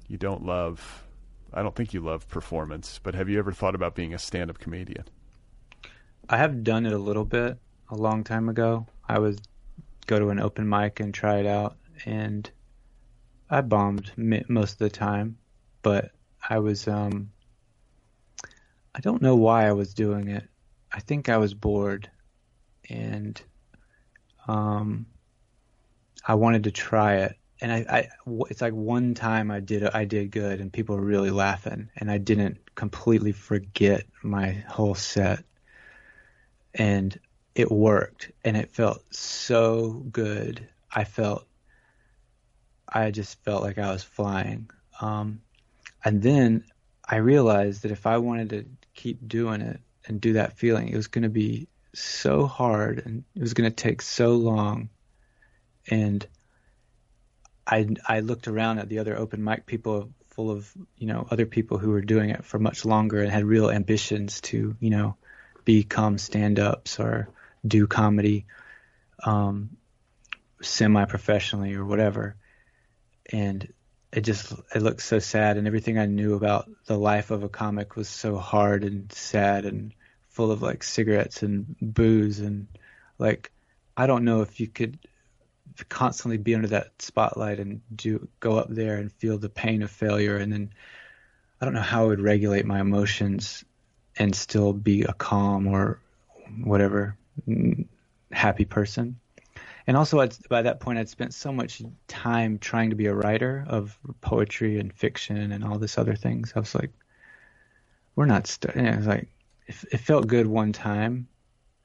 [0.09, 1.05] you don't love.
[1.53, 4.59] I don't think you love performance, but have you ever thought about being a stand-up
[4.59, 5.05] comedian?
[6.29, 7.59] I have done it a little bit
[7.91, 8.87] a long time ago.
[9.07, 9.39] I was
[10.07, 11.77] go to an open mic and try it out.
[12.07, 12.51] And
[13.51, 15.37] I bombed most of the time,
[15.83, 16.11] but
[16.49, 17.31] I was um,
[18.95, 20.49] I don't know why I was doing it.
[20.93, 22.11] I think I was bored,
[22.89, 23.41] and
[24.47, 25.07] um,
[26.27, 27.37] I wanted to try it.
[27.61, 28.09] And I, I,
[28.51, 32.11] it's like one time I did I did good, and people were really laughing, and
[32.11, 35.45] I didn't completely forget my whole set,
[36.75, 37.19] and
[37.55, 40.69] it worked, and it felt so good.
[40.95, 41.47] I felt,
[42.89, 44.69] I just felt like I was flying.
[45.01, 45.41] Um,
[46.05, 46.65] and then
[47.05, 50.97] I realized that if I wanted to keep doing it and do that feeling, it
[50.97, 54.89] was going to be so hard and it was going to take so long.
[55.91, 56.27] And
[57.67, 61.47] I I looked around at the other open mic people full of you know other
[61.47, 65.17] people who were doing it for much longer and had real ambitions to you know
[65.65, 67.29] become stand-ups or
[67.67, 68.47] do comedy
[69.23, 69.77] um,
[70.61, 72.37] semi-professionally or whatever.
[73.31, 73.73] And
[74.13, 77.49] it just it looked so sad and everything I knew about the life of a
[77.49, 79.93] comic was so hard and sad and
[80.29, 82.67] full of like cigarettes and booze and
[83.19, 83.51] like
[83.97, 84.99] I don't know if you could
[85.89, 89.91] constantly be under that spotlight and do go up there and feel the pain of
[89.91, 90.73] failure and then
[91.61, 93.65] I don't know how I would regulate my emotions
[94.17, 96.01] and still be a calm or
[96.63, 97.17] whatever
[97.49, 97.87] mm,
[98.31, 99.19] happy person
[99.87, 103.15] and also I'd, by that point I'd spent so much time trying to be a
[103.15, 106.53] writer of poetry and fiction and all this other things.
[106.55, 106.91] I was like,
[108.15, 108.87] we're not starting.
[108.87, 109.29] It was like
[109.67, 111.29] it, it felt good one time,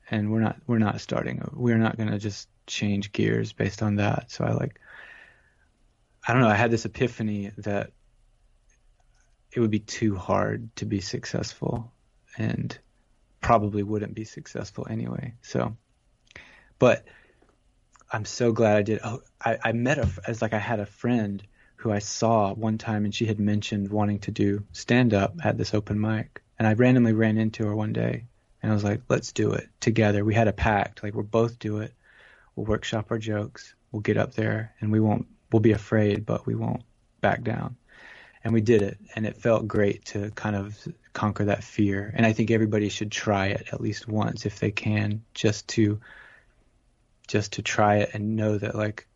[0.09, 1.41] and we're not we're not starting.
[1.53, 4.31] We're not going to just change gears based on that.
[4.31, 4.79] So I like
[6.27, 6.49] I don't know.
[6.49, 7.91] I had this epiphany that
[9.53, 11.91] it would be too hard to be successful,
[12.37, 12.77] and
[13.41, 15.33] probably wouldn't be successful anyway.
[15.41, 15.77] So,
[16.79, 17.05] but
[18.11, 18.99] I'm so glad I did.
[19.03, 21.43] Oh, I, I met a as like I had a friend
[21.75, 25.57] who I saw one time, and she had mentioned wanting to do stand up at
[25.57, 28.25] this open mic, and I randomly ran into her one day,
[28.61, 31.59] and I was like, "Let's do it together." We had a pact, like we'll both
[31.59, 31.93] do it.
[32.55, 33.75] We'll workshop our jokes.
[33.91, 35.27] We'll get up there, and we won't.
[35.51, 36.83] We'll be afraid, but we won't
[37.21, 37.75] back down.
[38.43, 40.77] And we did it, and it felt great to kind of
[41.11, 42.13] conquer that fear.
[42.15, 45.99] And I think everybody should try it at least once if they can, just to
[47.27, 49.07] just to try it and know that like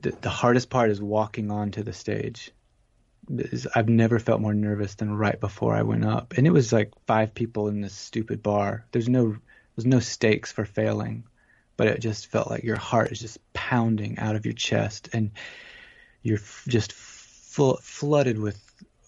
[0.00, 2.50] the, the hardest part is walking onto the stage.
[3.74, 6.92] I've never felt more nervous than right before I went up, and it was like
[7.06, 8.84] five people in this stupid bar.
[8.90, 9.36] There's no
[9.76, 11.24] there's no stakes for failing,
[11.76, 15.30] but it just felt like your heart is just pounding out of your chest, and
[16.22, 18.60] you're just full, flooded with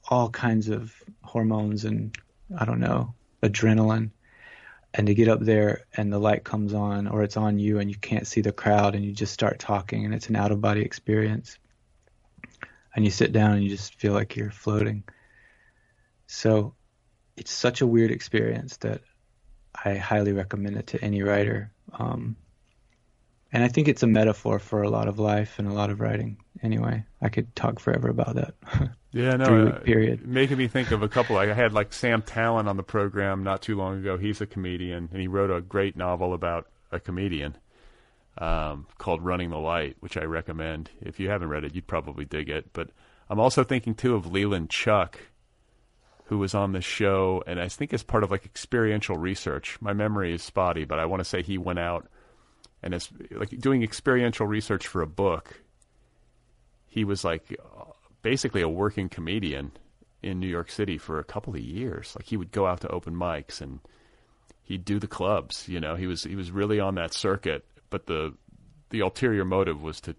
[0.09, 2.17] all kinds of hormones and
[2.57, 4.11] I don't know adrenaline,
[4.95, 7.91] and to get up there and the light comes on or it's on you and
[7.91, 10.61] you can't see the crowd and you just start talking and it's an out of
[10.61, 11.59] body experience
[12.95, 15.03] and you sit down and you just feel like you're floating.
[16.29, 16.75] So
[17.37, 19.01] it's such a weird experience that
[19.85, 21.73] i highly recommend it to any writer.
[21.93, 22.37] Um,
[23.55, 26.01] and I think it's a metaphor for a lot of life and a lot of
[26.01, 26.39] writing.
[26.61, 28.55] Anyway, I could talk forever about that.
[29.15, 29.69] Yeah, no.
[29.69, 30.27] Uh, period.
[30.27, 31.37] Making me think of a couple.
[31.37, 34.19] I had like Sam Tallent on the program not too long ago.
[34.19, 37.57] He's a comedian, and he wrote a great novel about a comedian
[38.39, 40.91] um, called Running the Light, which I recommend.
[41.01, 42.73] If you haven't read it, you'd probably dig it.
[42.73, 42.91] But
[43.31, 45.29] I'm also thinking too of Leland Cheuk,
[46.25, 49.79] who was on the show, and I think as part of like experiential research.
[49.81, 52.09] My memory is spotty, but I want to say he went out
[52.85, 55.63] and as like doing experiential research for a book.
[56.87, 57.59] He was like
[58.23, 59.73] basically a working comedian
[60.23, 62.15] in New York City for a couple of years.
[62.15, 63.81] Like he would go out to open mics and
[64.63, 65.67] he'd do the clubs.
[65.67, 67.65] You know, he was he was really on that circuit.
[67.89, 68.35] But the
[68.91, 70.15] the ulterior motive was to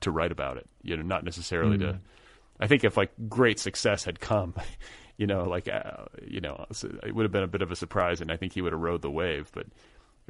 [0.00, 0.68] to write about it.
[0.82, 1.82] You know, not necessarily mm.
[1.82, 2.00] to.
[2.58, 4.54] I think if like great success had come,
[5.16, 6.66] you know, like uh, you know,
[7.04, 8.82] it would have been a bit of a surprise, and I think he would have
[8.82, 9.50] rode the wave.
[9.54, 9.66] But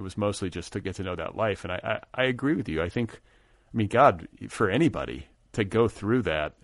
[0.00, 1.62] it was mostly just to get to know that life.
[1.62, 2.80] And I, I, I agree with you.
[2.80, 6.54] I think, I mean, God, for anybody to go through that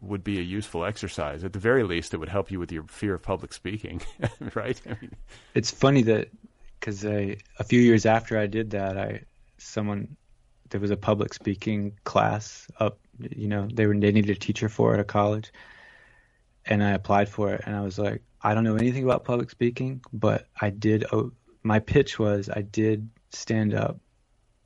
[0.00, 1.44] would be a useful exercise.
[1.44, 4.02] At the very least, it would help you with your fear of public speaking,
[4.54, 4.80] right?
[4.84, 5.14] I mean,
[5.54, 6.30] it's funny that
[6.80, 9.22] because a few years after I did that, I
[9.58, 10.16] someone
[10.70, 12.98] there was a public speaking class up.
[13.20, 15.52] You know, they were they needed a teacher for it at a college,
[16.66, 17.62] and I applied for it.
[17.64, 21.04] And I was like, I don't know anything about public speaking, but I did
[21.62, 23.98] my pitch was I did stand up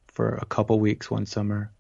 [0.09, 1.73] for a couple weeks one summer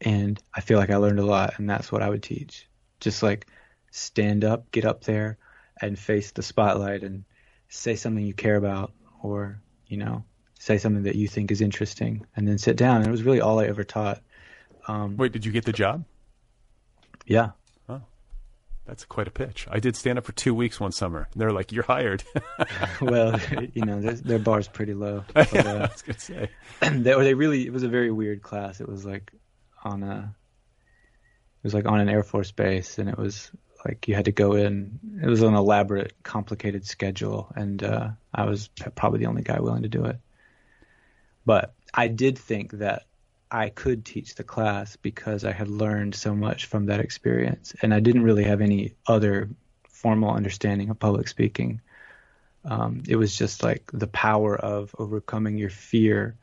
[0.00, 2.68] and I feel like I learned a lot and that's what I would teach.
[3.00, 3.46] Just like
[3.90, 5.38] stand up, get up there
[5.80, 7.24] and face the spotlight and
[7.68, 10.24] say something you care about or, you know,
[10.60, 12.98] say something that you think is interesting, and then sit down.
[12.98, 14.22] And it was really all I ever taught.
[14.86, 16.04] Um, Wait, did you get the job?
[17.26, 17.50] Yeah.
[18.90, 19.68] That's quite a pitch.
[19.70, 21.28] I did stand up for two weeks one summer.
[21.32, 22.24] And they're like, "You're hired."
[23.00, 23.38] well,
[23.72, 25.22] you know, their, their bar's pretty low.
[25.32, 26.50] But, uh, I was gonna say.
[26.80, 28.80] they, they really, it was a very weird class.
[28.80, 29.30] It was like
[29.84, 33.52] on a, it was like on an Air Force base, and it was
[33.84, 34.98] like you had to go in.
[35.22, 39.82] It was an elaborate, complicated schedule, and uh, I was probably the only guy willing
[39.82, 40.18] to do it.
[41.46, 43.04] But I did think that
[43.50, 47.92] I could teach the class because I had learned so much from that experience, and
[47.92, 49.48] I didn't really have any other
[49.88, 51.80] formal understanding of public speaking.
[52.64, 56.36] Um, it was just like the power of overcoming your fear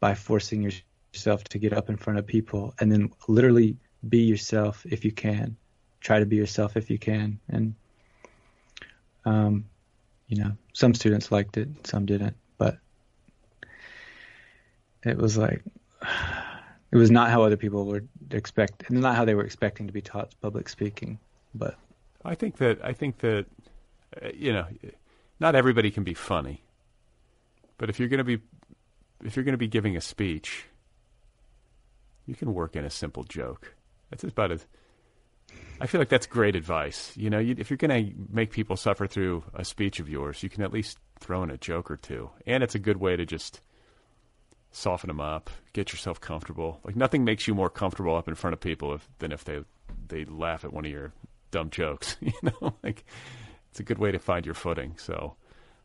[0.00, 3.76] by forcing yourself to get up in front of people and then literally
[4.08, 5.56] be yourself if you can
[6.00, 7.38] try to be yourself if you can.
[7.48, 7.74] And,
[9.24, 9.64] um,
[10.28, 12.78] you know, some students liked it, some didn't, but
[15.04, 15.62] it was like,
[16.92, 20.00] it was not how other people would expect, not how they were expecting to be
[20.00, 21.18] taught public speaking,
[21.54, 21.76] but.
[22.24, 23.46] I think that, I think that,
[24.22, 24.66] uh, you know,
[25.40, 26.62] not everybody can be funny,
[27.78, 28.38] but if you're going to be,
[29.24, 30.66] if you're going to be giving a speech,
[32.26, 33.74] you can work in a simple joke.
[34.10, 34.66] That's about as
[35.80, 37.12] I feel like that's great advice.
[37.16, 40.42] You know, you, if you're going to make people suffer through a speech of yours,
[40.42, 43.16] you can at least throw in a joke or two, and it's a good way
[43.16, 43.60] to just
[44.70, 46.80] soften them up, get yourself comfortable.
[46.84, 49.60] Like nothing makes you more comfortable up in front of people if, than if they
[50.08, 51.12] they laugh at one of your
[51.50, 52.16] dumb jokes.
[52.20, 53.04] You know, like
[53.70, 54.94] it's a good way to find your footing.
[54.98, 55.34] So,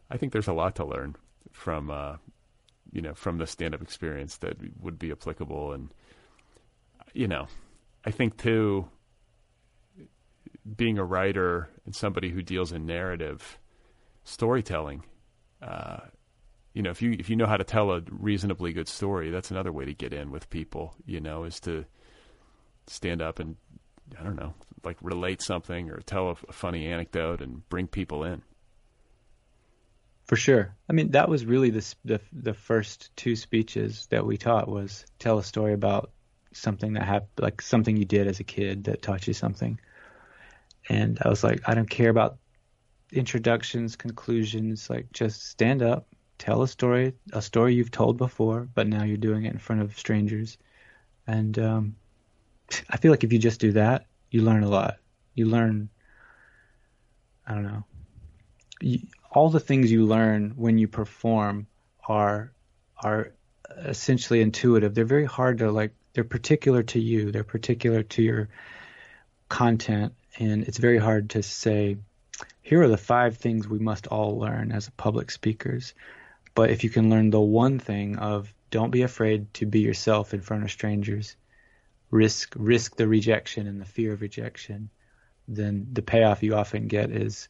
[0.10, 1.16] I think there's a lot to learn
[1.52, 2.18] from uh,
[2.92, 5.90] you know from the stand up experience that would be applicable, and
[7.14, 7.48] you know,
[8.06, 8.88] I think too
[10.78, 13.60] being a writer and somebody who deals in narrative
[14.24, 15.04] storytelling,
[15.62, 15.98] uh,
[16.74, 19.52] you know, if you if you know how to tell a reasonably good story, that's
[19.52, 20.96] another way to get in with people.
[21.06, 21.86] You know, is to
[22.88, 23.56] stand up and
[24.20, 28.24] I don't know, like relate something or tell a, a funny anecdote and bring people
[28.24, 28.42] in.
[30.26, 30.76] For sure.
[30.90, 35.06] I mean, that was really the, the the first two speeches that we taught was
[35.20, 36.12] tell a story about
[36.54, 39.80] something that happened, like something you did as a kid that taught you something.
[40.90, 42.38] And I was like, I don't care about
[43.12, 44.90] introductions, conclusions.
[44.90, 46.08] Like, just stand up,
[46.38, 49.82] tell a story, a story you've told before, but now you're doing it in front
[49.82, 50.58] of strangers.
[51.28, 51.96] And um,
[52.90, 54.98] I feel like if you just do that, you learn a lot.
[55.36, 55.90] You learn,
[57.48, 57.84] I don't know,
[58.82, 59.00] you,
[59.32, 61.68] all the things you learn when you perform
[62.08, 62.52] are
[62.98, 63.32] are
[63.78, 64.94] essentially intuitive.
[64.94, 65.94] They're very hard to like.
[66.14, 67.32] They're particular to you.
[67.32, 68.50] They're particular to your
[69.50, 71.98] content and it's very hard to say
[72.62, 75.94] here are the five things we must all learn as public speakers
[76.56, 80.34] but if you can learn the one thing of don't be afraid to be yourself
[80.34, 81.36] in front of strangers
[82.12, 84.90] risk risk the rejection and the fear of rejection
[85.48, 87.48] then the payoff you often get is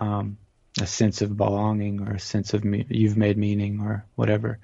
[0.00, 0.36] um,
[0.80, 4.58] a sense of belonging or a sense of me- you've made meaning or whatever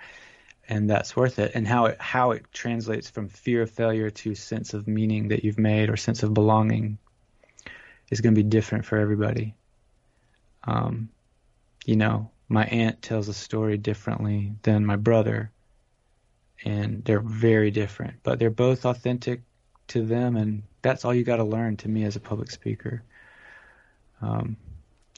[0.69, 4.35] and that's worth it and how it how it translates from fear of failure to
[4.35, 6.98] sense of meaning that you've made or sense of belonging
[8.11, 9.55] is going to be different for everybody.
[10.65, 11.11] Um,
[11.85, 15.51] you know, my aunt tells a story differently than my brother,
[16.64, 19.43] and they're very different, but they're both authentic
[19.89, 23.02] to them, and that's all you got to learn to me as a public speaker.
[24.22, 24.56] Um,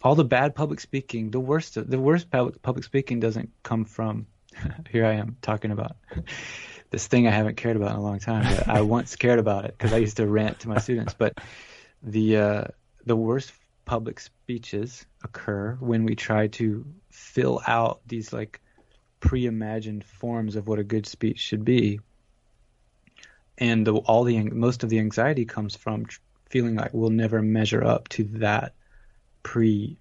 [0.03, 4.27] all the bad public speaking, the worst, the worst public, public speaking doesn't come from.
[4.91, 5.97] here I am talking about
[6.91, 9.67] this thing I haven't cared about in a long time, but I once cared about
[9.67, 11.13] it because I used to rant to my students.
[11.13, 11.37] But
[12.03, 12.65] the uh,
[13.05, 13.53] the worst
[13.87, 18.61] public speeches occur when we try to fill out these like
[19.21, 22.01] pre-imagined forms of what a good speech should be.
[23.57, 26.07] And the, all the most of the anxiety comes from
[26.51, 28.75] feeling like we'll never measure up to that
[29.43, 29.97] pre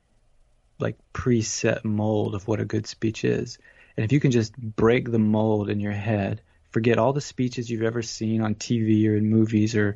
[0.78, 3.58] like preset mold of what a good speech is.
[3.96, 6.42] And if you can just break the mold in your head
[6.76, 9.96] forget all the speeches you've ever seen on TV or in movies or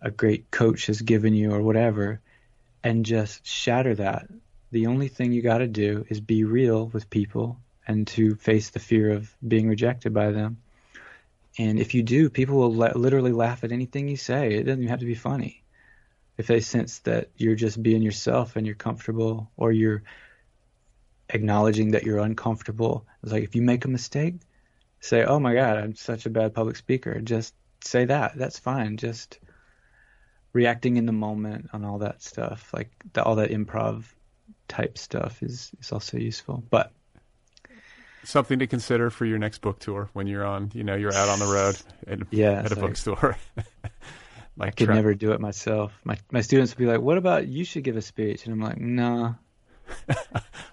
[0.00, 2.18] a great coach has given you or whatever
[2.84, 4.28] and just shatter that.
[4.70, 7.58] The only thing you got to do is be real with people
[7.88, 10.58] and to face the fear of being rejected by them.
[11.58, 14.52] And if you do, people will la- literally laugh at anything you say.
[14.54, 15.62] It doesn't even have to be funny.
[16.36, 20.02] If they sense that you're just being yourself and you're comfortable or you're
[21.30, 24.34] acknowledging that you're uncomfortable, it's like if you make a mistake,
[25.00, 28.36] say, "Oh my god, I'm such a bad public speaker." Just say that.
[28.36, 28.96] That's fine.
[28.96, 29.38] Just
[30.54, 34.04] reacting in the moment on all that stuff, like the, all that improv
[34.68, 36.64] type stuff is is also useful.
[36.70, 36.90] But
[38.24, 41.28] something to consider for your next book tour when you're on, you know, you're out
[41.28, 41.76] on the road
[42.06, 43.36] at, Yeah, at a like- bookstore.
[44.60, 45.92] I could tra- never do it myself.
[46.04, 47.64] My my students would be like, "What about you?
[47.64, 49.34] Should give a speech?" And I'm like, "No,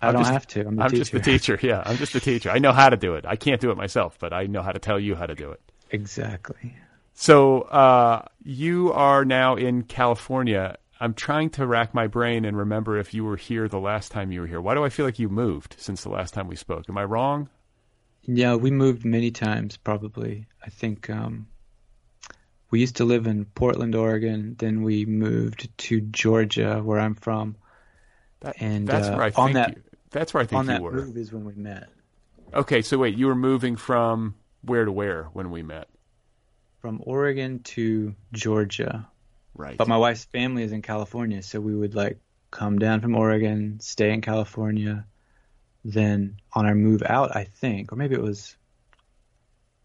[0.04, 0.68] I don't just- have to.
[0.68, 1.58] I'm the I'm just the teacher.
[1.64, 2.52] Yeah, I'm just the teacher.
[2.52, 3.26] I know how to do it.
[3.26, 5.50] I can't do it myself, but I know how to tell you how to do
[5.52, 5.60] it.
[5.90, 6.76] exactly.
[7.22, 10.76] So uh, you are now in California.
[11.00, 14.32] I'm trying to rack my brain and remember if you were here the last time
[14.32, 14.60] you were here.
[14.60, 16.90] Why do I feel like you moved since the last time we spoke?
[16.90, 17.48] Am I wrong?
[18.24, 19.78] Yeah, we moved many times.
[19.78, 21.46] Probably, I think um,
[22.72, 24.56] we used to live in Portland, Oregon.
[24.58, 27.56] Then we moved to Georgia, where I'm from.
[28.40, 30.66] That, And, that's uh, where I on think that- you, that's where I think On
[30.66, 30.92] you that were.
[30.92, 31.88] move is when we met.
[32.52, 34.34] Okay, so wait, you were moving from
[34.64, 35.88] where to where when we met?
[36.82, 39.08] From Oregon to Georgia.
[39.54, 39.78] Right.
[39.78, 42.18] But my wife's family is in California, so we would like
[42.50, 45.06] come down from Oregon, stay in California,
[45.86, 48.56] then on our move out, I think, or maybe it was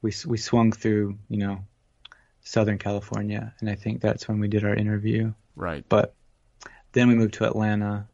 [0.02, 1.64] we we swung through, you know,
[2.43, 5.32] Southern California, and I think that's when we did our interview.
[5.56, 5.85] right.
[5.89, 6.14] But
[6.93, 8.06] then we moved to Atlanta.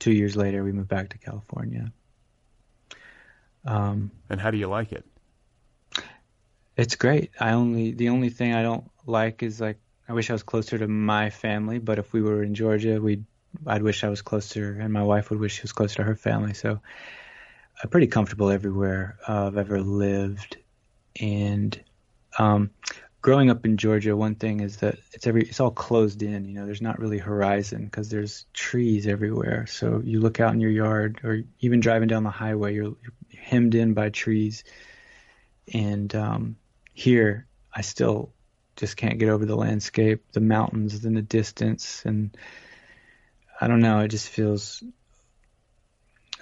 [0.00, 1.92] Two years later, we moved back to California.
[3.64, 5.04] Um, And how do you like it?
[6.76, 7.30] It's great.
[7.38, 9.78] I only the only thing I don't like is like
[10.08, 13.24] I wish I was closer to my family, but if we were in Georgia, we'd
[13.66, 16.16] I'd wish I was closer and my wife would wish she was closer to her
[16.16, 16.54] family.
[16.54, 16.80] So
[17.82, 20.56] I'm pretty comfortable everywhere uh, I've ever lived.
[21.20, 21.80] And
[22.38, 22.70] um
[23.22, 26.54] growing up in Georgia, one thing is that it's every it's all closed in, you
[26.54, 29.66] know, there's not really horizon because there's trees everywhere.
[29.66, 33.14] So you look out in your yard or even driving down the highway, you're, you're
[33.40, 34.64] hemmed in by trees.
[35.72, 36.56] And um
[36.94, 38.32] here I still
[38.76, 42.36] just can't get over the landscape, the mountains in the distance, and
[43.60, 44.00] I don't know.
[44.00, 44.82] It just feels,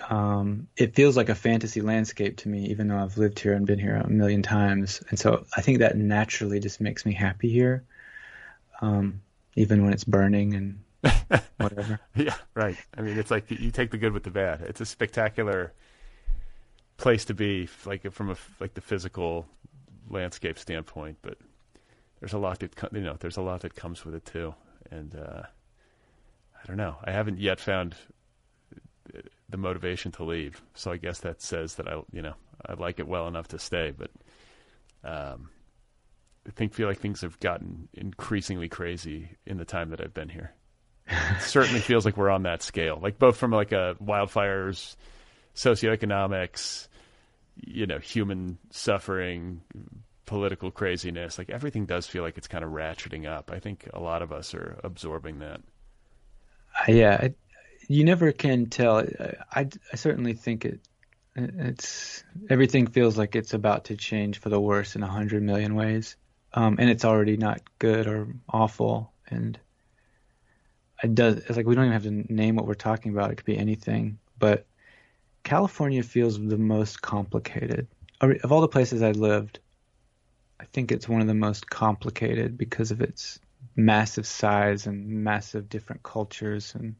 [0.09, 3.67] um, it feels like a fantasy landscape to me, even though I've lived here and
[3.67, 5.03] been here a million times.
[5.11, 7.85] And so I think that naturally just makes me happy here,
[8.81, 9.21] um,
[9.55, 10.81] even when it's burning and
[11.59, 12.01] whatever.
[12.15, 12.77] Yeah, right.
[12.97, 14.63] I mean, it's like you take the good with the bad.
[14.63, 15.73] It's a spectacular
[16.97, 19.47] place to be, like from a like the physical
[20.13, 21.19] landscape standpoint.
[21.23, 21.39] But
[22.21, 23.17] there's a lot that you know.
[23.19, 24.55] There's a lot that comes with it too.
[24.91, 26.97] And uh, I don't know.
[27.05, 27.97] I haven't yet found
[29.49, 30.63] the motivation to leave.
[30.75, 32.35] So I guess that says that I, you know,
[32.65, 33.93] I like it well enough to stay.
[33.97, 34.11] But
[35.05, 35.51] um,
[36.47, 40.29] I think feel like things have gotten increasingly crazy in the time that I've been
[40.29, 40.55] here
[41.09, 44.97] It certainly feels like we're on that scale, like both from like a wildfires,
[45.55, 46.89] socioeconomics,
[47.57, 49.63] you know, human suffering,
[50.27, 51.39] political craziness.
[51.39, 53.51] Like everything does feel like it's kind of ratcheting up.
[53.53, 55.61] I think a lot of us are absorbing that.
[56.81, 57.29] Uh, yeah,
[57.89, 58.99] you never can tell.
[58.99, 60.81] I, I, I certainly think it.
[61.35, 65.75] It's everything feels like it's about to change for the worse in a hundred million
[65.75, 66.17] ways,
[66.53, 69.13] um, and it's already not good or awful.
[69.29, 69.59] And
[71.03, 71.37] it does.
[71.37, 73.31] It's like we don't even have to name what we're talking about.
[73.31, 74.19] It could be anything.
[74.39, 74.67] But
[75.53, 77.87] California feels the most complicated
[78.23, 79.59] of all the places I lived.
[80.59, 83.39] I think it's one of the most complicated because of its
[83.77, 86.95] massive size and massive different cultures and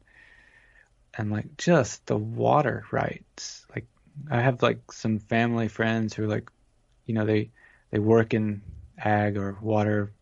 [1.17, 3.65] and like just the water rights.
[3.73, 3.87] Like
[4.29, 6.51] I have like some family friends who like,
[7.07, 7.49] you know, they
[7.89, 8.61] they work in
[8.99, 10.13] ag or water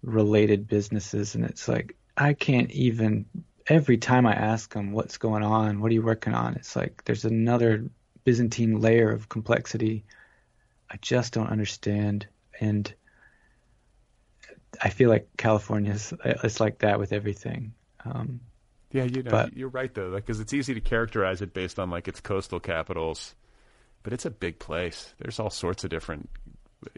[0.00, 3.26] related businesses, and it's like I can't even.
[3.66, 7.04] Every time I ask them what's going on, what are you working on, it's like
[7.04, 7.84] there's another
[8.24, 10.04] Byzantine layer of complexity
[10.90, 12.26] I just don't understand,
[12.60, 12.92] and
[14.82, 17.74] I feel like California's it's like that with everything.
[18.04, 18.40] Um,
[18.92, 21.90] Yeah, you know, But- you're right though, because it's easy to characterize it based on
[21.90, 23.36] like its coastal capitals,
[24.02, 25.14] but it's a big place.
[25.18, 26.28] There's all sorts of different,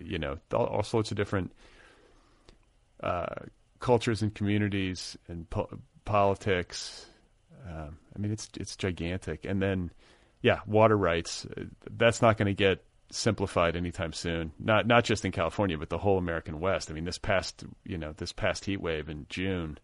[0.01, 1.53] you know, all, all sorts of different
[3.03, 3.35] uh,
[3.79, 5.69] cultures and communities and po-
[6.05, 7.07] politics.
[7.69, 9.45] Um, I mean, it's it's gigantic.
[9.45, 9.91] And then,
[10.43, 11.47] yeah, water rights.
[11.57, 14.53] uh, That's not going to get simplified anytime soon.
[14.59, 16.91] Not not just in California, but the whole American West.
[16.91, 19.79] I mean, this past you know this past heat wave in June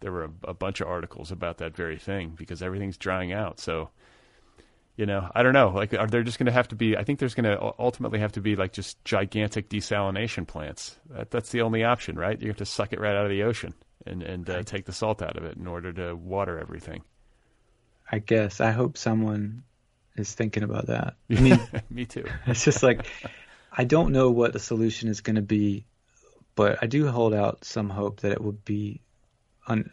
[0.00, 3.58] there were a, a bunch of articles about that very thing because everything's drying out.
[3.58, 3.90] So,
[4.96, 5.70] you know, I don't know.
[5.70, 6.96] Like, are there just going to have to be?
[6.96, 10.96] I think there's going to ultimately have to be like just gigantic desalination plants.
[11.10, 12.40] That, that's the only option, right?
[12.40, 13.74] You have to suck it right out of the ocean
[14.06, 17.02] and and uh, take the salt out of it in order to water everything.
[18.10, 19.64] I guess I hope someone
[20.16, 21.14] is thinking about that.
[21.30, 21.60] I mean,
[21.90, 22.24] Me too.
[22.46, 23.06] it's just like
[23.72, 25.86] I don't know what the solution is going to be,
[26.54, 29.00] but I do hold out some hope that it will be.
[29.66, 29.90] Un-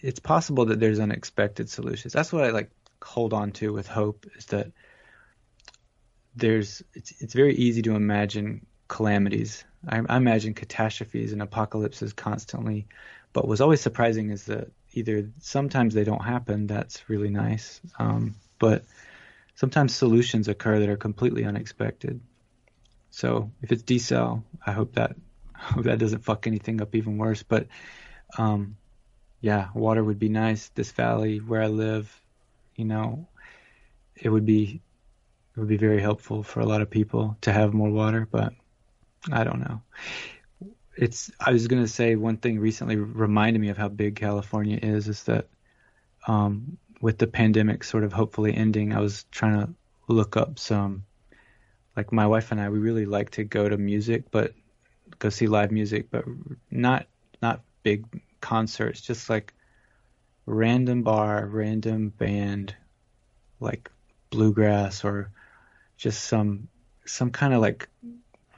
[0.00, 2.12] it's possible that there's unexpected solutions.
[2.12, 2.70] That's what I like
[3.02, 4.72] hold on to with hope is that
[6.36, 9.64] there's it's it's very easy to imagine calamities.
[9.88, 12.88] I, I imagine catastrophes and apocalypses constantly,
[13.32, 16.66] but what's always surprising is that either sometimes they don't happen.
[16.66, 18.84] That's really nice, um, but
[19.54, 22.20] sometimes solutions occur that are completely unexpected.
[23.10, 25.16] So if it's desal, I hope that
[25.54, 27.42] hope that doesn't fuck anything up even worse.
[27.42, 27.66] But
[28.36, 28.76] um,
[29.40, 30.68] yeah, water would be nice.
[30.70, 32.22] This valley where I live,
[32.76, 33.28] you know,
[34.16, 34.80] it would be
[35.54, 38.26] it would be very helpful for a lot of people to have more water.
[38.30, 38.52] But
[39.32, 39.82] I don't know.
[40.98, 45.06] It's I was gonna say one thing recently reminded me of how big California is.
[45.08, 45.46] Is that
[46.26, 49.74] um, with the pandemic sort of hopefully ending, I was trying to
[50.08, 51.04] look up some.
[51.96, 54.54] Like my wife and I, we really like to go to music, but
[55.18, 56.24] go see live music, but
[56.70, 57.06] not
[57.40, 58.04] not big
[58.40, 59.54] concerts, just like
[60.46, 62.74] random bar, random band,
[63.60, 63.90] like
[64.30, 65.30] bluegrass or
[65.96, 66.68] just some
[67.04, 67.88] some kind of like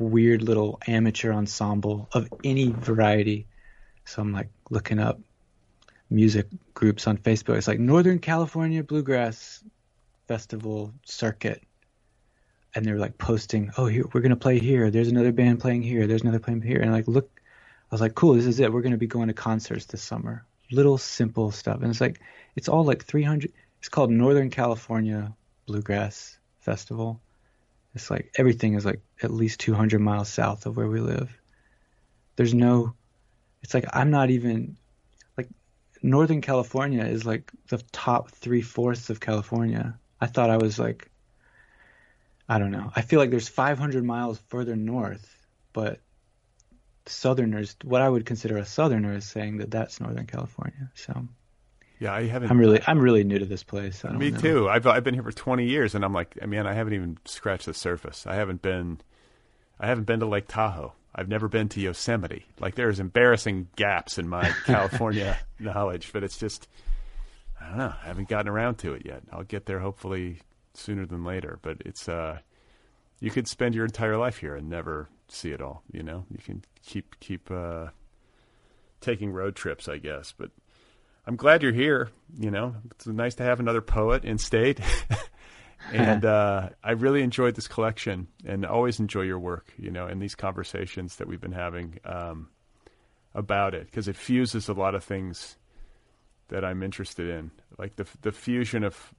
[0.01, 3.47] weird little amateur ensemble of any variety.
[4.05, 5.21] So I'm like looking up
[6.11, 7.57] music groups on Facebook.
[7.57, 9.63] It's like Northern California Bluegrass
[10.27, 11.63] Festival Circuit.
[12.75, 14.91] And they're like posting, oh, here, we're going to play here.
[14.91, 16.07] There's another band playing here.
[16.07, 16.81] There's another playing here.
[16.81, 17.29] And like, look,
[17.91, 18.73] I was like, cool, this is it.
[18.73, 20.45] We're going to be going to concerts this summer.
[20.71, 21.83] Little simple stuff.
[21.83, 22.21] And it's like,
[22.55, 23.53] it's all like 300.
[23.81, 25.35] It's called Northern California
[25.67, 27.21] Bluegrass Festival.
[27.95, 31.37] It's like everything is like at least 200 miles south of where we live.
[32.37, 32.95] There's no,
[33.63, 34.77] it's like I'm not even,
[35.37, 35.49] like
[36.03, 39.99] Northern California is like the top three fourths of California.
[40.21, 41.11] I thought I was like,
[42.49, 42.91] I don't know.
[42.95, 45.29] I feel like there's 500 miles further north,
[45.73, 46.01] but
[47.07, 50.91] Southerners, what I would consider a Southerner, is saying that that's Northern California.
[50.95, 51.29] So
[52.01, 52.51] yeah, I haven't.
[52.51, 54.03] I'm really, I'm really new to this place.
[54.05, 54.41] Me know.
[54.41, 54.69] too.
[54.69, 57.67] I've I've been here for 20 years, and I'm like, man, I haven't even scratched
[57.67, 58.27] the surface.
[58.27, 59.01] I haven't been,
[59.79, 60.95] I haven't been to Lake Tahoe.
[61.15, 62.47] I've never been to Yosemite.
[62.59, 66.69] Like there's embarrassing gaps in my California knowledge, but it's just,
[67.61, 67.95] I don't know.
[68.03, 69.23] I haven't gotten around to it yet.
[69.31, 70.39] I'll get there hopefully
[70.73, 71.59] sooner than later.
[71.61, 72.39] But it's, uh,
[73.19, 75.83] you could spend your entire life here and never see it all.
[75.93, 77.89] You know, you can keep keep uh,
[79.01, 80.33] taking road trips, I guess.
[80.37, 80.51] But
[81.27, 82.11] I'm glad you're here.
[82.39, 84.81] You know, it's nice to have another poet in state.
[85.93, 89.73] and uh, I really enjoyed this collection, and always enjoy your work.
[89.79, 92.49] You know, and these conversations that we've been having um,
[93.35, 95.57] about it because it fuses a lot of things
[96.49, 99.15] that I'm interested in, like the the fusion of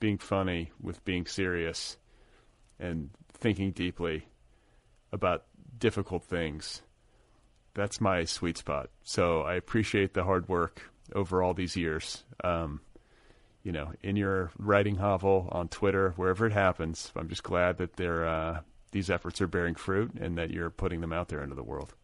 [0.00, 1.96] being funny with being serious
[2.78, 4.26] and thinking deeply
[5.12, 5.44] about
[5.78, 6.82] difficult things.
[7.74, 8.90] That's my sweet spot.
[9.02, 12.22] So I appreciate the hard work over all these years.
[12.42, 12.80] Um,
[13.62, 17.12] you know, in your writing hovel, on Twitter, wherever it happens.
[17.16, 18.60] I'm just glad that they're, uh,
[18.92, 21.94] these efforts are bearing fruit and that you're putting them out there into the world.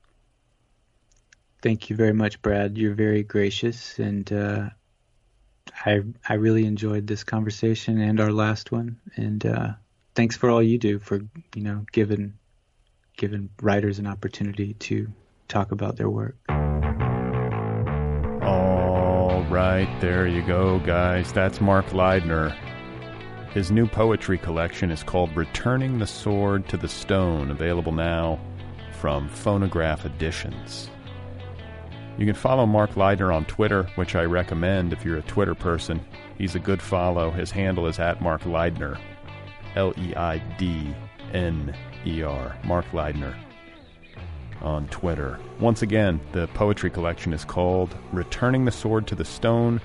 [1.62, 2.76] Thank you very much, Brad.
[2.76, 4.68] You're very gracious, and uh,
[5.86, 9.00] I I really enjoyed this conversation and our last one.
[9.16, 9.68] And uh,
[10.14, 11.20] thanks for all you do for
[11.54, 12.34] you know giving
[13.16, 15.10] giving writers an opportunity to
[15.48, 16.36] talk about their work.
[19.54, 21.32] Right, there you go, guys.
[21.32, 22.52] That's Mark Leidner.
[23.52, 28.40] His new poetry collection is called Returning the Sword to the Stone, available now
[28.98, 30.90] from Fonograf Editions.
[32.18, 36.04] You can follow Mark Leidner on Twitter, which I recommend if you're a Twitter person.
[36.36, 37.30] He's a good follow.
[37.30, 38.98] His handle is at Mark Leidner.
[39.76, 40.92] L E I D
[41.32, 41.72] N
[42.04, 42.56] E R.
[42.64, 43.36] Mark Leidner
[44.64, 45.38] on Twitter.
[45.60, 49.80] Once again, the poetry collection is called Returning the Sword to the Stone.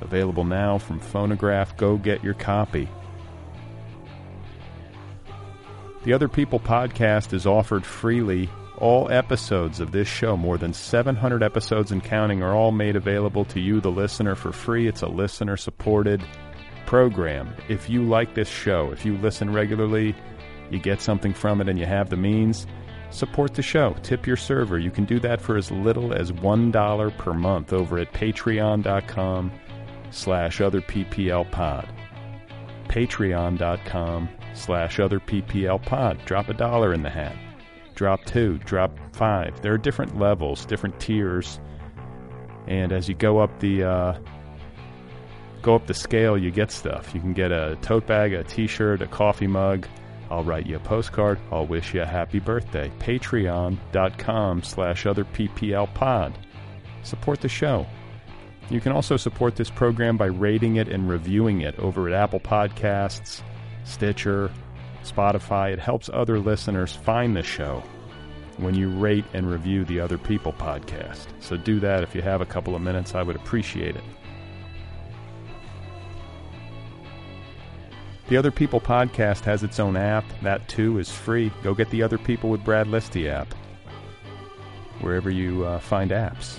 [0.00, 1.76] Available now from Fonograf.
[1.76, 2.88] Go get your copy.
[6.04, 8.48] The Other People podcast is offered freely.
[8.78, 13.44] All episodes of this show, more than 700 episodes and counting, are all made available
[13.46, 14.88] to you, the listener, for free.
[14.88, 16.24] It's a listener supported
[16.86, 17.54] program.
[17.68, 20.16] If you like this show, if you listen regularly,
[20.70, 22.66] you get something from it, and you have the means,
[23.14, 23.94] support the show.
[24.02, 24.78] Tip your server.
[24.78, 29.52] You can do that for as little as $1 per month over at patreon.com
[30.10, 31.88] slash otherpplpod.
[32.88, 36.24] Patreon.com slash otherpplpod.
[36.24, 37.36] Drop a dollar in the hat.
[37.94, 38.58] Drop two.
[38.58, 39.60] Drop five.
[39.62, 41.60] There are different levels, different tiers.
[42.66, 44.18] And as you go up the uh,
[45.62, 47.14] go up the scale, you get stuff.
[47.14, 49.86] You can get a tote bag, a t-shirt, a coffee mug,
[50.32, 51.38] I'll write you a postcard.
[51.50, 52.90] I'll wish you a happy birthday.
[53.00, 56.34] Patreon.com slash otherpplpod.
[57.02, 57.86] Support the show.
[58.70, 62.40] You can also support this program by rating it and reviewing it over at Apple
[62.40, 63.42] Podcasts,
[63.84, 64.50] Stitcher,
[65.04, 65.72] Spotify.
[65.72, 67.82] It helps other listeners find the show
[68.56, 71.26] when you rate and review the Other People podcast.
[71.40, 73.14] So do that if you have a couple of minutes.
[73.14, 74.04] I would appreciate it.
[78.32, 80.24] The Other People podcast has its own app.
[80.40, 81.52] That too is free.
[81.62, 83.52] Go get the Other People with Brad Listi app
[85.02, 86.56] wherever you uh, find apps.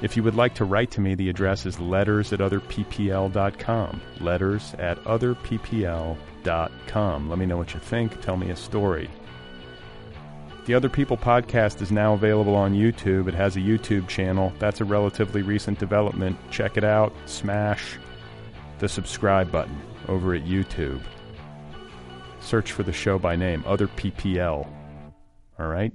[0.00, 4.00] If you would like to write to me, the address is letters at otherppl.com.
[4.20, 6.16] Letters at otherppl.com.
[7.28, 8.22] Let me know what you think.
[8.22, 9.10] Tell me a story.
[10.64, 13.28] The Other People podcast is now available on YouTube.
[13.28, 14.54] It has a YouTube channel.
[14.58, 16.38] That's a relatively recent development.
[16.50, 17.12] Check it out.
[17.26, 17.98] Smash
[18.78, 19.78] the subscribe button
[20.08, 21.00] over at YouTube.
[22.40, 24.66] Search for the show by name, Other PPL.
[25.58, 25.92] All right?